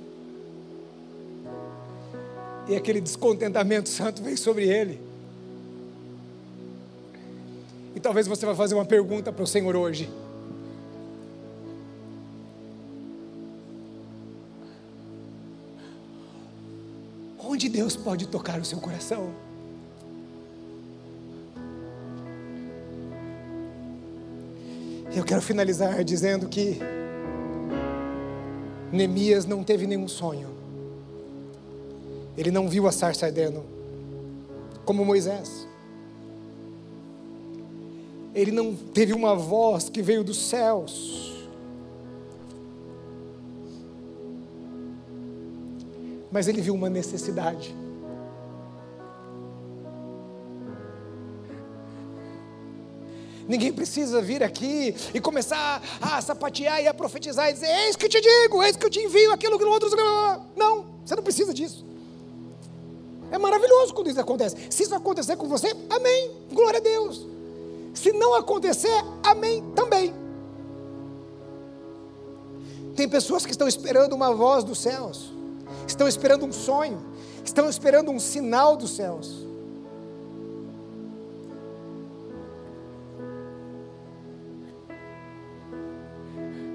E 2.68 2.74
aquele 2.74 3.00
descontentamento 3.00 3.88
santo 3.88 4.22
veio 4.22 4.36
sobre 4.36 4.68
ele. 4.68 5.05
E 7.96 8.00
talvez 8.00 8.26
você 8.28 8.44
vai 8.44 8.54
fazer 8.54 8.74
uma 8.74 8.84
pergunta 8.84 9.32
para 9.32 9.42
o 9.42 9.46
Senhor 9.46 9.74
hoje. 9.74 10.12
Onde 17.38 17.70
Deus 17.70 17.96
pode 17.96 18.28
tocar 18.28 18.60
o 18.60 18.64
seu 18.66 18.78
coração? 18.78 19.32
Eu 25.14 25.24
quero 25.24 25.40
finalizar 25.40 26.04
dizendo 26.04 26.50
que 26.50 26.78
Neemias 28.92 29.46
não 29.46 29.64
teve 29.64 29.86
nenhum 29.86 30.06
sonho. 30.06 30.50
Ele 32.36 32.50
não 32.50 32.68
viu 32.68 32.86
a 32.86 32.92
sarça 32.92 33.24
ardendo, 33.24 33.64
como 34.84 35.02
Moisés. 35.02 35.65
Ele 38.36 38.52
não 38.52 38.74
teve 38.74 39.14
uma 39.14 39.34
voz 39.34 39.88
que 39.88 40.02
veio 40.02 40.22
dos 40.22 40.36
céus. 40.36 41.32
Mas 46.30 46.46
ele 46.46 46.60
viu 46.60 46.74
uma 46.74 46.90
necessidade. 46.90 47.74
Ninguém 53.48 53.72
precisa 53.72 54.20
vir 54.20 54.42
aqui 54.42 54.94
e 55.14 55.20
começar 55.20 55.82
a 56.02 56.20
sapatear 56.20 56.82
e 56.82 56.88
a 56.88 56.92
profetizar 56.92 57.48
e 57.48 57.54
dizer: 57.54 57.70
Eis 57.86 57.96
que 57.96 58.06
te 58.06 58.20
digo, 58.20 58.62
eis 58.62 58.76
que 58.76 58.84
eu 58.84 58.90
te 58.90 58.98
envio 58.98 59.32
aquilo 59.32 59.58
que 59.58 59.64
outros. 59.64 59.92
Não, 60.54 60.84
você 61.02 61.16
não 61.16 61.22
precisa 61.22 61.54
disso. 61.54 61.86
É 63.30 63.38
maravilhoso 63.38 63.94
quando 63.94 64.10
isso 64.10 64.20
acontece. 64.20 64.56
Se 64.68 64.82
isso 64.82 64.94
acontecer 64.94 65.36
com 65.36 65.48
você, 65.48 65.74
amém. 65.88 66.32
Glória 66.52 66.80
a 66.80 66.82
Deus. 66.82 67.35
Se 67.96 68.12
não 68.12 68.34
acontecer, 68.34 69.02
amém 69.24 69.64
também. 69.74 70.14
Tem 72.94 73.08
pessoas 73.08 73.46
que 73.46 73.50
estão 73.50 73.66
esperando 73.66 74.12
uma 74.12 74.34
voz 74.34 74.62
dos 74.62 74.78
céus, 74.78 75.32
estão 75.88 76.06
esperando 76.06 76.44
um 76.44 76.52
sonho, 76.52 77.02
estão 77.42 77.70
esperando 77.70 78.10
um 78.10 78.20
sinal 78.20 78.76
dos 78.76 78.94
céus. 78.94 79.46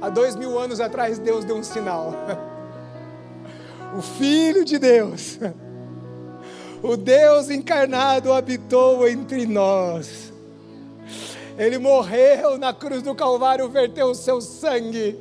Há 0.01 0.09
dois 0.09 0.35
mil 0.35 0.57
anos 0.57 0.79
atrás, 0.79 1.19
Deus 1.19 1.45
deu 1.45 1.55
um 1.55 1.63
sinal. 1.63 2.13
O 3.93 4.01
Filho 4.01 4.63
de 4.63 4.79
Deus, 4.79 5.37
o 6.81 6.95
Deus 6.95 7.49
encarnado, 7.49 8.31
habitou 8.31 9.05
entre 9.05 9.45
nós. 9.45 10.20
Ele 11.63 11.77
morreu 11.77 12.57
na 12.57 12.73
cruz 12.73 13.01
do 13.01 13.13
Calvário, 13.13 13.69
verteu 13.69 14.07
o 14.07 14.15
seu 14.15 14.41
sangue 14.41 15.17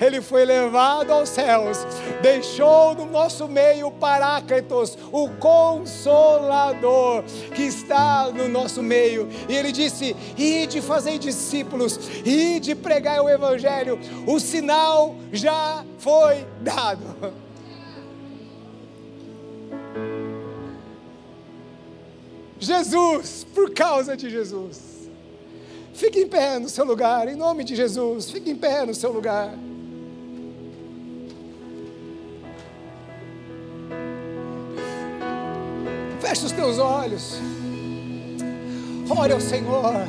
ele 0.00 0.20
foi 0.20 0.44
levado 0.44 1.12
aos 1.12 1.30
céus, 1.30 1.78
deixou 2.20 2.94
no 2.94 3.06
nosso 3.06 3.48
meio 3.48 3.88
o 3.88 3.92
Paráclitos, 3.92 4.98
o 5.10 5.28
Consolador, 5.30 7.24
que 7.54 7.62
está 7.62 8.30
no 8.30 8.48
nosso 8.48 8.82
meio, 8.82 9.28
e 9.48 9.56
ele 9.56 9.72
disse: 9.72 10.14
Ide 10.36 10.82
fazer 10.82 11.18
discípulos, 11.18 11.98
ide 12.24 12.74
pregar 12.74 13.22
o 13.22 13.28
Evangelho, 13.28 13.98
o 14.26 14.38
sinal 14.38 15.14
já 15.32 15.84
foi 15.98 16.46
dado. 16.60 17.32
Jesus, 22.58 23.46
por 23.54 23.70
causa 23.72 24.14
de 24.14 24.28
Jesus. 24.28 24.89
Fique 26.00 26.18
em 26.20 26.26
pé 26.26 26.58
no 26.58 26.66
seu 26.66 26.86
lugar, 26.86 27.28
em 27.28 27.36
nome 27.36 27.62
de 27.62 27.76
Jesus. 27.76 28.30
Fique 28.30 28.50
em 28.50 28.56
pé 28.56 28.86
no 28.86 28.94
seu 28.94 29.12
lugar. 29.12 29.52
Feche 36.22 36.46
os 36.46 36.52
teus 36.52 36.78
olhos. 36.78 37.34
Ore 39.10 39.34
ao 39.34 39.40
Senhor. 39.42 40.08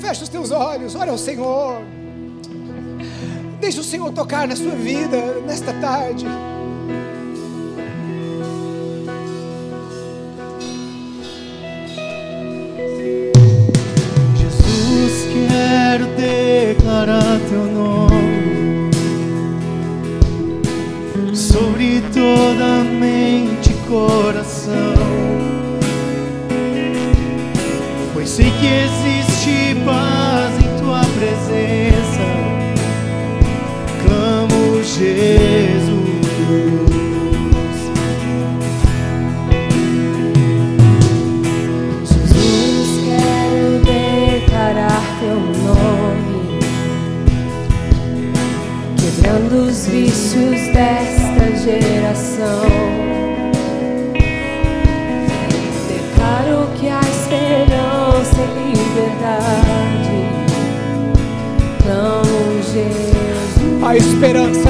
Feche 0.00 0.22
os 0.22 0.30
teus 0.30 0.50
olhos. 0.50 0.94
Ore 0.94 1.10
ao 1.10 1.18
Senhor. 1.18 1.82
Deixe 3.60 3.80
o 3.80 3.84
Senhor 3.84 4.10
tocar 4.14 4.48
na 4.48 4.56
sua 4.56 4.74
vida 4.74 5.42
nesta 5.46 5.74
tarde. 5.74 6.24
Teu 17.52 17.64
nome 17.66 18.90
sobre 21.36 22.02
toda 22.14 22.82
mente 22.82 23.72
e 23.72 23.74
coração. 23.86 24.72
Pois 28.14 28.30
sei 28.30 28.50
que 28.50 28.66
existe 28.66 29.01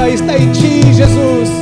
está 0.08 0.36
em 0.36 0.50
ti, 0.50 0.92
Jesus. 0.92 1.61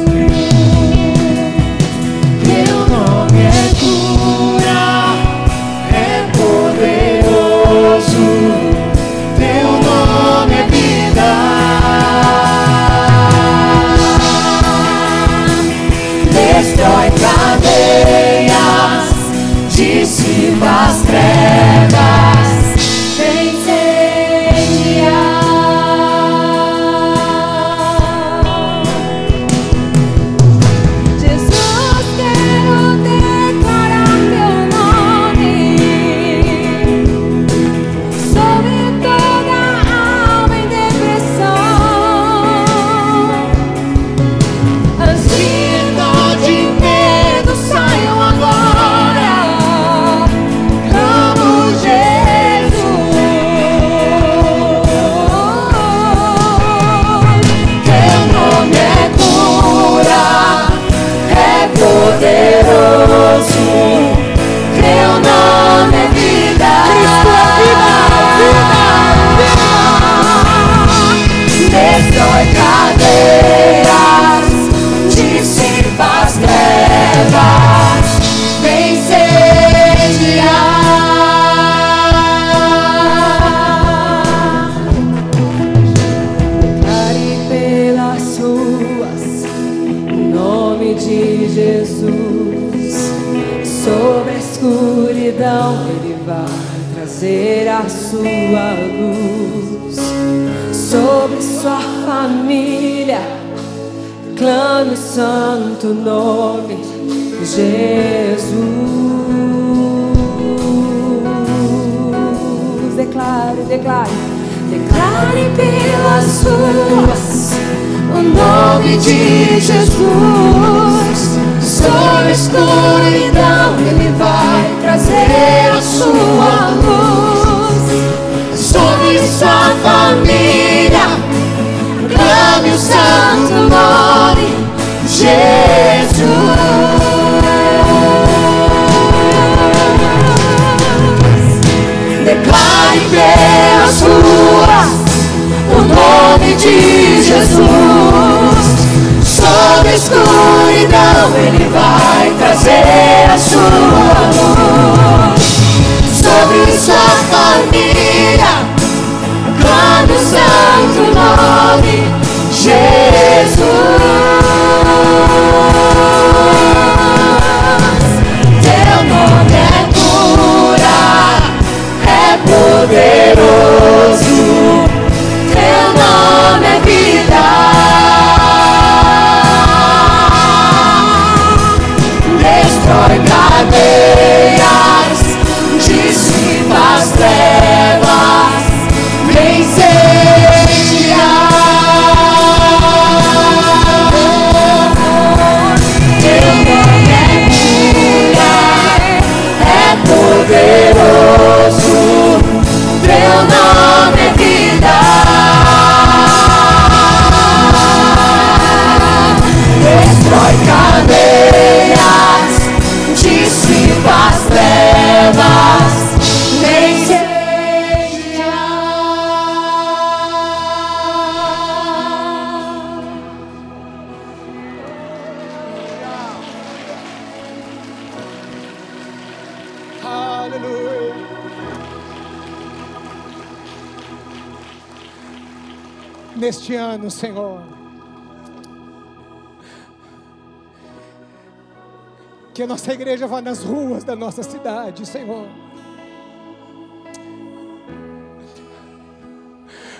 igreja 243.11 243.27
vá 243.27 243.43
nas 243.43 243.65
ruas 243.65 244.05
da 244.05 244.15
nossa 244.15 244.41
cidade, 244.41 245.05
Senhor. 245.05 245.49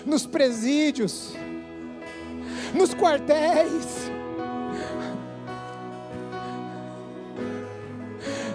Nos 0.07 0.27
presídios, 0.27 1.35
nos 2.73 2.95
quartéis, 2.95 4.13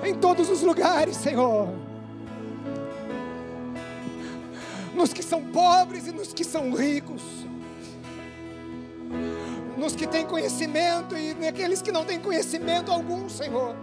em 0.06 0.16
todos 0.16 0.50
os 0.50 0.62
lugares, 0.62 1.18
Senhor. 1.18 1.68
Nos 4.96 5.12
que 5.12 5.22
são 5.22 5.44
pobres 5.44 6.08
e 6.08 6.14
nos 6.14 6.34
que 6.34 6.46
são 6.46 6.74
ricos, 6.74 7.22
nos 9.78 9.98
que 9.98 10.08
têm 10.08 10.26
conhecimento 10.26 11.18
e 11.18 11.34
naqueles 11.34 11.82
que 11.82 11.92
não 11.92 12.06
têm 12.06 12.22
conhecimento 12.22 12.90
algum, 12.90 13.28
Senhor. 13.28 13.76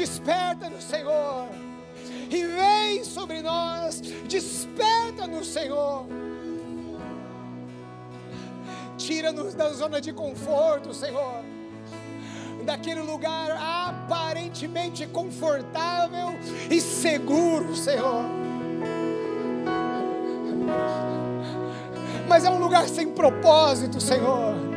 Desperta-nos, 0.00 0.82
Senhor. 0.82 1.46
E 2.30 2.46
vem 2.46 3.04
sobre 3.04 3.42
nós. 3.42 4.00
Desperta-nos, 4.00 5.46
Senhor. 5.46 6.06
Tira-nos 8.96 9.54
da 9.54 9.68
zona 9.74 10.00
de 10.00 10.10
conforto, 10.12 10.94
Senhor 10.94 11.44
daquele 12.64 13.00
lugar 13.00 13.50
aparentemente 13.52 15.06
confortável 15.06 16.38
e 16.70 16.78
seguro, 16.78 17.74
Senhor. 17.74 18.22
Mas 22.28 22.44
é 22.44 22.50
um 22.50 22.58
lugar 22.58 22.86
sem 22.86 23.10
propósito, 23.12 23.98
Senhor 23.98 24.69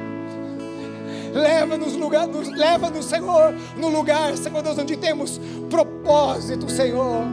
Leva-nos, 1.33 1.95
lugar, 1.95 2.27
nos, 2.27 2.47
leva-nos, 2.49 3.05
Senhor, 3.05 3.55
no 3.75 3.89
lugar, 3.89 4.37
Senhor 4.37 4.61
Deus, 4.61 4.77
onde 4.77 4.95
temos 4.95 5.39
propósito, 5.69 6.69
Senhor. 6.69 7.23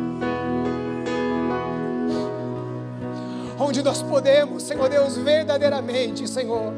Onde 3.58 3.82
nós 3.82 4.02
podemos, 4.02 4.62
Senhor 4.62 4.88
Deus, 4.88 5.18
verdadeiramente, 5.18 6.26
Senhor, 6.26 6.72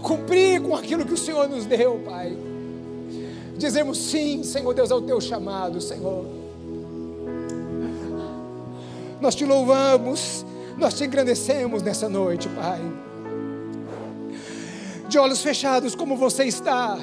cumprir 0.00 0.62
com 0.62 0.76
aquilo 0.76 1.04
que 1.04 1.14
o 1.14 1.18
Senhor 1.18 1.48
nos 1.48 1.66
deu, 1.66 2.00
Pai. 2.04 2.36
Dizemos 3.56 3.98
sim, 3.98 4.44
Senhor 4.44 4.72
Deus, 4.72 4.92
ao 4.92 5.02
teu 5.02 5.20
chamado, 5.20 5.80
Senhor. 5.80 6.26
Nós 9.20 9.34
te 9.34 9.44
louvamos, 9.44 10.46
nós 10.78 10.94
te 10.94 11.04
engrandecemos 11.04 11.82
nessa 11.82 12.08
noite, 12.08 12.48
Pai. 12.48 12.80
De 15.12 15.18
olhos 15.18 15.42
fechados, 15.42 15.94
como 15.94 16.16
você 16.16 16.44
está. 16.44 16.96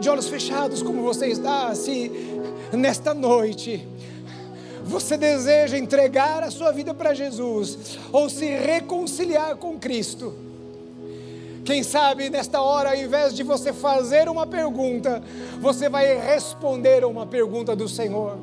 De 0.00 0.10
olhos 0.10 0.26
fechados, 0.26 0.82
como 0.82 1.02
você 1.04 1.28
está, 1.28 1.72
se 1.76 2.10
nesta 2.72 3.14
noite 3.14 3.86
você 4.82 5.16
deseja 5.16 5.78
entregar 5.78 6.42
a 6.42 6.50
sua 6.50 6.72
vida 6.72 6.92
para 6.92 7.14
Jesus 7.14 7.96
ou 8.10 8.28
se 8.28 8.44
reconciliar 8.44 9.54
com 9.54 9.78
Cristo. 9.78 10.34
Quem 11.64 11.84
sabe 11.84 12.28
nesta 12.28 12.60
hora, 12.60 12.90
ao 12.90 12.96
invés 12.96 13.32
de 13.32 13.44
você 13.44 13.72
fazer 13.72 14.28
uma 14.28 14.44
pergunta, 14.44 15.22
você 15.60 15.88
vai 15.88 16.18
responder 16.18 17.04
a 17.04 17.06
uma 17.06 17.24
pergunta 17.24 17.76
do 17.76 17.88
Senhor. 17.88 18.36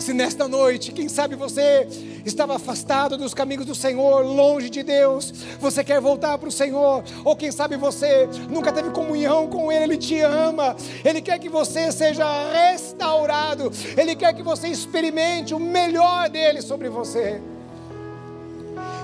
Se 0.00 0.12
nesta 0.12 0.48
noite, 0.48 0.90
quem 0.90 1.08
sabe 1.08 1.36
você 1.36 1.86
estava 2.28 2.56
afastado 2.56 3.16
dos 3.16 3.34
caminhos 3.34 3.66
do 3.66 3.74
Senhor, 3.74 4.24
longe 4.24 4.70
de 4.70 4.82
Deus, 4.82 5.32
você 5.60 5.82
quer 5.82 6.00
voltar 6.00 6.38
para 6.38 6.48
o 6.48 6.52
Senhor, 6.52 7.02
ou 7.24 7.34
quem 7.34 7.50
sabe 7.50 7.76
você 7.76 8.28
nunca 8.48 8.72
teve 8.72 8.90
comunhão 8.90 9.48
com 9.48 9.72
Ele, 9.72 9.84
Ele 9.84 9.96
te 9.96 10.20
ama, 10.20 10.76
Ele 11.04 11.20
quer 11.20 11.38
que 11.38 11.48
você 11.48 11.90
seja 11.90 12.24
restaurado, 12.52 13.72
Ele 13.96 14.14
quer 14.14 14.34
que 14.34 14.42
você 14.42 14.68
experimente 14.68 15.54
o 15.54 15.58
melhor 15.60 16.28
dele 16.28 16.62
sobre 16.62 16.88
você. 16.88 17.40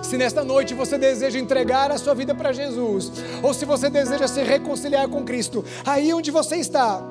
Se 0.03 0.19
nesta 0.19 0.45
noite 0.45 0.75
você 0.75 0.99
deseja 0.99 1.39
entregar 1.39 1.91
a 1.91 1.99
sua 1.99 2.15
vida 2.15 2.35
para 2.35 2.53
Jesus, 2.53 3.11
ou 3.43 3.55
se 3.55 3.65
você 3.65 3.89
deseja 3.89 4.29
se 4.29 4.43
reconciliar 4.43 5.09
com 5.09 5.25
Cristo, 5.25 5.65
aí 5.85 6.13
onde 6.13 6.31
você 6.31 6.57
está, 6.57 7.03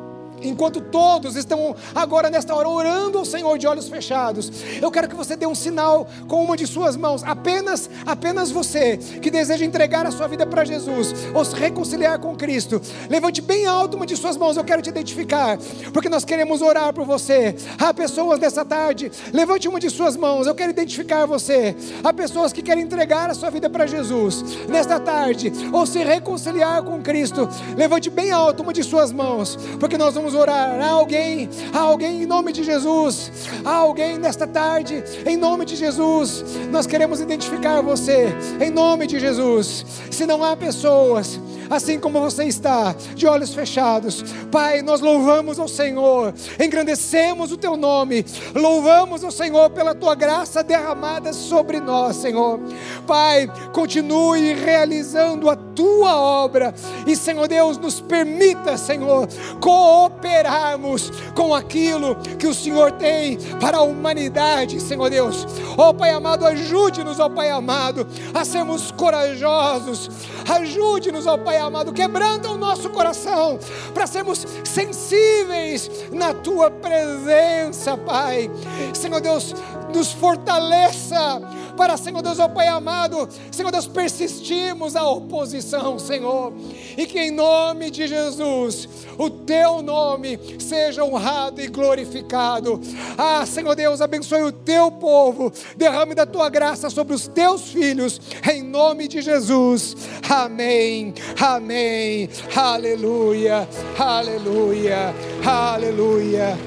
enquanto 0.41 0.81
todos 0.81 1.36
estão 1.36 1.75
agora 1.93 2.29
nesta 2.29 2.53
hora 2.55 2.67
orando 2.67 3.17
ao 3.17 3.25
Senhor 3.25 3.57
de 3.57 3.67
olhos 3.67 3.88
fechados, 3.88 4.51
eu 4.81 4.91
quero 4.91 5.07
que 5.07 5.15
você 5.15 5.36
dê 5.36 5.45
um 5.45 5.55
sinal 5.55 6.07
com 6.27 6.43
uma 6.43 6.57
de 6.57 6.67
suas 6.67 6.95
mãos, 6.95 7.23
apenas, 7.23 7.89
apenas 8.05 8.51
você 8.51 8.97
que 8.97 9.29
deseja 9.29 9.65
entregar 9.65 10.05
a 10.05 10.11
sua 10.11 10.27
vida 10.27 10.45
para 10.45 10.65
Jesus 10.65 11.13
ou 11.34 11.43
se 11.43 11.55
reconciliar 11.55 12.19
com 12.19 12.36
Cristo, 12.36 12.81
levante 13.09 13.41
bem 13.41 13.65
alto 13.65 13.97
uma 13.97 14.05
de 14.05 14.15
suas 14.15 14.38
mãos, 14.38 14.57
eu 14.57 14.63
quero 14.63 14.81
te 14.81 14.89
identificar, 14.89 15.57
porque 15.91 16.09
nós 16.09 16.25
queremos 16.25 16.61
orar 16.61 16.93
por 16.93 17.05
você. 17.05 17.55
Há 17.79 17.93
pessoas 17.93 18.39
nessa 18.39 18.65
tarde, 18.65 19.11
levante 19.31 19.67
uma 19.67 19.79
de 19.79 19.89
suas 19.89 20.15
mãos, 20.15 20.47
eu 20.47 20.55
quero 20.55 20.71
identificar 20.71 21.25
você. 21.25 21.75
Há 22.03 22.13
pessoas 22.13 22.51
que 22.53 22.61
querem 22.61 22.84
entregar 22.84 23.29
a 23.29 23.34
sua 23.34 23.49
vida 23.49 23.69
para 23.69 23.86
Jesus 23.86 24.43
nesta 24.67 24.99
tarde 24.99 25.51
ou 25.71 25.86
se 25.86 26.03
reconciliar 26.03 26.84
com 26.84 27.01
Cristo, 27.01 27.47
levante 27.75 28.09
bem 28.09 28.31
alto 28.31 28.63
uma 28.63 28.73
de 28.73 28.84
suas 28.84 29.11
mãos, 29.11 29.57
porque 29.79 29.97
nós 29.97 30.15
vamos 30.15 30.22
orar. 30.34 30.80
Há 30.80 30.89
alguém, 30.89 31.49
há 31.74 31.80
alguém 31.80 32.24
em 32.24 32.26
nome 32.26 32.53
de 32.53 32.63
Jesus, 32.63 33.32
há 33.65 33.76
alguém 33.76 34.17
nesta 34.17 34.47
tarde, 34.47 35.03
em 35.26 35.36
nome 35.36 35.65
de 35.65 35.76
Jesus, 35.76 36.43
nós 36.71 36.88
queremos 36.88 37.19
identificar 37.19 37.82
você, 37.82 38.34
em 38.61 38.69
nome 38.69 39.05
de 39.05 39.19
Jesus. 39.19 39.86
Se 40.09 40.26
não 40.26 40.41
há 40.43 40.55
pessoas, 40.55 41.39
assim 41.76 41.99
como 41.99 42.19
você 42.19 42.45
está, 42.45 42.95
de 43.15 43.28
olhos 43.28 43.53
fechados, 43.53 44.24
Pai, 44.51 44.82
nós 44.82 45.01
louvamos 45.01 45.59
ao 45.59 45.67
Senhor, 45.67 46.34
engrandecemos 46.59 47.51
o 47.51 47.57
teu 47.57 47.76
nome, 47.76 48.26
louvamos 48.53 49.24
ao 49.24 49.32
Senhor 49.32 49.69
pela 49.71 49.95
tua 49.95 50.15
graça 50.15 50.63
derramada 50.63 51.34
sobre 51.34 51.80
nós, 51.80 52.17
Senhor. 52.17 52.59
Pai, 53.07 53.51
continue 53.74 54.53
realizando 54.53 55.49
a 55.49 55.55
tua 55.55 56.15
obra 56.15 56.74
e, 57.07 57.15
Senhor 57.15 57.47
Deus, 57.47 57.78
nos 57.78 57.99
permita, 57.99 58.78
Senhor, 58.78 59.28
cooperarmos 59.59 61.11
com 61.36 61.53
aquilo 61.53 62.15
que 62.38 62.47
o 62.47 62.53
Senhor 62.53 62.91
tem 62.93 63.38
para 63.59 63.78
a 63.78 63.82
humanidade, 63.82 64.80
Senhor 64.80 65.09
Deus. 65.09 65.47
Ó 65.78 65.93
Pai 65.93 66.11
amado, 66.11 66.45
ajude-nos, 66.45 67.19
ó 67.19 67.30
Pai 67.30 67.49
amado, 67.49 68.07
a 68.34 68.45
sermos 68.45 68.91
corajosos, 68.91 70.09
ajude-nos, 70.47 71.26
ó 71.26 71.38
Pai 71.38 71.57
amado, 71.66 71.93
quebranta 71.93 72.49
o 72.49 72.57
nosso 72.57 72.89
coração 72.89 73.59
para 73.93 74.07
sermos 74.07 74.45
sensíveis 74.64 75.89
na 76.11 76.34
tua 76.34 76.70
presença, 76.70 77.97
Pai. 77.97 78.49
Senhor 78.93 79.22
Deus, 79.22 79.53
nos 79.93 80.11
fortaleça 80.11 81.41
para, 81.74 81.97
Senhor 81.97 82.21
Deus, 82.21 82.39
ó 82.39 82.47
Pai 82.47 82.67
amado, 82.67 83.28
Senhor 83.51 83.71
Deus, 83.71 83.88
persistimos 83.88 84.95
a 84.95 85.07
oposição, 85.07 85.99
Senhor, 85.99 86.53
e 86.97 87.05
que 87.05 87.19
em 87.19 87.32
nome 87.32 87.89
de 87.89 88.07
Jesus, 88.07 88.88
o 89.17 89.30
Teu 89.30 89.82
nome 89.82 90.39
seja 90.59 91.03
honrado 91.03 91.61
e 91.61 91.67
glorificado. 91.67 92.80
Ah, 93.17 93.45
Senhor 93.45 93.76
Deus, 93.76 94.01
abençoe 94.01 94.43
o 94.43 94.51
Teu 94.51 94.91
povo, 94.91 95.51
derrame 95.76 96.15
da 96.15 96.26
Tua 96.26 96.49
graça 96.49 96.89
sobre 96.89 97.13
os 97.13 97.28
Teus 97.28 97.69
filhos, 97.69 98.19
em 98.51 98.61
nome 98.61 99.07
de 99.07 99.21
Jesus. 99.21 99.95
Amém, 100.30 101.13
amém, 101.39 102.30
aleluia, 102.55 103.67
aleluia, 103.97 105.13
aleluia. 105.45 106.57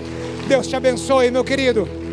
Deus 0.48 0.66
te 0.66 0.76
abençoe, 0.76 1.30
meu 1.30 1.42
querido. 1.42 2.05